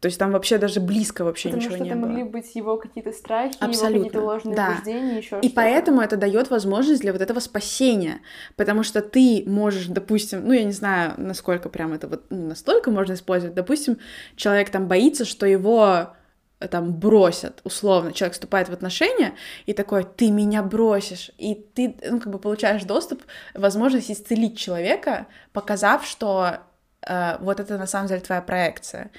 То 0.00 0.06
есть 0.06 0.18
там 0.18 0.32
вообще 0.32 0.56
даже 0.56 0.80
близко 0.80 1.22
вообще 1.22 1.50
Потому 1.50 1.62
ничего 1.62 1.74
что 1.76 1.84
не 1.84 1.90
это 1.90 1.98
было. 1.98 2.08
могли 2.08 2.24
быть 2.24 2.54
его 2.54 2.78
какие-то 2.78 3.12
страхи, 3.12 3.56
Абсолютно, 3.60 3.86
его 3.86 4.04
какие-то 4.04 4.20
ложные 4.24 4.56
да. 4.56 4.68
убеждения, 4.70 5.18
еще 5.18 5.38
И 5.42 5.50
поэтому 5.50 6.00
это 6.00 6.16
дает 6.16 6.48
возможность 6.48 7.02
для 7.02 7.12
вот 7.12 7.20
этого 7.20 7.40
спасения, 7.40 8.20
потому 8.56 8.82
что 8.82 9.02
ты 9.02 9.44
можешь, 9.46 9.88
допустим, 9.88 10.46
ну 10.46 10.54
я 10.54 10.64
не 10.64 10.72
знаю, 10.72 11.12
насколько 11.18 11.68
прям 11.68 11.92
это 11.92 12.08
вот 12.08 12.24
ну, 12.30 12.48
настолько 12.48 12.90
можно 12.90 13.12
использовать, 13.12 13.54
допустим, 13.54 13.98
человек 14.34 14.70
там 14.70 14.88
боится, 14.88 15.26
что 15.26 15.44
его 15.44 16.14
там 16.58 16.92
бросят, 16.92 17.60
условно, 17.64 18.12
человек 18.12 18.32
вступает 18.34 18.68
в 18.68 18.72
отношения 18.72 19.34
и 19.66 19.74
такой, 19.74 20.04
ты 20.04 20.30
меня 20.30 20.62
бросишь, 20.62 21.30
и 21.36 21.54
ты, 21.54 21.94
ну, 22.08 22.18
как 22.18 22.32
бы 22.32 22.38
получаешь 22.38 22.84
доступ, 22.84 23.22
возможность 23.54 24.10
исцелить 24.10 24.58
человека, 24.58 25.26
показав, 25.52 26.06
что 26.06 26.58
э, 27.02 27.36
вот 27.40 27.60
это 27.60 27.76
на 27.76 27.86
самом 27.86 28.08
деле 28.08 28.20
твоя 28.20 28.40
проекция. 28.40 29.10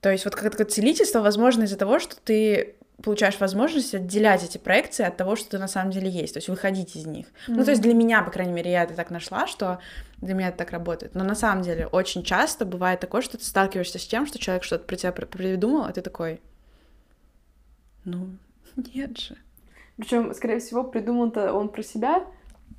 То 0.00 0.10
есть 0.10 0.24
вот 0.24 0.34
как 0.34 0.50
такое 0.50 0.66
целительство 0.66 1.20
возможно 1.20 1.64
из-за 1.64 1.76
того, 1.76 1.98
что 2.00 2.16
ты 2.16 2.74
получаешь 3.02 3.38
возможность 3.38 3.94
отделять 3.94 4.42
эти 4.42 4.58
проекции 4.58 5.04
от 5.06 5.16
того, 5.16 5.36
что 5.36 5.50
ты 5.50 5.58
на 5.58 5.68
самом 5.68 5.92
деле 5.92 6.10
есть, 6.10 6.34
то 6.34 6.38
есть 6.38 6.48
выходить 6.48 6.96
из 6.96 7.06
них. 7.06 7.26
Ну, 7.46 7.64
то 7.64 7.70
есть 7.70 7.82
для 7.82 7.94
меня, 7.94 8.22
по 8.22 8.30
крайней 8.30 8.52
мере, 8.52 8.72
я 8.72 8.82
это 8.82 8.94
так 8.94 9.10
нашла, 9.10 9.46
что 9.46 9.78
для 10.16 10.34
меня 10.34 10.48
это 10.48 10.58
так 10.58 10.72
работает. 10.72 11.14
Но 11.14 11.22
на 11.22 11.36
самом 11.36 11.62
деле 11.62 11.86
очень 11.86 12.24
часто 12.24 12.64
бывает 12.64 12.98
такое, 12.98 13.22
что 13.22 13.38
ты 13.38 13.44
сталкиваешься 13.44 14.00
с 14.00 14.06
тем, 14.06 14.26
что 14.26 14.40
человек 14.40 14.64
что-то 14.64 14.84
про 14.84 14.96
тебя 14.96 15.12
при- 15.12 15.26
придумал, 15.26 15.84
а 15.84 15.92
ты 15.92 16.00
такой, 16.00 16.40
ну, 18.08 18.28
нет 18.94 19.18
же. 19.18 19.36
Причем, 19.96 20.32
скорее 20.34 20.60
всего, 20.60 20.84
придумал-то 20.84 21.52
он 21.52 21.68
про 21.68 21.82
себя, 21.82 22.24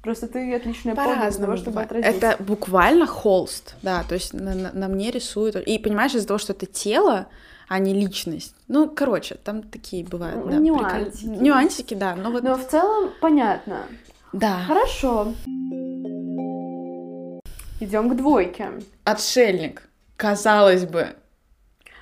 просто 0.02 0.28
ты 0.28 0.54
отличная 0.56 0.96
подруга 0.96 1.16
для 1.16 1.22
По-разному 1.26 1.46
того, 1.48 1.58
чтобы 1.58 1.82
отразить. 1.82 2.16
Это 2.24 2.42
буквально 2.44 3.06
холст, 3.06 3.76
да, 3.82 4.04
то 4.04 4.16
есть 4.16 4.34
на, 4.34 4.54
на- 4.56 4.72
на 4.72 4.88
мне 4.88 5.12
рисуют. 5.12 5.56
И 5.58 5.78
понимаешь, 5.80 6.16
из-за 6.16 6.28
того, 6.28 6.38
что 6.38 6.54
это 6.54 6.66
тело, 6.66 7.28
а 7.68 7.80
не 7.80 7.94
личность. 7.94 8.56
Ну, 8.68 8.90
короче, 8.90 9.36
там 9.36 9.64
такие 9.64 10.04
бывают, 10.06 10.48
да, 10.50 10.58
Нюансики. 10.58 11.26
прикол- 11.26 11.42
Нюансики, 11.42 11.94
да, 11.94 12.16
но 12.16 12.32
вот... 12.32 12.44
Но 12.44 12.56
в 12.56 12.66
целом 12.68 13.12
понятно. 13.22 13.84
Да. 14.32 14.64
Хорошо. 14.68 15.34
Идем 17.82 18.10
к 18.10 18.16
двойке. 18.18 18.72
Отшельник, 19.06 19.84
казалось 20.18 20.86
бы. 20.86 21.10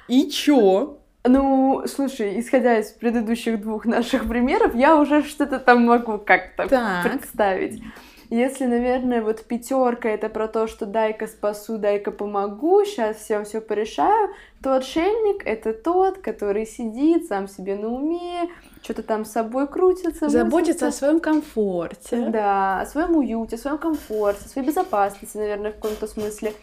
И 0.08 0.30
чё? 0.30 1.00
Ну, 1.28 1.84
слушай, 1.88 2.40
исходя 2.40 2.80
из 2.80 2.92
предыдущих 2.92 3.62
двух 3.62 3.86
наших 3.86 4.28
примеров, 4.28 4.76
я 4.76 5.00
уже 5.00 5.24
что-то 5.24 5.60
там 5.60 5.86
могу 5.86 6.18
как-то 6.18 6.68
представить. 7.04 7.82
Если, 8.30 8.66
наверное, 8.66 9.22
вот 9.22 9.46
пятерка 9.46 10.10
это 10.10 10.28
про 10.28 10.50
то, 10.50 10.68
что 10.68 10.86
дай-ка 10.86 11.28
спасу, 11.28 11.78
дай-ка 11.78 12.12
помогу, 12.12 12.84
сейчас 12.84 13.18
всем 13.18 13.46
все 13.46 13.62
порешаю, 13.62 14.34
то 14.62 14.76
отшельник 14.76 15.44
это 15.46 15.72
тот, 15.72 16.18
который 16.18 16.66
сидит 16.66 17.28
сам 17.28 17.48
себе 17.48 17.78
на 17.78 17.88
уме, 17.88 18.50
что-то 18.84 19.04
там 19.04 19.24
с 19.24 19.32
собой 19.32 19.66
крутится. 19.68 20.28
Заботиться 20.28 20.86
о 20.86 20.88
возится. 20.88 20.92
своем 20.92 21.20
комфорте. 21.22 22.28
Да, 22.28 22.82
о 22.82 22.86
своем 22.86 23.16
уюте, 23.16 23.56
о 23.56 23.60
своем 23.60 23.78
комфорте, 23.78 24.42
о 24.44 24.50
своей 24.50 24.68
безопасности, 24.68 25.38
наверное, 25.38 25.72
в 25.72 25.76
каком-то 25.76 26.06
смысле. 26.08 26.54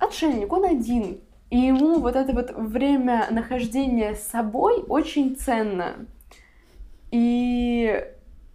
Отшельник, 0.00 0.52
он 0.52 0.64
один. 0.64 1.20
И 1.54 1.56
ему 1.56 2.00
вот 2.00 2.16
это 2.16 2.32
вот 2.32 2.50
время 2.56 3.28
нахождения 3.30 4.16
с 4.16 4.26
собой 4.26 4.84
очень 4.88 5.36
ценно. 5.36 6.04
И 7.12 8.04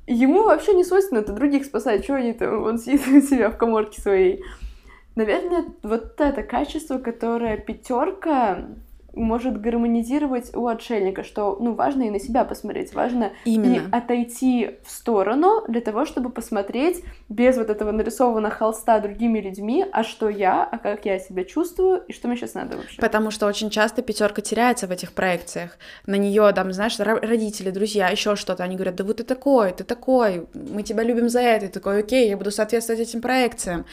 ему 0.06 0.44
вообще 0.44 0.74
не 0.74 0.84
свойственно 0.84 1.20
это 1.20 1.32
других 1.32 1.64
спасать. 1.64 2.06
Чего 2.06 2.18
они 2.18 2.34
там, 2.34 2.62
он 2.62 2.78
сидит 2.78 3.08
у 3.08 3.22
себя 3.22 3.52
в 3.52 3.58
коморке 3.58 4.02
своей. 4.02 4.44
Наверное, 5.16 5.64
вот 5.82 6.20
это 6.20 6.44
качество, 6.44 6.98
которое 6.98 7.56
пятерка 7.56 8.66
может 9.20 9.60
гармонизировать 9.60 10.56
у 10.56 10.68
отшельника, 10.68 11.24
что, 11.24 11.58
ну, 11.60 11.74
важно 11.74 12.04
и 12.04 12.10
на 12.10 12.20
себя 12.20 12.46
посмотреть, 12.46 12.94
важно 12.94 13.32
Именно. 13.46 13.76
и 13.76 13.82
отойти 13.92 14.78
в 14.84 14.92
сторону 14.92 15.64
для 15.68 15.82
того, 15.82 16.06
чтобы 16.06 16.30
посмотреть 16.30 17.04
без 17.30 17.58
вот 17.58 17.70
этого 17.70 17.92
нарисованного 17.92 18.54
холста 18.54 19.00
другими 19.00 19.40
людьми, 19.40 19.86
а 19.92 20.04
что 20.04 20.30
я, 20.30 20.64
а 20.64 20.78
как 20.78 21.06
я 21.06 21.20
себя 21.20 21.44
чувствую, 21.44 22.04
и 22.08 22.14
что 22.14 22.28
мне 22.28 22.38
сейчас 22.38 22.54
надо 22.54 22.78
вообще. 22.78 23.02
Потому 23.02 23.32
что 23.32 23.48
очень 23.48 23.70
часто 23.70 24.02
пятерка 24.02 24.42
теряется 24.42 24.88
в 24.88 24.92
этих 24.92 25.14
проекциях. 25.14 25.78
На 26.06 26.16
нее, 26.16 26.52
там, 26.54 26.72
знаешь, 26.74 27.00
ро- 27.00 27.26
родители, 27.26 27.72
друзья, 27.72 28.10
еще 28.10 28.36
что-то. 28.36 28.64
Они 28.64 28.76
говорят, 28.76 28.96
да 28.96 29.04
вот 29.04 29.18
ты 29.18 29.24
такой, 29.24 29.72
ты 29.72 29.84
такой, 29.84 30.48
мы 30.54 30.84
тебя 30.84 31.04
любим 31.04 31.30
за 31.30 31.42
это. 31.42 31.66
И 31.66 31.68
ты 31.68 31.80
такой, 31.80 32.00
окей, 32.00 32.30
я 32.30 32.38
буду 32.38 32.52
соответствовать 32.52 33.02
этим 33.02 33.22
проекциям. 33.22 33.86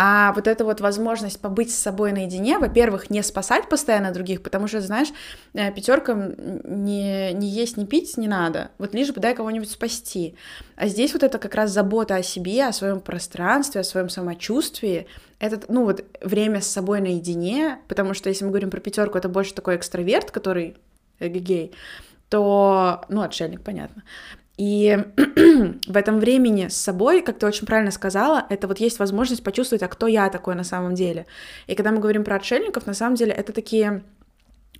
А 0.00 0.32
вот 0.34 0.46
эта 0.46 0.64
вот 0.64 0.80
возможность 0.80 1.40
побыть 1.40 1.74
с 1.74 1.76
собой 1.76 2.12
наедине, 2.12 2.60
во-первых, 2.60 3.10
не 3.10 3.20
спасать 3.24 3.68
постоянно 3.68 4.12
других, 4.12 4.44
потому 4.44 4.68
что, 4.68 4.80
знаешь, 4.80 5.08
э, 5.54 5.72
пятеркам 5.72 6.36
не, 6.62 7.32
не 7.32 7.48
есть, 7.48 7.76
не 7.76 7.84
пить 7.84 8.16
не 8.16 8.28
надо. 8.28 8.70
Вот 8.78 8.94
лишь 8.94 9.10
бы 9.10 9.20
дай 9.20 9.34
кого-нибудь 9.34 9.68
спасти. 9.68 10.36
А 10.76 10.86
здесь 10.86 11.14
вот 11.14 11.24
это 11.24 11.40
как 11.40 11.56
раз 11.56 11.72
забота 11.72 12.14
о 12.14 12.22
себе, 12.22 12.66
о 12.66 12.72
своем 12.72 13.00
пространстве, 13.00 13.80
о 13.80 13.84
своем 13.84 14.08
самочувствии. 14.08 15.08
Это, 15.40 15.60
ну 15.66 15.82
вот, 15.82 16.04
время 16.20 16.60
с 16.60 16.68
собой 16.68 17.00
наедине, 17.00 17.80
потому 17.88 18.14
что 18.14 18.28
если 18.28 18.44
мы 18.44 18.52
говорим 18.52 18.70
про 18.70 18.78
пятерку, 18.78 19.18
это 19.18 19.28
больше 19.28 19.52
такой 19.52 19.74
экстраверт, 19.74 20.30
который 20.30 20.76
эгегей, 21.18 21.72
то, 22.28 23.04
ну, 23.08 23.22
отшельник, 23.22 23.62
понятно. 23.62 24.04
И 24.58 24.98
в 25.86 25.96
этом 25.96 26.18
времени 26.18 26.66
с 26.66 26.76
собой, 26.76 27.22
как 27.22 27.38
ты 27.38 27.46
очень 27.46 27.64
правильно 27.64 27.92
сказала, 27.92 28.44
это 28.50 28.66
вот 28.66 28.80
есть 28.80 28.98
возможность 28.98 29.44
почувствовать, 29.44 29.84
а 29.84 29.88
кто 29.88 30.08
я 30.08 30.28
такой 30.28 30.56
на 30.56 30.64
самом 30.64 30.94
деле. 30.94 31.26
И 31.68 31.76
когда 31.76 31.92
мы 31.92 32.00
говорим 32.00 32.24
про 32.24 32.36
отшельников, 32.36 32.84
на 32.86 32.94
самом 32.94 33.14
деле 33.14 33.32
это 33.32 33.52
такие 33.52 34.02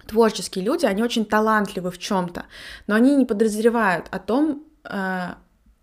творческие 0.08 0.64
люди, 0.64 0.84
они 0.84 1.02
очень 1.02 1.24
талантливы 1.24 1.92
в 1.92 1.98
чем-то, 1.98 2.46
но 2.88 2.96
они 2.96 3.14
не 3.14 3.24
подозревают 3.24 4.06
о 4.10 4.18
том, 4.18 4.64
э, 4.84 5.34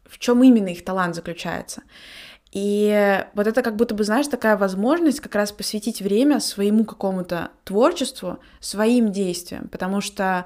в 0.05 0.19
чем 0.19 0.43
именно 0.43 0.67
их 0.67 0.83
талант 0.83 1.15
заключается. 1.15 1.83
И 2.51 3.23
вот 3.33 3.47
это 3.47 3.61
как 3.61 3.77
будто 3.77 3.95
бы, 3.95 4.03
знаешь, 4.03 4.27
такая 4.27 4.57
возможность 4.57 5.21
как 5.21 5.35
раз 5.35 5.51
посвятить 5.51 6.01
время 6.01 6.39
своему 6.41 6.83
какому-то 6.83 7.51
творчеству, 7.63 8.39
своим 8.59 9.11
действиям, 9.11 9.67
потому 9.69 9.99
что 9.99 10.45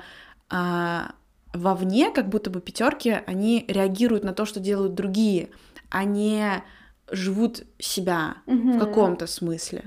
а, 0.49 1.11
вовне 1.53 2.11
как 2.11 2.29
будто 2.29 2.49
бы 2.49 2.61
пятерки, 2.61 3.17
они 3.25 3.65
реагируют 3.67 4.23
на 4.23 4.33
то, 4.33 4.45
что 4.45 4.59
делают 4.59 4.93
другие, 4.93 5.49
а 5.89 6.03
не 6.03 6.63
живут 7.11 7.63
себя 7.79 8.37
Мгм. 8.45 8.73
в 8.73 8.79
каком-то 8.79 9.27
смысле. 9.27 9.85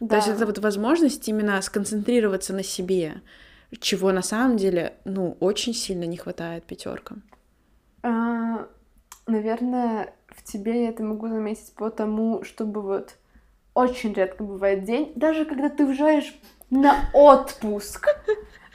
Да. 0.00 0.08
То 0.08 0.16
есть 0.16 0.28
это 0.28 0.46
вот 0.46 0.58
возможность 0.58 1.28
именно 1.28 1.60
сконцентрироваться 1.62 2.52
на 2.52 2.62
себе, 2.62 3.22
чего 3.80 4.12
на 4.12 4.22
самом 4.22 4.56
деле, 4.56 4.94
ну, 5.04 5.36
очень 5.40 5.74
сильно 5.74 6.04
не 6.04 6.16
хватает 6.16 6.64
пятеркам. 6.64 7.22
А, 8.02 8.66
наверное, 9.26 10.14
в 10.28 10.42
тебе 10.44 10.84
я 10.84 10.90
это 10.90 11.02
могу 11.02 11.28
заметить 11.28 11.72
по 11.74 11.90
тому, 11.90 12.44
чтобы 12.44 12.80
вот 12.82 13.16
очень 13.74 14.12
редко 14.12 14.42
бывает 14.44 14.84
день, 14.84 15.12
даже 15.16 15.44
когда 15.44 15.68
ты 15.68 15.84
уезжаешь 15.84 16.34
на 16.70 17.10
отпуск. 17.12 18.08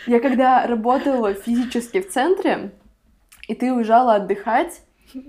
Я 0.07 0.19
когда 0.19 0.65
работала 0.67 1.33
физически 1.33 2.01
в 2.01 2.09
центре, 2.09 2.71
и 3.47 3.55
ты 3.55 3.71
уезжала 3.73 4.15
отдыхать, 4.15 4.81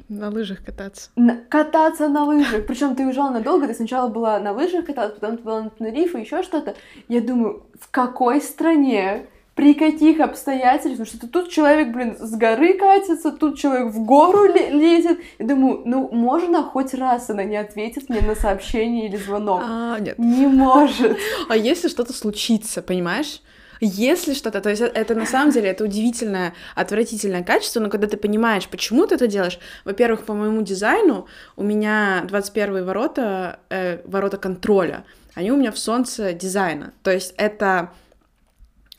На 0.09 0.31
лыжах 0.31 0.65
кататься. 0.65 1.11
на- 1.17 1.37
кататься 1.37 2.09
на 2.09 2.25
лыжах. 2.25 2.67
Причем 2.67 2.97
ты 2.97 3.05
уезжала 3.05 3.31
надолго, 3.31 3.67
ты 3.67 3.75
сначала 3.75 4.09
была 4.09 4.39
на 4.39 4.53
лыжах 4.53 4.87
кататься, 4.87 5.21
потом 5.21 5.37
ты 5.37 5.43
была 5.43 5.63
на 5.65 5.71
Тенерифе, 5.71 6.21
еще 6.21 6.43
что-то. 6.43 6.75
Я 7.09 7.21
думаю, 7.21 7.67
в 7.79 7.91
какой 7.91 8.41
стране, 8.41 9.27
при 9.55 9.75
каких 9.75 10.19
обстоятельствах, 10.21 11.07
потому 11.07 11.07
что 11.07 11.29
тут 11.29 11.51
человек, 11.51 11.93
блин, 11.93 12.17
с 12.19 12.35
горы 12.35 12.75
катится, 12.79 13.31
тут 13.31 13.59
человек 13.59 13.93
в 13.93 14.05
гору 14.05 14.45
ле- 14.53 14.71
лезет. 14.71 15.19
Я 15.39 15.47
думаю, 15.47 15.83
ну, 15.85 16.09
можно 16.11 16.63
хоть 16.63 16.95
раз 16.95 17.31
она 17.31 17.45
не 17.45 17.57
ответит 17.57 18.09
мне 18.09 18.21
на 18.23 18.35
сообщение 18.35 19.07
или 19.07 19.17
звонок. 19.17 19.63
А, 19.65 19.99
нет. 20.01 20.19
Не 20.19 20.47
может. 20.47 21.17
А 21.49 21.57
если 21.57 21.89
что-то 21.89 22.13
случится, 22.13 22.81
понимаешь? 22.83 23.43
Если 23.81 24.35
что-то, 24.35 24.61
то 24.61 24.71
есть 24.71 24.83
э- 24.83 24.91
это 24.95 25.15
на 25.15 25.27
самом 25.27 25.53
деле 25.53 25.69
это 25.69 25.85
удивительное, 25.85 26.55
отвратительное 26.75 27.43
качество, 27.43 27.81
но 27.81 27.91
когда 27.91 28.07
ты 28.07 28.17
понимаешь, 28.17 28.69
почему 28.69 29.07
ты 29.07 29.17
это 29.17 29.27
делаешь, 29.27 29.59
во-первых, 29.85 30.25
по 30.25 30.35
моему 30.35 30.63
дизайну 30.63 31.27
у 31.57 31.63
меня 31.63 32.25
21 32.27 32.85
ворота, 32.85 33.61
э, 33.71 34.01
ворота 34.05 34.37
контроля, 34.37 35.05
они 35.35 35.51
у 35.51 35.57
меня 35.57 35.73
в 35.73 35.79
солнце 35.79 36.33
дизайна, 36.33 36.93
то 37.03 37.11
есть 37.11 37.35
это 37.37 37.91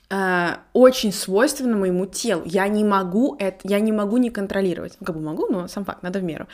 э, 0.10 0.56
очень 0.74 1.14
свойственно 1.14 1.78
моему 1.78 2.06
телу. 2.06 2.44
Я 2.46 2.68
не 2.68 2.84
могу 2.84 3.36
это, 3.40 3.60
я 3.64 3.80
не 3.80 3.92
могу 3.92 4.18
не 4.18 4.30
контролировать. 4.30 4.98
Ну, 5.00 5.06
как 5.06 5.16
бы 5.16 5.22
могу, 5.22 5.48
но 5.48 5.68
сам 5.68 5.86
факт, 5.86 6.04
надо 6.04 6.20
в 6.20 6.24
меру. 6.24 6.48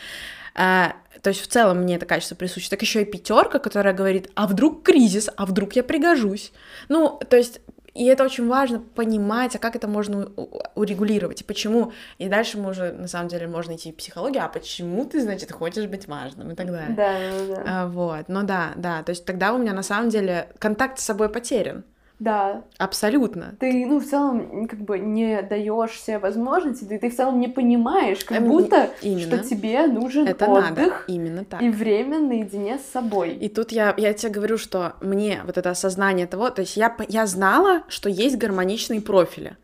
Э, 0.56 0.90
то 1.22 1.30
есть 1.30 1.42
в 1.42 1.48
целом 1.48 1.80
мне 1.80 1.96
это 1.96 2.06
качество 2.06 2.36
присуще. 2.36 2.70
Так 2.70 2.82
еще 2.82 3.02
и 3.02 3.06
пятерка, 3.06 3.60
которая 3.60 3.94
говорит, 3.94 4.30
а 4.36 4.48
вдруг 4.48 4.84
кризис, 4.84 5.30
а 5.36 5.46
вдруг 5.46 5.74
я 5.74 5.84
пригожусь. 5.84 6.52
Ну, 6.90 7.20
то 7.30 7.38
есть 7.38 7.62
и 7.94 8.06
это 8.06 8.24
очень 8.24 8.48
важно 8.48 8.80
понимать, 8.80 9.56
а 9.56 9.60
как 9.60 9.76
это 9.76 9.88
можно 9.88 10.30
урегулировать, 10.76 11.42
и 11.42 11.44
почему. 11.44 11.92
И 12.18 12.30
дальше 12.30 12.58
мы 12.58 12.70
уже, 12.70 12.94
на 12.94 13.08
самом 13.08 13.28
деле, 13.28 13.48
можно 13.48 13.76
идти 13.76 13.92
в 13.92 13.96
психологию, 13.96 14.44
а 14.46 14.48
почему 14.48 15.06
ты, 15.06 15.22
значит, 15.22 15.52
хочешь 15.52 15.88
быть 15.88 16.08
важным 16.08 16.52
и 16.52 16.56
так 16.56 16.68
далее. 16.68 16.96
Да, 16.96 17.14
да, 17.20 17.56
да. 17.56 17.64
А, 17.68 17.88
вот, 17.88 18.30
ну 18.30 18.44
да, 18.44 18.72
да, 18.76 19.04
то 19.04 19.10
есть 19.10 19.26
тогда 19.26 19.54
у 19.54 19.58
меня 19.58 19.74
на 19.74 19.84
самом 19.84 20.10
деле 20.10 20.48
контакт 20.60 21.00
с 21.00 21.04
собой 21.04 21.30
потерян. 21.30 21.84
Да. 22.22 22.62
Абсолютно. 22.78 23.56
Ты, 23.60 23.84
ну, 23.88 24.00
в 24.00 24.06
целом, 24.06 24.68
как 24.68 24.80
бы 24.80 25.00
не 25.00 25.42
даешь 25.42 26.00
себе 26.00 26.20
возможности, 26.20 26.84
ты, 26.84 27.00
ты 27.00 27.10
в 27.10 27.16
целом 27.16 27.40
не 27.40 27.48
понимаешь, 27.48 28.24
как 28.24 28.38
Эм, 28.38 28.48
будто, 28.48 28.92
именно. 29.02 29.38
что 29.38 29.50
тебе 29.50 29.88
нужен 29.88 30.28
Это 30.28 30.46
отдых 30.46 30.70
надо. 30.70 30.92
Именно 31.08 31.46
так. 31.46 31.64
и 31.64 31.70
время 31.72 32.20
наедине 32.20 32.78
с 32.78 32.92
собой. 32.92 33.32
И 33.32 33.50
тут 33.50 33.72
я, 33.72 33.96
я 33.98 34.14
тебе 34.14 34.32
говорю, 34.32 34.60
что 34.60 34.94
мне 35.02 35.42
вот 35.48 35.58
это 35.58 35.72
осознание 35.72 36.28
того, 36.28 36.52
то 36.52 36.62
есть 36.62 36.78
я, 36.78 36.96
я 37.08 37.26
знала, 37.26 37.82
что 37.88 38.08
есть 38.08 38.38
гармоничные 38.38 39.02
профили. 39.02 39.58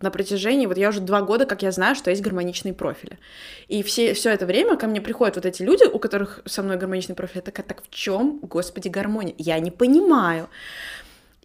На 0.00 0.10
протяжении, 0.10 0.64
вот 0.64 0.78
я 0.78 0.88
уже 0.88 1.00
два 1.00 1.20
года, 1.20 1.44
как 1.44 1.60
я 1.62 1.72
знаю, 1.72 1.94
что 1.94 2.08
есть 2.08 2.22
гармоничные 2.22 2.72
профили. 2.72 3.18
И 3.66 3.82
все, 3.82 4.14
все 4.14 4.30
это 4.30 4.46
время 4.46 4.76
ко 4.76 4.86
мне 4.86 5.02
приходят 5.02 5.36
вот 5.36 5.44
эти 5.44 5.62
люди, 5.62 5.84
у 5.84 5.98
которых 5.98 6.40
со 6.46 6.62
мной 6.62 6.78
гармоничный 6.78 7.16
профиль. 7.16 7.38
Я 7.38 7.42
такая, 7.42 7.66
так 7.66 7.82
в 7.82 7.90
чем, 7.90 8.38
господи, 8.40 8.88
гармония? 8.88 9.34
Я 9.36 9.58
не 9.58 9.70
понимаю. 9.72 10.48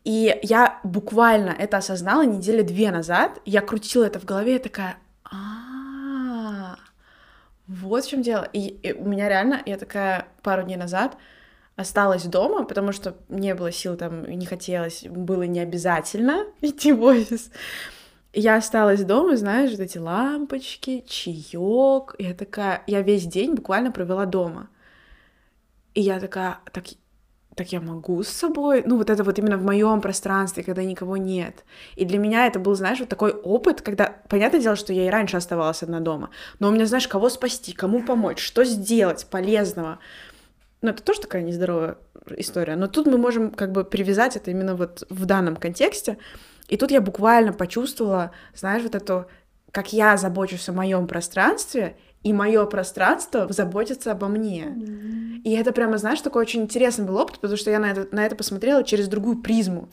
И 0.04 0.38
я 0.44 0.80
буквально 0.84 1.50
это 1.50 1.78
осознала 1.78 2.24
недели 2.26 2.62
две 2.62 2.92
назад. 2.92 3.40
Я 3.46 3.62
крутила 3.62 4.06
это 4.06 4.20
в 4.20 4.26
голове, 4.26 4.54
я 4.54 4.60
такая, 4.60 4.98
а 5.24 6.76
вот 7.68 8.04
в 8.04 8.10
чем 8.10 8.22
дело. 8.22 8.48
И, 8.54 8.68
и 8.68 8.94
у 8.94 9.06
меня 9.06 9.30
реально, 9.30 9.62
я 9.66 9.78
такая 9.78 10.28
пару 10.42 10.64
дней 10.64 10.76
назад 10.76 11.18
осталась 11.76 12.24
дома, 12.24 12.66
потому 12.66 12.92
что 12.92 13.16
не 13.30 13.56
было 13.56 13.72
сил 13.72 13.96
там, 13.98 14.26
не 14.26 14.46
хотелось, 14.46 15.04
было 15.04 15.44
не 15.44 15.60
обязательно 15.60 16.46
идти 16.62 16.92
в 16.92 17.02
офис. 17.04 17.50
Я 18.34 18.56
осталась 18.56 19.04
дома, 19.04 19.38
знаешь, 19.38 19.72
вот 19.72 19.80
эти 19.80 20.00
лампочки, 20.00 21.04
чаек. 21.08 22.16
Я 22.18 22.34
такая, 22.34 22.84
я 22.88 23.02
весь 23.02 23.26
день 23.26 23.54
буквально 23.54 23.92
провела 23.92 24.26
дома. 24.26 24.70
И 25.94 26.02
я 26.02 26.20
такая, 26.20 26.58
так, 26.72 26.86
так 27.56 27.72
я 27.72 27.82
могу 27.82 28.24
с 28.24 28.30
собой? 28.30 28.84
Ну, 28.86 28.98
вот 28.98 29.10
это 29.10 29.24
вот 29.24 29.38
именно 29.38 29.58
в 29.58 29.64
моем 29.64 30.02
пространстве, 30.02 30.64
когда 30.64 30.84
никого 30.84 31.18
нет. 31.18 31.64
И 31.96 32.06
для 32.06 32.18
меня 32.18 32.48
это 32.48 32.60
был, 32.60 32.76
знаешь, 32.76 33.00
вот 33.00 33.10
такой 33.10 33.32
опыт, 33.32 33.82
когда, 33.82 34.16
понятное 34.30 34.60
дело, 34.60 34.76
что 34.76 34.94
я 34.94 35.06
и 35.06 35.10
раньше 35.10 35.38
оставалась 35.38 35.84
одна 35.84 36.00
дома, 36.00 36.30
но 36.60 36.70
у 36.70 36.72
меня, 36.72 36.86
знаешь, 36.86 37.08
кого 37.08 37.30
спасти, 37.30 37.74
кому 37.74 38.04
помочь, 38.04 38.40
что 38.40 38.64
сделать 38.64 39.28
полезного. 39.30 40.00
Ну, 40.82 40.90
это 40.90 41.04
тоже 41.04 41.22
такая 41.22 41.44
нездоровая 41.44 41.98
история. 42.38 42.76
Но 42.76 42.88
тут 42.88 43.06
мы 43.08 43.18
можем 43.18 43.52
как 43.52 43.72
бы 43.72 43.84
привязать 43.84 44.36
это 44.36 44.52
именно 44.52 44.76
вот 44.76 45.06
в 45.10 45.26
данном 45.26 45.56
контексте. 45.56 46.18
И 46.68 46.78
тут 46.78 46.92
я 46.92 47.02
буквально 47.02 47.54
почувствовала, 47.54 48.32
знаешь, 48.56 48.84
вот 48.84 48.96
это, 48.96 49.28
как 49.72 49.94
я 49.94 50.18
забочусь 50.18 50.68
о 50.70 50.74
моем 50.74 51.08
пространстве, 51.08 51.98
и 52.24 52.34
мое 52.34 52.66
пространство 52.66 53.52
заботится 53.52 54.12
обо 54.12 54.28
мне. 54.28 54.74
И 55.44 55.52
это 55.54 55.72
прямо, 55.74 55.98
знаешь, 55.98 56.22
такой 56.22 56.42
очень 56.44 56.62
интересный 56.62 57.06
был 57.06 57.18
опыт, 57.18 57.40
потому 57.40 57.58
что 57.58 57.70
я 57.70 57.80
на 57.80 57.92
это, 57.92 58.08
на 58.16 58.26
это 58.26 58.36
посмотрела 58.36 58.84
через 58.84 59.08
другую 59.08 59.38
призму. 59.42 59.90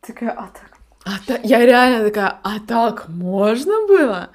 Такая, 0.00 0.30
а 0.30 0.48
так. 0.48 0.76
А 1.04 1.10
та- 1.26 1.40
я 1.42 1.64
реально 1.64 2.04
такая, 2.04 2.38
а 2.42 2.60
так 2.60 3.08
можно 3.08 3.86
было? 3.86 4.30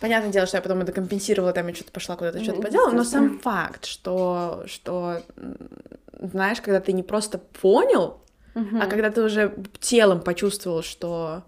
Понятное 0.00 0.30
дело, 0.30 0.46
что 0.46 0.58
я 0.58 0.62
потом 0.62 0.82
это 0.82 0.92
компенсировала, 0.92 1.52
там 1.52 1.66
я 1.68 1.74
что-то 1.74 1.90
пошла 1.90 2.16
куда-то, 2.16 2.42
что-то 2.44 2.60
поделала, 2.62 2.90
но 2.92 3.02
сам 3.04 3.38
факт, 3.40 3.86
что, 3.86 4.62
что, 4.66 5.22
знаешь, 6.20 6.60
когда 6.60 6.80
ты 6.80 6.92
не 6.92 7.02
просто 7.02 7.38
понял, 7.38 8.20
а 8.82 8.86
когда 8.86 9.10
ты 9.10 9.22
уже 9.22 9.54
телом 9.80 10.20
почувствовал, 10.20 10.82
что, 10.82 11.42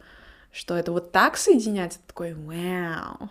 что 0.51 0.75
это 0.77 0.91
вот 0.93 1.13
так 1.13 1.37
соединяется, 1.37 1.99
ты 2.01 2.07
такой, 2.09 2.35
вау. 2.35 3.31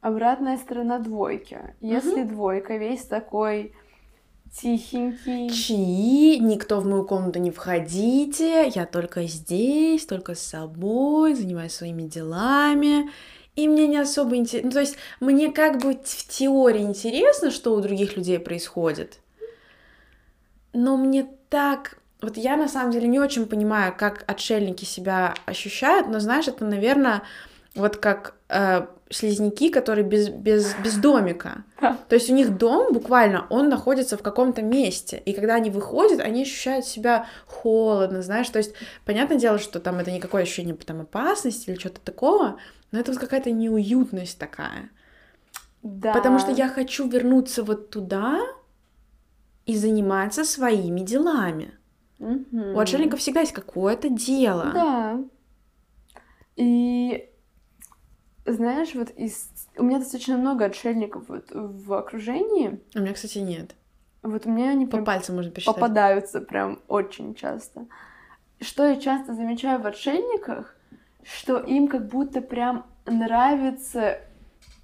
Обратная 0.00 0.56
сторона 0.56 0.98
двойки. 0.98 1.58
Если 1.80 2.22
двойка 2.22 2.76
весь 2.76 3.04
такой 3.04 3.74
тихенький, 4.50 5.50
Чи, 5.50 6.38
никто 6.38 6.80
в 6.80 6.86
мою 6.86 7.04
комнату 7.04 7.38
не 7.38 7.50
входите, 7.50 8.68
я 8.68 8.86
только 8.86 9.24
здесь, 9.24 10.06
только 10.06 10.34
с 10.34 10.40
собой, 10.40 11.34
занимаюсь 11.34 11.74
своими 11.74 12.02
делами. 12.02 13.10
И 13.56 13.68
мне 13.68 13.86
не 13.86 13.98
особо 13.98 14.36
интересно. 14.36 14.68
Ну, 14.68 14.72
то 14.72 14.80
есть 14.80 14.96
мне 15.20 15.52
как 15.52 15.82
бы 15.82 15.92
в 15.92 16.28
теории 16.28 16.82
интересно, 16.82 17.50
что 17.50 17.74
у 17.74 17.80
других 17.80 18.16
людей 18.16 18.38
происходит. 18.38 19.18
Но 20.72 20.96
мне 20.96 21.28
так... 21.50 21.98
Вот 22.22 22.36
я 22.36 22.56
на 22.56 22.68
самом 22.68 22.90
деле 22.90 23.08
не 23.08 23.18
очень 23.18 23.46
понимаю, 23.46 23.94
как 23.96 24.24
отшельники 24.26 24.84
себя 24.84 25.34
ощущают, 25.46 26.08
но 26.08 26.20
знаешь, 26.20 26.48
это, 26.48 26.64
наверное, 26.64 27.22
вот 27.74 27.96
как 27.96 28.34
э, 28.48 28.86
слизняки, 29.10 29.70
которые 29.70 30.04
без, 30.04 30.28
без, 30.28 30.74
без 30.84 30.96
домика. 30.96 31.64
То 31.80 32.14
есть 32.14 32.30
у 32.30 32.34
них 32.34 32.56
дом 32.56 32.92
буквально, 32.92 33.46
он 33.50 33.68
находится 33.68 34.16
в 34.16 34.22
каком-то 34.22 34.62
месте. 34.62 35.20
И 35.26 35.32
когда 35.32 35.54
они 35.56 35.70
выходят, 35.70 36.20
они 36.20 36.42
ощущают 36.42 36.86
себя 36.86 37.26
холодно, 37.46 38.22
знаешь. 38.22 38.48
То 38.48 38.58
есть, 38.58 38.72
понятное 39.04 39.36
дело, 39.38 39.58
что 39.58 39.80
там 39.80 39.98
это 39.98 40.12
никакое 40.12 40.42
ощущение 40.42 40.74
там, 40.76 41.00
опасности 41.00 41.70
или 41.70 41.78
что-то 41.78 42.00
такого, 42.00 42.58
но 42.92 43.00
это 43.00 43.10
вот 43.12 43.20
какая-то 43.20 43.50
неуютность 43.50 44.38
такая. 44.38 44.90
да. 45.82 46.12
Потому 46.12 46.38
что 46.38 46.52
я 46.52 46.68
хочу 46.68 47.08
вернуться 47.08 47.64
вот 47.64 47.90
туда 47.90 48.40
и 49.66 49.76
заниматься 49.76 50.44
своими 50.44 51.00
делами. 51.00 51.74
Мгм. 52.18 52.74
У 52.74 52.78
отшельников 52.78 53.20
всегда 53.20 53.40
есть 53.40 53.52
какое-то 53.52 54.08
дело. 54.08 54.70
Да. 54.74 55.20
И 56.56 57.29
знаешь, 58.52 58.94
вот 58.94 59.10
из... 59.10 59.48
У 59.76 59.82
меня 59.84 59.98
достаточно 59.98 60.36
много 60.36 60.64
отшельников 60.66 61.24
вот 61.28 61.46
в 61.50 61.92
окружении. 61.94 62.80
У 62.94 63.00
меня, 63.00 63.12
кстати, 63.12 63.38
нет. 63.38 63.74
Вот 64.22 64.44
мне 64.46 64.70
они 64.70 64.84
По 64.86 64.92
прям 64.92 65.04
пальцам 65.04 65.36
можно 65.36 65.50
посчитать. 65.50 65.74
попадаются 65.74 66.40
прям 66.40 66.80
очень 66.88 67.34
часто. 67.34 67.86
Что 68.60 68.86
я 68.86 68.96
часто 68.96 69.34
замечаю 69.34 69.80
в 69.80 69.86
отшельниках, 69.86 70.74
что 71.22 71.58
им 71.58 71.88
как 71.88 72.06
будто 72.08 72.40
прям 72.42 72.84
нравится 73.06 74.18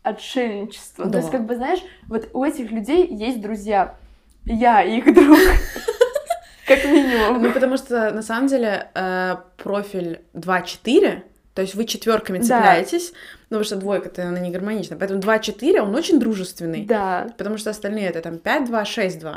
отшельничество. 0.02 1.04
То 1.04 1.10
Да. 1.10 1.18
есть, 1.18 1.30
как 1.30 1.44
бы, 1.46 1.56
знаешь, 1.56 1.80
вот 2.08 2.30
у 2.32 2.44
этих 2.44 2.70
людей 2.70 3.06
есть 3.06 3.40
друзья. 3.40 3.96
Я 4.44 4.82
их 4.82 5.04
друг. 5.12 5.38
Как 6.66 6.84
минимум. 6.84 7.42
Ну, 7.42 7.52
потому 7.52 7.76
что, 7.76 8.10
на 8.12 8.22
самом 8.22 8.48
деле, 8.48 8.90
э, 8.94 9.36
профиль 9.56 10.20
2-4, 10.34 11.22
то 11.56 11.62
есть 11.62 11.74
вы 11.74 11.86
четверками 11.86 12.38
Да. 12.38 12.44
цепляетесь, 12.44 13.12
ну, 13.50 13.56
потому 13.58 13.64
что 13.64 13.76
двойка-то, 13.76 14.28
она 14.28 14.38
не 14.38 14.50
гармонична, 14.52 14.96
поэтому 14.96 15.20
2-4, 15.20 15.80
он 15.80 15.94
очень 15.94 16.20
дружественный, 16.20 16.84
Да, 16.84 17.28
потому 17.38 17.56
что 17.56 17.70
остальные 17.70 18.08
это 18.10 18.20
там 18.20 18.34
5-2, 18.34 18.84
6-2. 18.84 19.34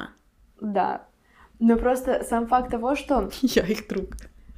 да. 0.62 1.02
Но 1.62 1.76
просто 1.76 2.24
сам 2.24 2.48
факт 2.48 2.72
того, 2.72 2.96
что 2.96 3.30
Я 3.42 3.64
их 3.64 3.88
друг. 3.88 4.10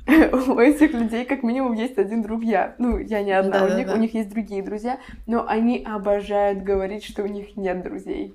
у 0.08 0.60
этих 0.60 0.94
людей 0.94 1.26
как 1.26 1.44
минимум 1.44 1.74
есть 1.74 1.98
один 2.00 2.24
друг 2.24 2.44
я. 2.44 2.76
Ну, 2.80 2.98
я 2.98 3.24
не 3.24 3.32
одна, 3.32 3.60
у 3.64 3.68
них, 3.68 3.78
Да-да-да. 3.78 3.94
у 3.94 3.98
них 3.98 4.14
есть 4.16 4.30
другие 4.30 4.64
друзья, 4.64 5.00
но 5.28 5.48
они 5.48 5.84
обожают 5.88 6.64
говорить, 6.64 7.04
что 7.06 7.24
у 7.24 7.28
них 7.28 7.56
нет 7.56 7.84
друзей. 7.84 8.34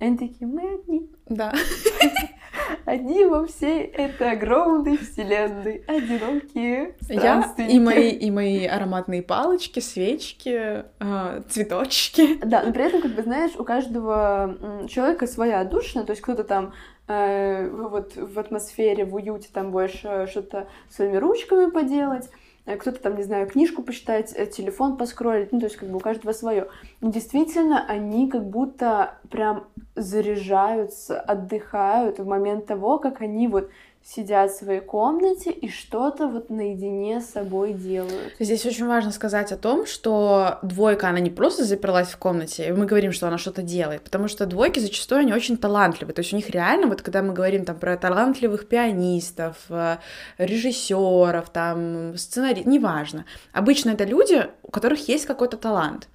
Они 0.00 0.16
такие, 0.18 0.46
мы 0.46 0.74
одни, 0.74 1.08
Да. 1.28 1.52
одни 2.84 3.24
во 3.24 3.46
всей 3.46 3.84
этой 3.84 4.32
огромной 4.32 4.96
вселенной, 4.96 5.84
одинокие 5.86 6.96
Я 7.08 7.54
и 7.56 7.78
мои, 7.78 8.10
и 8.10 8.30
мои 8.30 8.66
ароматные 8.66 9.22
палочки, 9.22 9.80
свечки, 9.80 10.84
э, 11.00 11.42
цветочки. 11.48 12.38
Да, 12.44 12.62
но 12.62 12.72
при 12.72 12.84
этом, 12.84 13.02
как 13.02 13.14
бы, 13.14 13.22
знаешь, 13.22 13.52
у 13.58 13.64
каждого 13.64 14.56
человека 14.88 15.26
своя 15.26 15.60
отдушина, 15.60 16.04
то 16.04 16.10
есть 16.10 16.22
кто-то 16.22 16.44
там 16.44 16.72
э, 17.08 17.68
вот 17.68 18.16
в 18.16 18.38
атмосфере, 18.38 19.04
в 19.04 19.14
уюте 19.14 19.48
там 19.52 19.70
больше 19.70 20.26
что-то 20.30 20.68
своими 20.88 21.16
ручками 21.16 21.70
поделать, 21.70 22.28
кто-то 22.76 23.00
там, 23.00 23.16
не 23.16 23.22
знаю, 23.22 23.46
книжку 23.46 23.82
почитать, 23.82 24.32
э, 24.36 24.46
телефон 24.46 24.96
поскролить, 24.96 25.52
ну, 25.52 25.60
то 25.60 25.66
есть 25.66 25.76
как 25.76 25.88
бы 25.88 25.96
у 25.96 26.00
каждого 26.00 26.32
свое. 26.32 26.68
Но 27.00 27.10
действительно, 27.10 27.84
они 27.86 28.28
как 28.28 28.48
будто 28.48 29.14
прям 29.30 29.66
заряжаются, 29.94 31.20
отдыхают 31.20 32.18
в 32.18 32.26
момент 32.26 32.66
того, 32.66 32.98
как 32.98 33.20
они 33.20 33.48
вот 33.48 33.70
сидят 34.02 34.50
в 34.50 34.56
своей 34.56 34.80
комнате 34.80 35.50
и 35.50 35.68
что-то 35.68 36.26
вот 36.26 36.50
наедине 36.50 37.20
с 37.20 37.30
собой 37.30 37.74
делают. 37.74 38.34
Здесь 38.38 38.64
очень 38.66 38.86
важно 38.86 39.12
сказать 39.12 39.52
о 39.52 39.56
том, 39.56 39.86
что 39.86 40.58
двойка, 40.62 41.08
она 41.08 41.20
не 41.20 41.30
просто 41.30 41.64
заперлась 41.64 42.08
в 42.08 42.16
комнате, 42.16 42.68
и 42.68 42.72
мы 42.72 42.86
говорим, 42.86 43.12
что 43.12 43.28
она 43.28 43.38
что-то 43.38 43.62
делает, 43.62 44.02
потому 44.02 44.26
что 44.28 44.46
двойки 44.46 44.80
зачастую, 44.80 45.20
они 45.20 45.32
очень 45.32 45.56
талантливые, 45.56 46.14
то 46.14 46.20
есть 46.20 46.32
у 46.32 46.36
них 46.36 46.50
реально, 46.50 46.86
вот 46.86 47.02
когда 47.02 47.22
мы 47.22 47.34
говорим 47.34 47.64
там 47.64 47.78
про 47.78 47.96
талантливых 47.96 48.68
пианистов, 48.68 49.56
э, 49.68 49.98
режиссеров, 50.38 51.50
там, 51.50 52.16
сценаристов, 52.16 52.66
неважно, 52.66 53.26
обычно 53.52 53.90
это 53.90 54.04
люди, 54.04 54.46
у 54.70 54.72
которых 54.72 55.08
есть 55.08 55.26
какой-то 55.26 55.56
талант, 55.56 56.08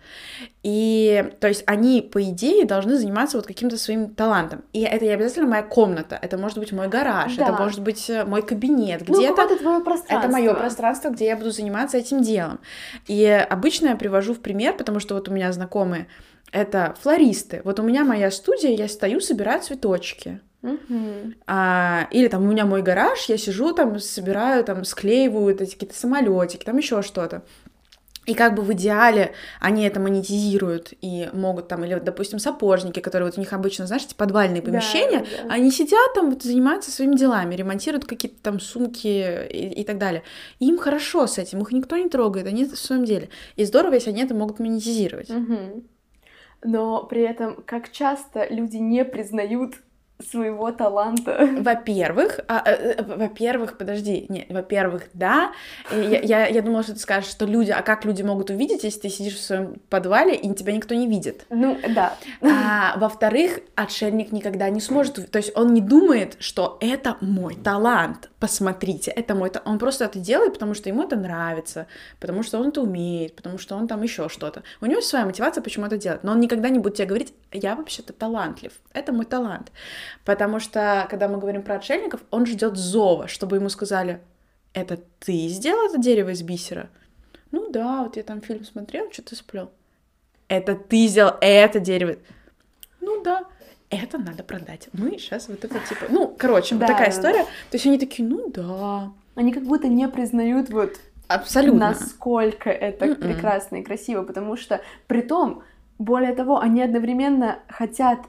и, 0.63 1.29
то 1.41 1.49
есть, 1.49 1.63
они, 1.67 2.01
по 2.01 2.23
идее, 2.23 2.63
должны 2.63 2.97
заниматься 2.97 3.35
вот 3.35 3.45
каким-то 3.45 3.75
своим 3.77 4.15
талантом. 4.15 4.63
И 4.71 4.83
это 4.83 5.03
не 5.03 5.11
обязательно 5.11 5.45
моя 5.47 5.61
комната, 5.61 6.17
это 6.21 6.37
может 6.37 6.57
быть 6.57 6.71
мой 6.71 6.87
гараж, 6.87 7.33
это 7.33 7.51
Да. 7.51 7.57
может 7.59 7.81
быть 7.81 8.09
э, 8.09 8.23
мой 8.23 8.41
кабинет, 8.43 9.03
Ну, 9.09 9.17
где-то 9.17 9.35
какое-то 9.35 9.61
твое 9.61 9.83
пространство. 9.83 10.25
это 10.25 10.31
мое 10.31 10.53
пространство, 10.53 11.09
где 11.09 11.25
я 11.25 11.35
буду 11.35 11.51
заниматься 11.51 11.97
этим 11.97 12.21
делом. 12.21 12.61
И 13.07 13.25
обычно 13.25 13.87
я 13.87 13.95
привожу 13.97 14.33
в 14.33 14.39
пример, 14.39 14.73
потому 14.77 15.01
что 15.01 15.15
вот 15.15 15.27
у 15.27 15.33
меня 15.33 15.51
знакомые 15.51 16.07
это 16.53 16.95
флористы. 17.01 17.59
Вот 17.65 17.81
у 17.81 17.83
меня 17.83 18.05
моя 18.05 18.31
студия, 18.31 18.71
я 18.71 18.87
стою, 18.87 19.19
собираю 19.19 19.61
цветочки. 19.61 20.39
Мгм. 20.61 21.35
А, 21.45 22.07
или 22.09 22.29
там 22.29 22.43
у 22.43 22.51
меня 22.51 22.65
мой 22.65 22.81
гараж, 22.81 23.25
я 23.27 23.37
сижу 23.37 23.73
там, 23.73 23.99
собираю, 23.99 24.63
там, 24.63 24.85
склеиваю 24.85 25.53
эти 25.53 25.73
какие-то 25.73 25.95
самолетики, 25.95 26.63
там 26.63 26.77
еще 26.77 27.01
что-то. 27.01 27.43
И 28.25 28.33
как 28.33 28.55
бы 28.55 28.63
в 28.63 28.73
идеале 28.73 29.33
они 29.59 29.85
это 29.85 29.99
монетизируют 29.99 30.93
и 31.01 31.29
могут 31.33 31.67
там, 31.67 31.83
или 31.83 31.93
вот, 31.93 32.03
допустим, 32.03 32.39
сапожники, 32.39 32.99
которые 32.99 33.27
вот 33.27 33.37
у 33.37 33.39
них 33.39 33.53
обычно, 33.53 33.85
знаешь, 33.85 34.05
эти 34.05 34.15
подвальные 34.15 34.61
помещения, 34.61 35.19
да, 35.19 35.43
да. 35.47 35.53
они 35.53 35.71
сидят 35.71 36.13
там, 36.15 36.31
вот, 36.31 36.43
занимаются 36.43 36.91
своими 36.91 37.15
делами, 37.15 37.55
ремонтируют 37.55 38.05
какие-то 38.05 38.41
там 38.41 38.59
сумки 38.59 39.07
и, 39.47 39.81
и 39.81 39.83
так 39.83 39.97
далее. 39.97 40.23
И 40.59 40.67
им 40.67 40.77
хорошо 40.77 41.27
с 41.27 41.37
этим, 41.37 41.61
их 41.61 41.71
никто 41.71 41.97
не 41.97 42.09
трогает, 42.09 42.47
они 42.47 42.65
в 42.65 42.77
своем 42.77 43.05
деле. 43.05 43.29
И 43.55 43.65
здорово, 43.65 43.93
если 43.93 44.09
они 44.09 44.23
это 44.23 44.33
могут 44.33 44.59
монетизировать. 44.59 45.29
Мгм. 45.29 45.83
Но 46.63 47.03
при 47.03 47.21
этом, 47.21 47.63
как 47.65 47.91
часто 47.91 48.47
люди 48.49 48.77
не 48.77 49.05
признают 49.05 49.75
своего 50.23 50.71
таланта. 50.71 51.49
Во-первых, 51.59 52.39
а, 52.47 52.63
э, 52.65 53.03
во-первых, 53.03 53.77
подожди, 53.77 54.25
не, 54.29 54.45
во-первых, 54.49 55.03
да, 55.13 55.51
я, 55.91 56.19
я, 56.21 56.47
я 56.47 56.61
думала, 56.61 56.83
что 56.83 56.93
ты 56.93 56.99
скажешь, 56.99 57.29
что 57.29 57.45
люди, 57.45 57.71
а 57.71 57.81
как 57.81 58.05
люди 58.05 58.21
могут 58.21 58.49
увидеть, 58.49 58.83
если 58.83 59.01
ты 59.01 59.09
сидишь 59.09 59.35
в 59.35 59.41
своем 59.41 59.75
подвале 59.89 60.35
и 60.35 60.53
тебя 60.53 60.73
никто 60.73 60.95
не 60.95 61.07
видит? 61.07 61.45
Ну, 61.49 61.77
да. 61.89 62.15
А, 62.41 62.97
во-вторых, 62.97 63.59
отшельник 63.75 64.31
никогда 64.31 64.69
не 64.69 64.79
сможет, 64.79 65.29
то 65.29 65.37
есть 65.37 65.51
он 65.55 65.73
не 65.73 65.81
думает, 65.81 66.37
что 66.39 66.77
это 66.79 67.17
мой 67.19 67.55
талант, 67.55 68.29
посмотрите, 68.39 69.11
это 69.11 69.35
мой 69.35 69.49
талант. 69.49 69.69
Он 69.69 69.79
просто 69.79 70.05
это 70.05 70.19
делает, 70.19 70.53
потому 70.53 70.73
что 70.75 70.87
ему 70.87 71.03
это 71.03 71.17
нравится, 71.17 71.87
потому 72.19 72.41
что 72.43 72.59
он 72.59 72.69
это 72.69 72.81
умеет, 72.81 73.35
потому 73.35 73.57
что 73.57 73.75
он 73.75 73.87
там 73.87 74.01
еще 74.01 74.29
что-то. 74.29 74.63
У 74.79 74.85
него 74.85 75.01
своя 75.01 75.25
мотивация, 75.25 75.61
почему 75.61 75.87
это 75.87 75.97
делать, 75.97 76.23
но 76.23 76.31
он 76.31 76.39
никогда 76.39 76.69
не 76.69 76.79
будет 76.79 76.95
тебе 76.95 77.07
говорить, 77.07 77.33
я 77.57 77.75
вообще-то 77.75 78.13
талантлив, 78.13 78.71
это 78.93 79.11
мой 79.13 79.25
талант. 79.25 79.71
Потому 80.25 80.59
что, 80.59 81.07
когда 81.09 81.27
мы 81.27 81.37
говорим 81.37 81.63
про 81.63 81.75
отшельников, 81.75 82.21
он 82.31 82.45
ждет 82.45 82.77
зова, 82.77 83.27
чтобы 83.27 83.55
ему 83.57 83.69
сказали, 83.69 84.21
это 84.73 84.99
ты 85.19 85.47
сделал 85.47 85.87
это 85.89 85.97
дерево 85.99 86.29
из 86.29 86.41
бисера? 86.41 86.89
Ну 87.51 87.69
да, 87.71 88.03
вот 88.03 88.17
я 88.17 88.23
там 88.23 88.41
фильм 88.41 88.65
смотрел, 88.65 89.11
что 89.11 89.21
ты 89.23 89.35
сплел. 89.35 89.71
Это 90.47 90.75
ты 90.75 91.07
сделал 91.07 91.35
это 91.41 91.79
дерево. 91.79 92.17
Ну 93.01 93.23
да, 93.23 93.45
это 93.89 94.17
надо 94.17 94.43
продать. 94.43 94.89
Мы 94.93 95.11
сейчас 95.17 95.47
вот 95.47 95.63
это 95.63 95.79
типа... 95.79 96.05
Ну, 96.09 96.35
короче, 96.37 96.75
Да, 96.75 96.85
вот 96.85 96.87
такая 96.93 97.11
да, 97.11 97.17
история. 97.17 97.43
То 97.43 97.73
есть 97.73 97.85
они 97.85 97.97
такие, 97.97 98.27
ну 98.27 98.49
да, 98.49 99.11
Они 99.35 99.53
как 99.53 99.63
будто 99.63 99.87
не 99.87 100.07
признают 100.07 100.69
вот 100.69 100.93
абсолютно. 101.27 101.89
насколько 101.91 102.69
это 102.69 103.05
Мгм. 103.05 103.15
прекрасно 103.15 103.77
и 103.77 103.83
красиво, 103.83 104.23
потому 104.23 104.57
что 104.57 104.81
при 105.07 105.21
том, 105.21 105.63
более 105.97 106.33
того, 106.33 106.59
они 106.59 106.81
одновременно 106.81 107.59
хотят 107.67 108.19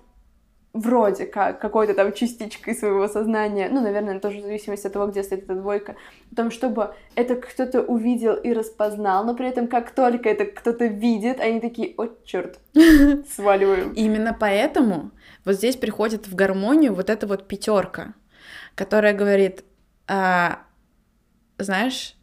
вроде 0.77 1.27
как 1.27 1.61
какой-то 1.61 1.95
там 1.95 2.13
частичкой 2.13 2.75
своего 2.75 3.09
сознания, 3.09 3.69
ну, 3.71 3.81
наверное, 3.81 4.21
тоже 4.21 4.39
в 4.39 4.43
зависимости 4.43 4.87
от 4.87 4.93
того, 4.93 5.07
где 5.07 5.23
стоит 5.23 5.45
эта 5.45 5.55
двойка, 5.55 5.97
о 6.33 6.37
том, 6.37 6.51
чтобы 6.51 6.95
это 7.15 7.37
кто-то 7.37 7.83
увидел 7.83 8.35
и 8.35 8.53
распознал, 8.53 9.25
но 9.25 9.35
при 9.35 9.49
этом 9.49 9.69
как 9.69 9.91
только 9.91 10.29
это 10.29 10.45
кто-то 10.45 10.87
видит, 10.87 11.41
они 11.41 11.61
такие, 11.61 11.95
о, 11.97 12.09
черт, 12.25 12.59
сваливаем. 13.35 13.93
Именно 13.93 14.37
поэтому 14.39 15.11
вот 15.45 15.55
здесь 15.55 15.77
приходит 15.77 16.29
в 16.29 16.35
гармонию 16.35 16.95
вот 16.95 17.11
эта 17.11 17.27
вот 17.27 17.49
пятерка, 17.49 18.15
которая 18.75 19.15
говорит, 19.15 19.65
а, 20.07 20.61
знаешь, 21.59 22.17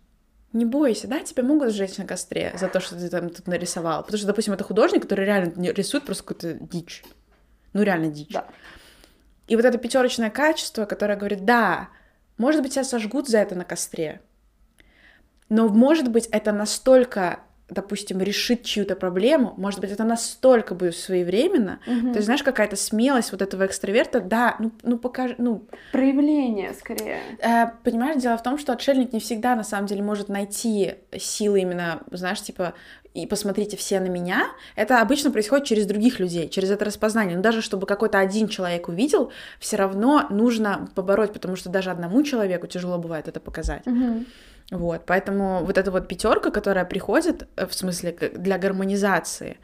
не 0.53 0.65
бойся, 0.65 1.07
да, 1.07 1.19
тебя 1.19 1.43
могут 1.43 1.73
сжечь 1.73 1.97
на 1.97 2.05
костре 2.05 2.53
за 2.57 2.67
то, 2.67 2.79
что 2.79 2.95
ты 2.95 3.09
там 3.09 3.29
тут 3.29 3.47
нарисовал. 3.47 4.03
Потому 4.03 4.17
что, 4.17 4.27
допустим, 4.27 4.53
это 4.53 4.63
художник, 4.63 5.01
который 5.01 5.25
реально 5.25 5.71
рисует 5.71 6.05
просто 6.05 6.23
какую-то 6.23 6.65
дичь. 6.65 7.03
Ну, 7.73 7.81
реально 7.81 8.07
дичь. 8.07 8.29
Да. 8.29 8.45
И 9.47 9.55
вот 9.55 9.65
это 9.65 9.77
пятерочное 9.77 10.29
качество, 10.29 10.85
которое 10.85 11.17
говорит, 11.17 11.43
да, 11.43 11.89
может 12.37 12.61
быть, 12.61 12.73
тебя 12.73 12.83
сожгут 12.83 13.27
за 13.27 13.39
это 13.39 13.55
на 13.55 13.65
костре, 13.65 14.21
но, 15.49 15.67
может 15.67 16.09
быть, 16.09 16.27
это 16.27 16.51
настолько, 16.51 17.39
допустим, 17.73 18.21
решит 18.21 18.63
чью-то 18.63 18.95
проблему, 18.95 19.53
может 19.57 19.79
быть, 19.79 19.91
это 19.91 20.03
настолько 20.03 20.75
будет 20.75 20.95
своевременно, 20.95 21.79
Мгм. 21.85 22.11
то 22.11 22.17
есть, 22.17 22.25
знаешь, 22.25 22.43
какая-то 22.43 22.75
смелость 22.75 23.31
вот 23.31 23.41
этого 23.41 23.65
экстраверта, 23.65 24.19
да, 24.21 24.55
ну, 24.59 24.71
ну 24.83 24.97
покажи, 24.97 25.35
ну, 25.37 25.65
Проявление, 25.91 26.73
скорее. 26.73 27.19
э, 27.39 27.65
понимаешь, 27.83 28.21
дело 28.21 28.37
в 28.37 28.43
том, 28.43 28.57
что 28.57 28.73
отшельник 28.73 29.13
не 29.13 29.19
всегда, 29.19 29.55
на 29.55 29.63
самом 29.63 29.87
деле, 29.87 30.01
может 30.03 30.29
найти 30.29 30.95
силы 31.17 31.61
именно, 31.61 32.01
знаешь, 32.11 32.41
типа, 32.41 32.73
и 33.13 33.27
посмотрите 33.27 33.77
все 33.77 33.99
на 33.99 34.07
меня, 34.07 34.47
это 34.75 34.99
обычно 34.99 35.29
происходит 35.29 35.67
через 35.67 35.85
других 35.85 36.19
людей, 36.19 36.49
через 36.49 36.71
это 36.71 36.83
распознание. 36.85 37.35
Но 37.37 37.43
даже 37.43 37.61
чтобы 37.61 37.85
какой-то 37.85 38.17
один 38.17 38.47
человек 38.47 38.87
увидел, 38.87 39.31
все 39.59 39.77
равно 39.77 40.25
нужно 40.31 40.89
побороть, 40.95 41.31
потому 41.31 41.55
что 41.55 41.69
даже 41.69 41.91
одному 41.91 42.23
человеку 42.23 42.65
тяжело 42.65 42.97
бывает 42.97 43.27
это 43.27 43.39
показать. 43.39 43.85
Мгм. 43.85 44.25
Вот, 44.71 45.05
поэтому 45.05 45.63
вот 45.63 45.77
эта 45.77 45.91
вот 45.91 46.07
пятерка, 46.07 46.49
которая 46.51 46.85
приходит, 46.85 47.47
э, 47.55 47.67
в 47.67 47.73
смысле, 47.73 48.11
для 48.33 48.57
гармонизации, 48.57 49.57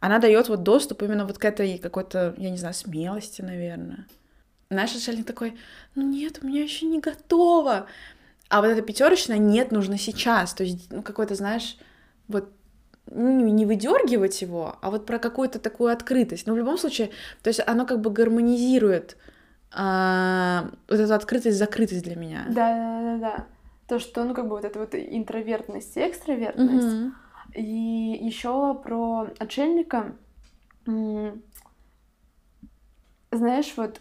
она 0.00 0.18
дает 0.18 0.48
вот 0.48 0.62
доступ 0.62 1.02
именно 1.02 1.24
вот 1.24 1.38
к 1.38 1.44
этой 1.44 1.78
какой-то, 1.78 2.34
я 2.36 2.50
не 2.50 2.58
знаю, 2.58 2.74
смелости, 2.74 3.42
наверное. 3.42 4.06
Наш 4.70 4.94
отшельник 4.94 5.26
такой, 5.26 5.56
ну 5.94 6.02
нет, 6.02 6.38
у 6.42 6.46
меня 6.46 6.62
еще 6.62 6.86
не 6.86 7.00
готово. 7.00 7.86
А 8.48 8.60
вот 8.60 8.68
эта 8.68 8.82
пятерочная 8.82 9.38
нет, 9.38 9.70
нужно 9.70 9.98
сейчас. 9.98 10.54
То 10.54 10.64
есть, 10.64 10.90
ну, 10.92 11.02
какой-то, 11.02 11.34
знаешь, 11.34 11.78
вот 12.28 12.52
ну, 13.06 13.48
не 13.48 13.66
выдергивать 13.66 14.40
его, 14.42 14.76
а 14.80 14.90
вот 14.90 15.06
про 15.06 15.18
какую-то 15.18 15.58
такую 15.58 15.92
открытость. 15.92 16.46
Но 16.46 16.54
в 16.54 16.56
любом 16.56 16.78
случае, 16.78 17.10
то 17.42 17.48
есть 17.48 17.60
оно 17.66 17.86
как 17.86 18.00
бы 18.00 18.10
гармонизирует 18.10 19.16
а, 19.72 20.70
вот 20.88 21.00
эту 21.00 21.14
открытость, 21.14 21.58
закрытость 21.58 22.04
для 22.04 22.16
меня. 22.16 22.44
Да, 22.48 22.74
да, 22.74 23.02
да, 23.02 23.18
да. 23.18 23.46
То, 23.86 23.98
что, 23.98 24.24
ну, 24.24 24.34
как 24.34 24.48
бы 24.48 24.56
вот 24.56 24.64
эта 24.64 24.78
вот 24.78 24.94
интровертность 24.94 25.96
и 25.96 26.08
экстравертность. 26.08 26.86
Мгм. 26.86 27.14
И 27.54 28.18
еще 28.22 28.74
про 28.74 29.28
отшельника. 29.38 30.14
Знаешь, 33.30 33.72
вот 33.76 34.00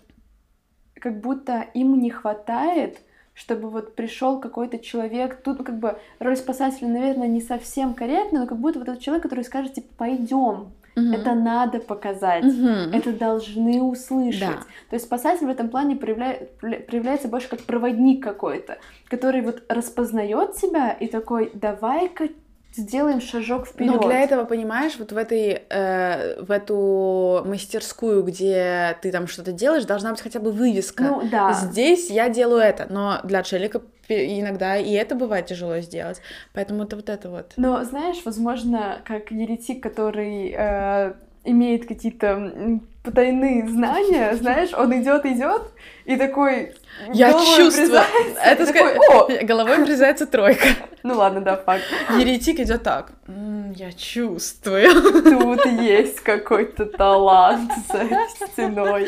как 0.93 1.19
будто 1.19 1.61
им 1.73 1.99
не 1.99 2.11
хватает, 2.11 3.01
чтобы 3.33 3.69
вот 3.69 3.95
пришел 3.95 4.39
какой-то 4.39 4.77
человек. 4.79 5.41
Тут 5.41 5.59
ну, 5.59 5.65
как 5.65 5.79
бы 5.79 5.97
роль 6.19 6.37
спасателя, 6.37 6.87
наверное, 6.87 7.27
не 7.27 7.41
совсем 7.41 7.93
корректна, 7.93 8.41
но 8.41 8.47
как 8.47 8.59
будто 8.59 8.79
вот 8.79 8.87
этот 8.87 9.01
человек, 9.01 9.23
который 9.23 9.43
скажет, 9.43 9.73
типа, 9.73 9.87
пойдем, 9.97 10.71
Мгм. 10.95 11.13
это 11.13 11.33
надо 11.35 11.79
показать. 11.79 12.43
Мгм. 12.43 12.91
Это 12.93 13.13
должны 13.13 13.81
услышать. 13.81 14.41
Да. 14.41 14.53
То 14.89 14.95
есть 14.95 15.05
спасатель 15.05 15.45
в 15.47 15.49
этом 15.49 15.69
плане 15.69 15.95
проявля- 15.95 16.47
пля- 16.61 16.79
проявляется 16.81 17.27
больше 17.27 17.47
как 17.49 17.61
проводник 17.61 18.23
какой-то, 18.23 18.77
который 19.09 19.41
вот 19.41 19.63
распознает 19.69 20.55
себя 20.57 20.91
и 20.91 21.07
такой, 21.07 21.51
давай-ка 21.53 22.29
сделаем 22.73 23.19
шажок 23.19 23.67
вперед. 23.67 23.93
Но 23.95 23.99
для 24.07 24.21
этого, 24.21 24.45
понимаешь, 24.45 24.93
вот 24.97 25.11
в 25.11 25.17
этой, 25.17 25.63
э, 25.69 26.41
в 26.41 26.49
эту 26.51 27.41
мастерскую, 27.45 28.23
где 28.23 28.97
ты 29.01 29.11
там 29.11 29.27
что-то 29.27 29.51
делаешь, 29.51 29.83
должна 29.83 30.11
быть 30.11 30.21
хотя 30.21 30.39
бы 30.39 30.51
вывеска. 30.51 31.03
Ну 31.03 31.21
да. 31.29 31.51
Здесь 31.53 32.09
я 32.09 32.29
делаю 32.29 32.61
это, 32.61 32.87
но 32.89 33.19
для 33.25 33.39
отшельника 33.39 33.79
пе- 33.79 33.87
иногда 34.11 34.77
и 34.77 34.91
это 34.91 35.15
бывает 35.15 35.45
тяжело 35.45 35.79
сделать. 35.79 36.21
Поэтому 36.53 36.83
это 36.83 36.95
вот 36.95 37.09
это 37.09 37.29
вот. 37.29 37.53
Но 37.57 37.83
знаешь, 37.83 38.21
возможно, 38.25 39.01
как 39.05 39.31
еретик, 39.31 39.81
который 39.81 40.53
э, 40.55 41.13
имеет 41.43 41.87
какие-то 41.87 42.79
потайные 43.03 43.67
знания, 43.67 44.35
знаешь, 44.39 44.73
он 44.73 44.93
идет, 45.01 45.25
идет 45.25 45.63
и 46.05 46.15
такой. 46.15 46.73
Я 47.13 47.31
головой 47.31 47.55
чувствую. 47.57 48.01
Это 48.43 48.65
такой, 48.65 48.97
«О!» 48.97 49.27
головой 49.45 49.83
врезается 49.83 50.25
тройка. 50.25 50.67
Ну 51.03 51.15
ладно, 51.15 51.41
да, 51.41 51.57
факт. 51.57 51.81
Еретик 52.19 52.59
идет 52.59 52.83
так. 52.83 53.13
«М, 53.27 53.71
Я 53.75 53.91
чувствую. 53.91 54.93
Тут 55.23 55.65
есть 55.65 56.19
какой-то 56.19 56.85
талант 56.85 57.71
за 57.91 58.05
стеной. 58.45 59.07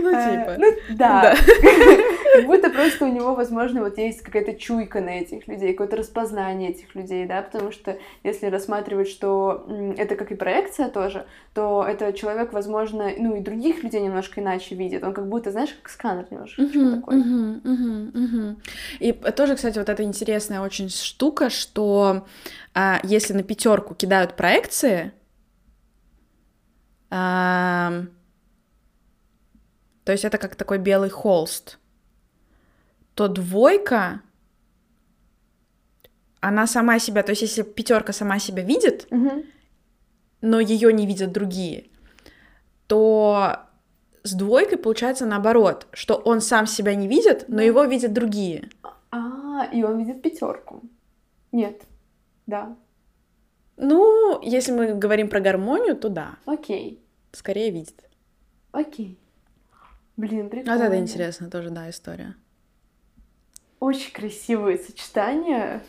Ну, 0.00 0.10
Э, 0.10 0.30
типа. 0.30 0.54
Ну, 0.58 0.72
да. 0.96 1.36
Как 2.34 2.46
будто 2.46 2.70
просто 2.70 3.04
у 3.04 3.08
него, 3.12 3.36
возможно, 3.36 3.82
вот 3.82 3.98
есть 3.98 4.22
какая-то 4.22 4.54
чуйка 4.54 5.00
на 5.00 5.10
этих 5.20 5.46
людей, 5.46 5.70
какое-то 5.74 5.94
распознание 5.96 6.70
этих 6.70 6.92
людей, 6.96 7.24
да, 7.26 7.42
потому 7.42 7.70
что 7.70 7.98
если 8.24 8.46
рассматривать, 8.46 9.08
что 9.08 9.64
это 9.96 10.16
как 10.16 10.32
и 10.32 10.34
проекция 10.34 10.88
тоже, 10.88 11.24
то 11.54 11.84
это 11.86 12.12
человек, 12.14 12.52
возможно, 12.52 13.10
ну 13.16 13.36
и 13.36 13.40
других 13.40 13.84
людей 13.84 14.00
немножко 14.00 14.40
иначе 14.40 14.74
видит. 14.74 15.04
Он 15.04 15.12
как 15.12 15.28
будто, 15.28 15.52
знаешь, 15.52 15.70
как 15.80 15.88
сканер 15.88 16.24
немножко 16.30 16.62
Такой. 17.02 17.16
мгм, 17.16 17.60
мгм, 17.64 18.10
мгм. 18.14 18.62
И 19.00 19.12
тоже, 19.12 19.56
кстати, 19.56 19.78
вот 19.78 19.88
эта 19.88 20.04
интересная 20.04 20.60
очень 20.60 20.88
штука, 20.88 21.50
что 21.50 22.26
а, 22.74 23.00
если 23.02 23.32
на 23.32 23.42
пятерку 23.42 23.94
кидают 23.94 24.36
проекции, 24.36 25.12
ам, 27.10 28.10
то 30.04 30.12
есть 30.12 30.24
это 30.24 30.38
как 30.38 30.54
такой 30.54 30.78
белый 30.78 31.10
холст, 31.10 31.78
то 33.14 33.26
двойка, 33.26 34.22
она 36.40 36.68
сама 36.68 37.00
себя, 37.00 37.24
то 37.24 37.30
есть 37.30 37.42
если 37.42 37.62
пятерка 37.62 38.12
сама 38.12 38.38
себя 38.38 38.62
видит, 38.62 39.08
Мгм. 39.10 39.42
но 40.40 40.60
ее 40.60 40.92
не 40.92 41.06
видят 41.06 41.32
другие, 41.32 41.90
то 42.86 43.58
с 44.22 44.34
двойкой 44.34 44.78
получается 44.78 45.26
наоборот, 45.26 45.86
что 45.92 46.14
он 46.14 46.40
сам 46.40 46.66
себя 46.66 46.94
не 46.94 47.08
видит, 47.08 47.46
но 47.48 47.60
его 47.60 47.84
видят 47.84 48.12
другие. 48.12 48.70
А, 49.10 49.66
и 49.72 49.82
он 49.82 49.98
видит 49.98 50.22
пятерку. 50.22 50.82
Нет. 51.50 51.82
Да. 52.46 52.76
Ну, 53.76 54.40
если 54.42 54.72
мы 54.72 54.94
говорим 54.94 55.28
про 55.28 55.40
гармонию, 55.40 55.96
то 55.96 56.08
да. 56.08 56.36
Окей. 56.44 57.02
Скорее 57.32 57.70
видит. 57.70 58.04
Окей. 58.70 59.18
Блин, 60.16 60.50
прикольно. 60.50 60.76
Вот 60.76 60.84
это 60.84 60.98
интересно 60.98 61.50
тоже, 61.50 61.70
да, 61.70 61.88
история. 61.90 62.36
Очень 63.80 64.12
красивые 64.12 64.78
сочетания. 64.78 65.82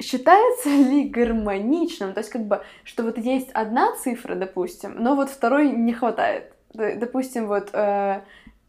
Считается 0.00 0.68
ли 0.70 1.08
гармоничным? 1.08 2.12
То 2.12 2.20
есть, 2.20 2.30
как 2.30 2.46
бы, 2.46 2.62
что 2.84 3.02
вот 3.02 3.18
есть 3.18 3.50
одна 3.52 3.94
цифра, 3.96 4.34
допустим, 4.34 4.96
но 4.98 5.14
вот 5.14 5.30
второй 5.30 5.70
не 5.70 5.92
хватает. 5.92 6.52
Допустим, 6.72 7.48
вот 7.48 7.70
э, 7.72 8.22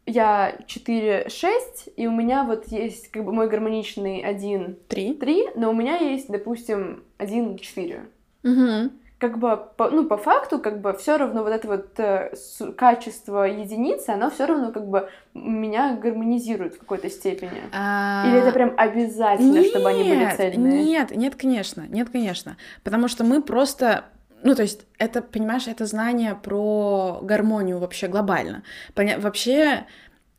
я 0.06 0.58
4, 0.66 1.28
6, 1.28 1.90
и 1.96 2.06
у 2.06 2.10
меня 2.10 2.44
вот 2.44 2.66
есть 2.68 3.08
как 3.08 3.24
бы 3.24 3.32
мой 3.32 3.48
гармоничный 3.48 4.20
1, 4.20 4.76
Три. 4.88 5.14
3, 5.14 5.50
но 5.56 5.70
у 5.70 5.74
меня 5.74 5.96
есть, 5.98 6.28
допустим, 6.28 7.04
1, 7.18 7.58
4. 7.58 8.06
Угу. 8.44 8.90
Как 9.22 9.38
бы, 9.38 9.56
по, 9.76 9.88
ну, 9.88 10.04
по 10.08 10.16
факту, 10.16 10.58
как 10.58 10.80
бы, 10.80 10.92
все 10.98 11.16
равно 11.16 11.44
вот 11.44 11.52
это 11.52 11.68
вот 11.68 11.90
э, 11.98 12.34
с- 12.34 12.72
качество 12.72 13.44
единицы, 13.44 14.10
оно 14.10 14.30
все 14.30 14.46
равно, 14.46 14.72
как 14.72 14.88
бы, 14.88 15.08
меня 15.32 15.94
гармонизирует 15.94 16.74
в 16.74 16.78
какой-то 16.80 17.08
степени. 17.08 17.62
Или 17.70 18.40
это 18.40 18.50
прям 18.50 18.74
обязательно, 18.76 19.62
чтобы 19.62 19.90
они 19.90 20.02
были 20.02 20.16
Нет, 20.24 20.36
цельные? 20.36 20.84
Нет, 20.84 21.10
нет, 21.12 21.36
конечно, 21.36 21.84
нет, 21.88 22.08
конечно. 22.10 22.56
Потому 22.82 23.06
что 23.06 23.22
мы 23.22 23.42
просто... 23.42 24.06
Ну, 24.42 24.56
то 24.56 24.62
есть, 24.62 24.86
это, 24.98 25.22
понимаешь, 25.22 25.68
это 25.68 25.86
знание 25.86 26.34
про 26.42 27.20
гармонию 27.22 27.78
вообще 27.78 28.08
глобально. 28.08 28.64
Поня- 28.96 29.20
Вообще, 29.20 29.86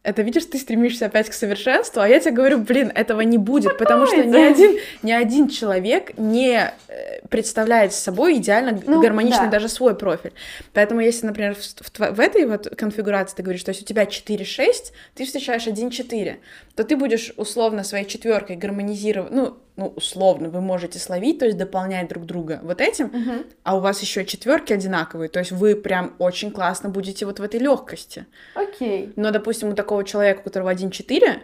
это, 0.04 0.24
видишь, 0.24 0.44
ты 0.44 0.58
стремишься 0.58 1.06
опять 1.06 1.30
к 1.30 1.34
совершенству, 1.34 2.02
а 2.02 2.08
я 2.10 2.20
тебе 2.20 2.32
говорю, 2.32 2.58
блин, 2.58 2.92
этого 2.94 3.22
не 3.22 3.38
будет, 3.38 3.78
потому 3.78 4.06
что 4.08 4.18
ни 4.26 4.38
один, 4.38 4.78
ни 5.04 5.12
один 5.14 5.48
человек 5.48 6.18
не 6.18 6.70
э, 6.90 7.13
представляет 7.34 7.94
собой 7.94 8.36
идеально 8.38 8.80
Ну, 8.86 9.02
гармоничный 9.02 9.46
да. 9.46 9.52
даже 9.54 9.68
свой 9.68 9.96
профиль. 9.96 10.34
Поэтому 10.74 11.02
если, 11.02 11.26
например, 11.26 11.56
в, 11.56 11.60
в 11.62 12.12
в 12.16 12.20
этой 12.20 12.46
вот 12.46 12.70
конфигурации 12.78 13.38
ты 13.38 13.42
говоришь, 13.44 13.64
то 13.64 13.72
есть 13.72 13.82
у 13.82 13.86
тебя 13.86 14.04
4-6, 14.04 14.92
ты 15.16 15.26
встречаешь 15.26 15.66
1-4, 15.66 16.36
то 16.76 16.84
ты 16.84 16.96
будешь 16.96 17.34
условно 17.38 17.84
своей 17.84 18.06
четверкой 18.06 18.56
гармонизировать, 18.56 19.32
ну, 19.32 19.58
ну, 19.78 19.88
условно, 19.96 20.50
вы 20.50 20.62
можете 20.62 21.00
словить, 21.00 21.40
то 21.40 21.46
есть 21.46 21.58
дополнять 21.58 22.08
друг 22.08 22.26
друга 22.28 22.60
вот 22.62 22.80
этим, 22.82 23.08
Мгм. 23.08 23.46
а 23.64 23.78
у 23.78 23.80
вас 23.80 24.00
еще 24.04 24.24
четверки 24.26 24.72
одинаковые, 24.74 25.28
то 25.30 25.40
есть 25.40 25.52
вы 25.52 25.76
прям 25.76 26.14
очень 26.20 26.52
классно 26.52 26.90
будете 26.90 27.26
вот 27.26 27.40
в 27.40 27.44
этой 27.44 27.60
легкости. 27.60 28.28
Окей. 28.54 29.12
Но, 29.16 29.32
допустим, 29.32 29.70
у 29.70 29.74
такого 29.74 30.04
человека, 30.04 30.42
у 30.42 30.44
которого 30.44 30.70
1-4, 30.72 31.40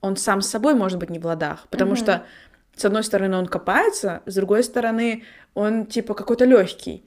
он 0.00 0.16
сам 0.16 0.40
с 0.42 0.48
собой 0.48 0.74
может 0.74 0.98
быть 0.98 1.10
не 1.10 1.18
в 1.18 1.26
ладах, 1.26 1.66
потому 1.70 1.92
Мгм. 1.92 1.96
что, 2.00 2.22
с 2.76 2.84
одной 2.84 3.04
стороны, 3.04 3.36
он 3.36 3.46
копается, 3.46 4.22
с 4.26 4.34
другой 4.34 4.64
стороны, 4.64 5.24
он 5.54 5.86
типа 5.86 6.14
какой-то 6.14 6.44
легкий. 6.44 7.04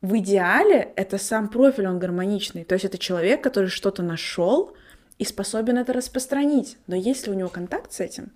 В 0.00 0.16
идеале 0.18 0.92
это 0.96 1.18
сам 1.18 1.48
профиль, 1.48 1.86
он 1.86 1.98
гармоничный. 1.98 2.64
То 2.64 2.74
есть 2.74 2.84
это 2.84 2.98
человек, 2.98 3.42
который 3.42 3.68
что-то 3.68 4.02
нашел 4.02 4.76
и 5.18 5.24
способен 5.24 5.78
это 5.78 5.92
распространить. 5.92 6.76
Но 6.86 6.96
есть 6.96 7.26
ли 7.26 7.32
у 7.32 7.36
него 7.36 7.48
контакт 7.48 7.92
с 7.92 8.00
этим? 8.00 8.32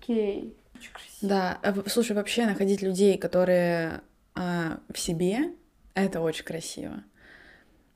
Окей. 0.00 0.56
Очень 0.74 0.92
красиво. 0.92 1.18
Да, 1.20 1.58
в- 1.70 1.88
слушай, 1.88 2.16
вообще 2.16 2.46
находить 2.46 2.82
людей, 2.82 3.16
которые 3.16 4.00
а, 4.34 4.80
в 4.92 4.98
себе, 4.98 5.52
это 5.94 6.20
очень 6.20 6.44
красиво. 6.44 7.04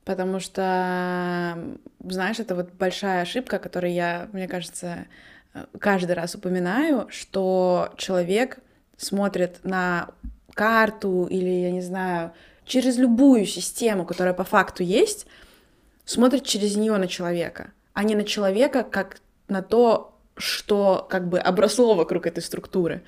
Потому 0.04 0.38
что, 0.38 1.58
знаешь, 1.98 2.38
это 2.38 2.54
вот 2.54 2.72
большая 2.74 3.22
ошибка, 3.22 3.58
которую 3.58 3.92
я, 3.92 4.28
мне 4.32 4.46
кажется, 4.46 4.86
э, 4.86 5.06
каждый 5.78 6.12
раз 6.12 6.34
упоминаю, 6.34 7.06
что 7.10 7.92
человек 7.96 8.58
смотрит 8.96 9.60
на 9.64 10.10
карту 10.54 11.26
или, 11.30 11.50
я 11.50 11.70
не 11.70 11.82
знаю, 11.82 12.32
через 12.64 12.96
любую 12.96 13.46
систему, 13.46 14.04
которая 14.04 14.34
по 14.34 14.44
факту 14.44 14.82
есть, 14.82 15.26
смотрит 16.04 16.44
через 16.44 16.76
нее 16.76 16.96
на 16.96 17.06
человека, 17.08 17.72
а 17.92 18.04
не 18.04 18.14
на 18.14 18.24
человека 18.24 18.82
как 18.82 19.18
на 19.48 19.62
то, 19.62 20.18
что 20.36 21.06
как 21.08 21.28
бы 21.28 21.38
обросло 21.38 21.94
вокруг 21.94 22.26
этой 22.26 22.42
структуры. 22.42 23.02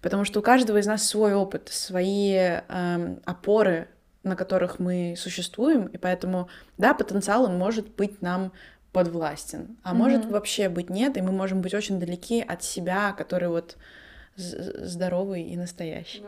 Потому 0.00 0.24
что 0.24 0.40
у 0.40 0.42
каждого 0.42 0.78
из 0.78 0.86
нас 0.86 1.06
свой 1.06 1.34
опыт, 1.34 1.68
свои 1.70 2.34
эм, 2.34 3.20
опоры, 3.24 3.88
на 4.24 4.34
которых 4.36 4.78
мы 4.78 5.14
существуем, 5.16 5.86
и 5.86 5.96
поэтому, 5.96 6.48
да, 6.78 6.94
потенциал, 6.94 7.44
он 7.44 7.56
может 7.56 7.88
быть 7.94 8.20
нам 8.22 8.52
подвластен, 8.92 9.76
а 9.82 9.94
может 9.94 10.24
Мгм. 10.24 10.32
вообще 10.32 10.68
быть 10.68 10.90
нет, 10.90 11.16
и 11.16 11.22
мы 11.22 11.32
можем 11.32 11.60
быть 11.62 11.74
очень 11.74 11.98
далеки 11.98 12.40
от 12.46 12.62
себя, 12.62 13.12
который 13.16 13.48
вот 13.48 13.76
здоровый 14.36 15.42
и 15.42 15.56
настоящий. 15.56 16.22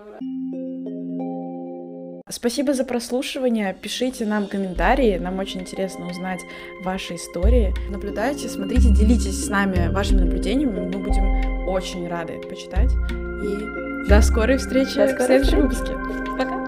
Спасибо 2.30 2.72
за 2.72 2.84
прослушивание. 2.84 3.76
Пишите 3.80 4.24
нам 4.24 4.46
комментарии. 4.46 5.18
Нам 5.18 5.38
очень 5.38 5.60
интересно 5.60 6.08
узнать 6.08 6.40
ваши 6.82 7.16
истории. 7.16 7.74
Наблюдайте, 7.90 8.48
смотрите, 8.48 8.88
делитесь 8.94 9.44
с 9.44 9.48
нами 9.50 9.88
вашими 9.92 10.20
наблюдениями. 10.20 10.80
Мы 10.94 10.98
будем 11.04 11.68
очень 11.68 12.08
рады 12.08 12.40
почитать. 12.40 12.90
И 13.12 14.08
до 14.08 14.22
скорой 14.22 14.56
встречи 14.56 14.94
До 14.96 15.06
в 15.06 15.10
скорой 15.10 15.26
следующем 15.44 15.70
встречи. 15.70 15.92
выпуске. 15.92 16.36
Пока! 16.38 16.63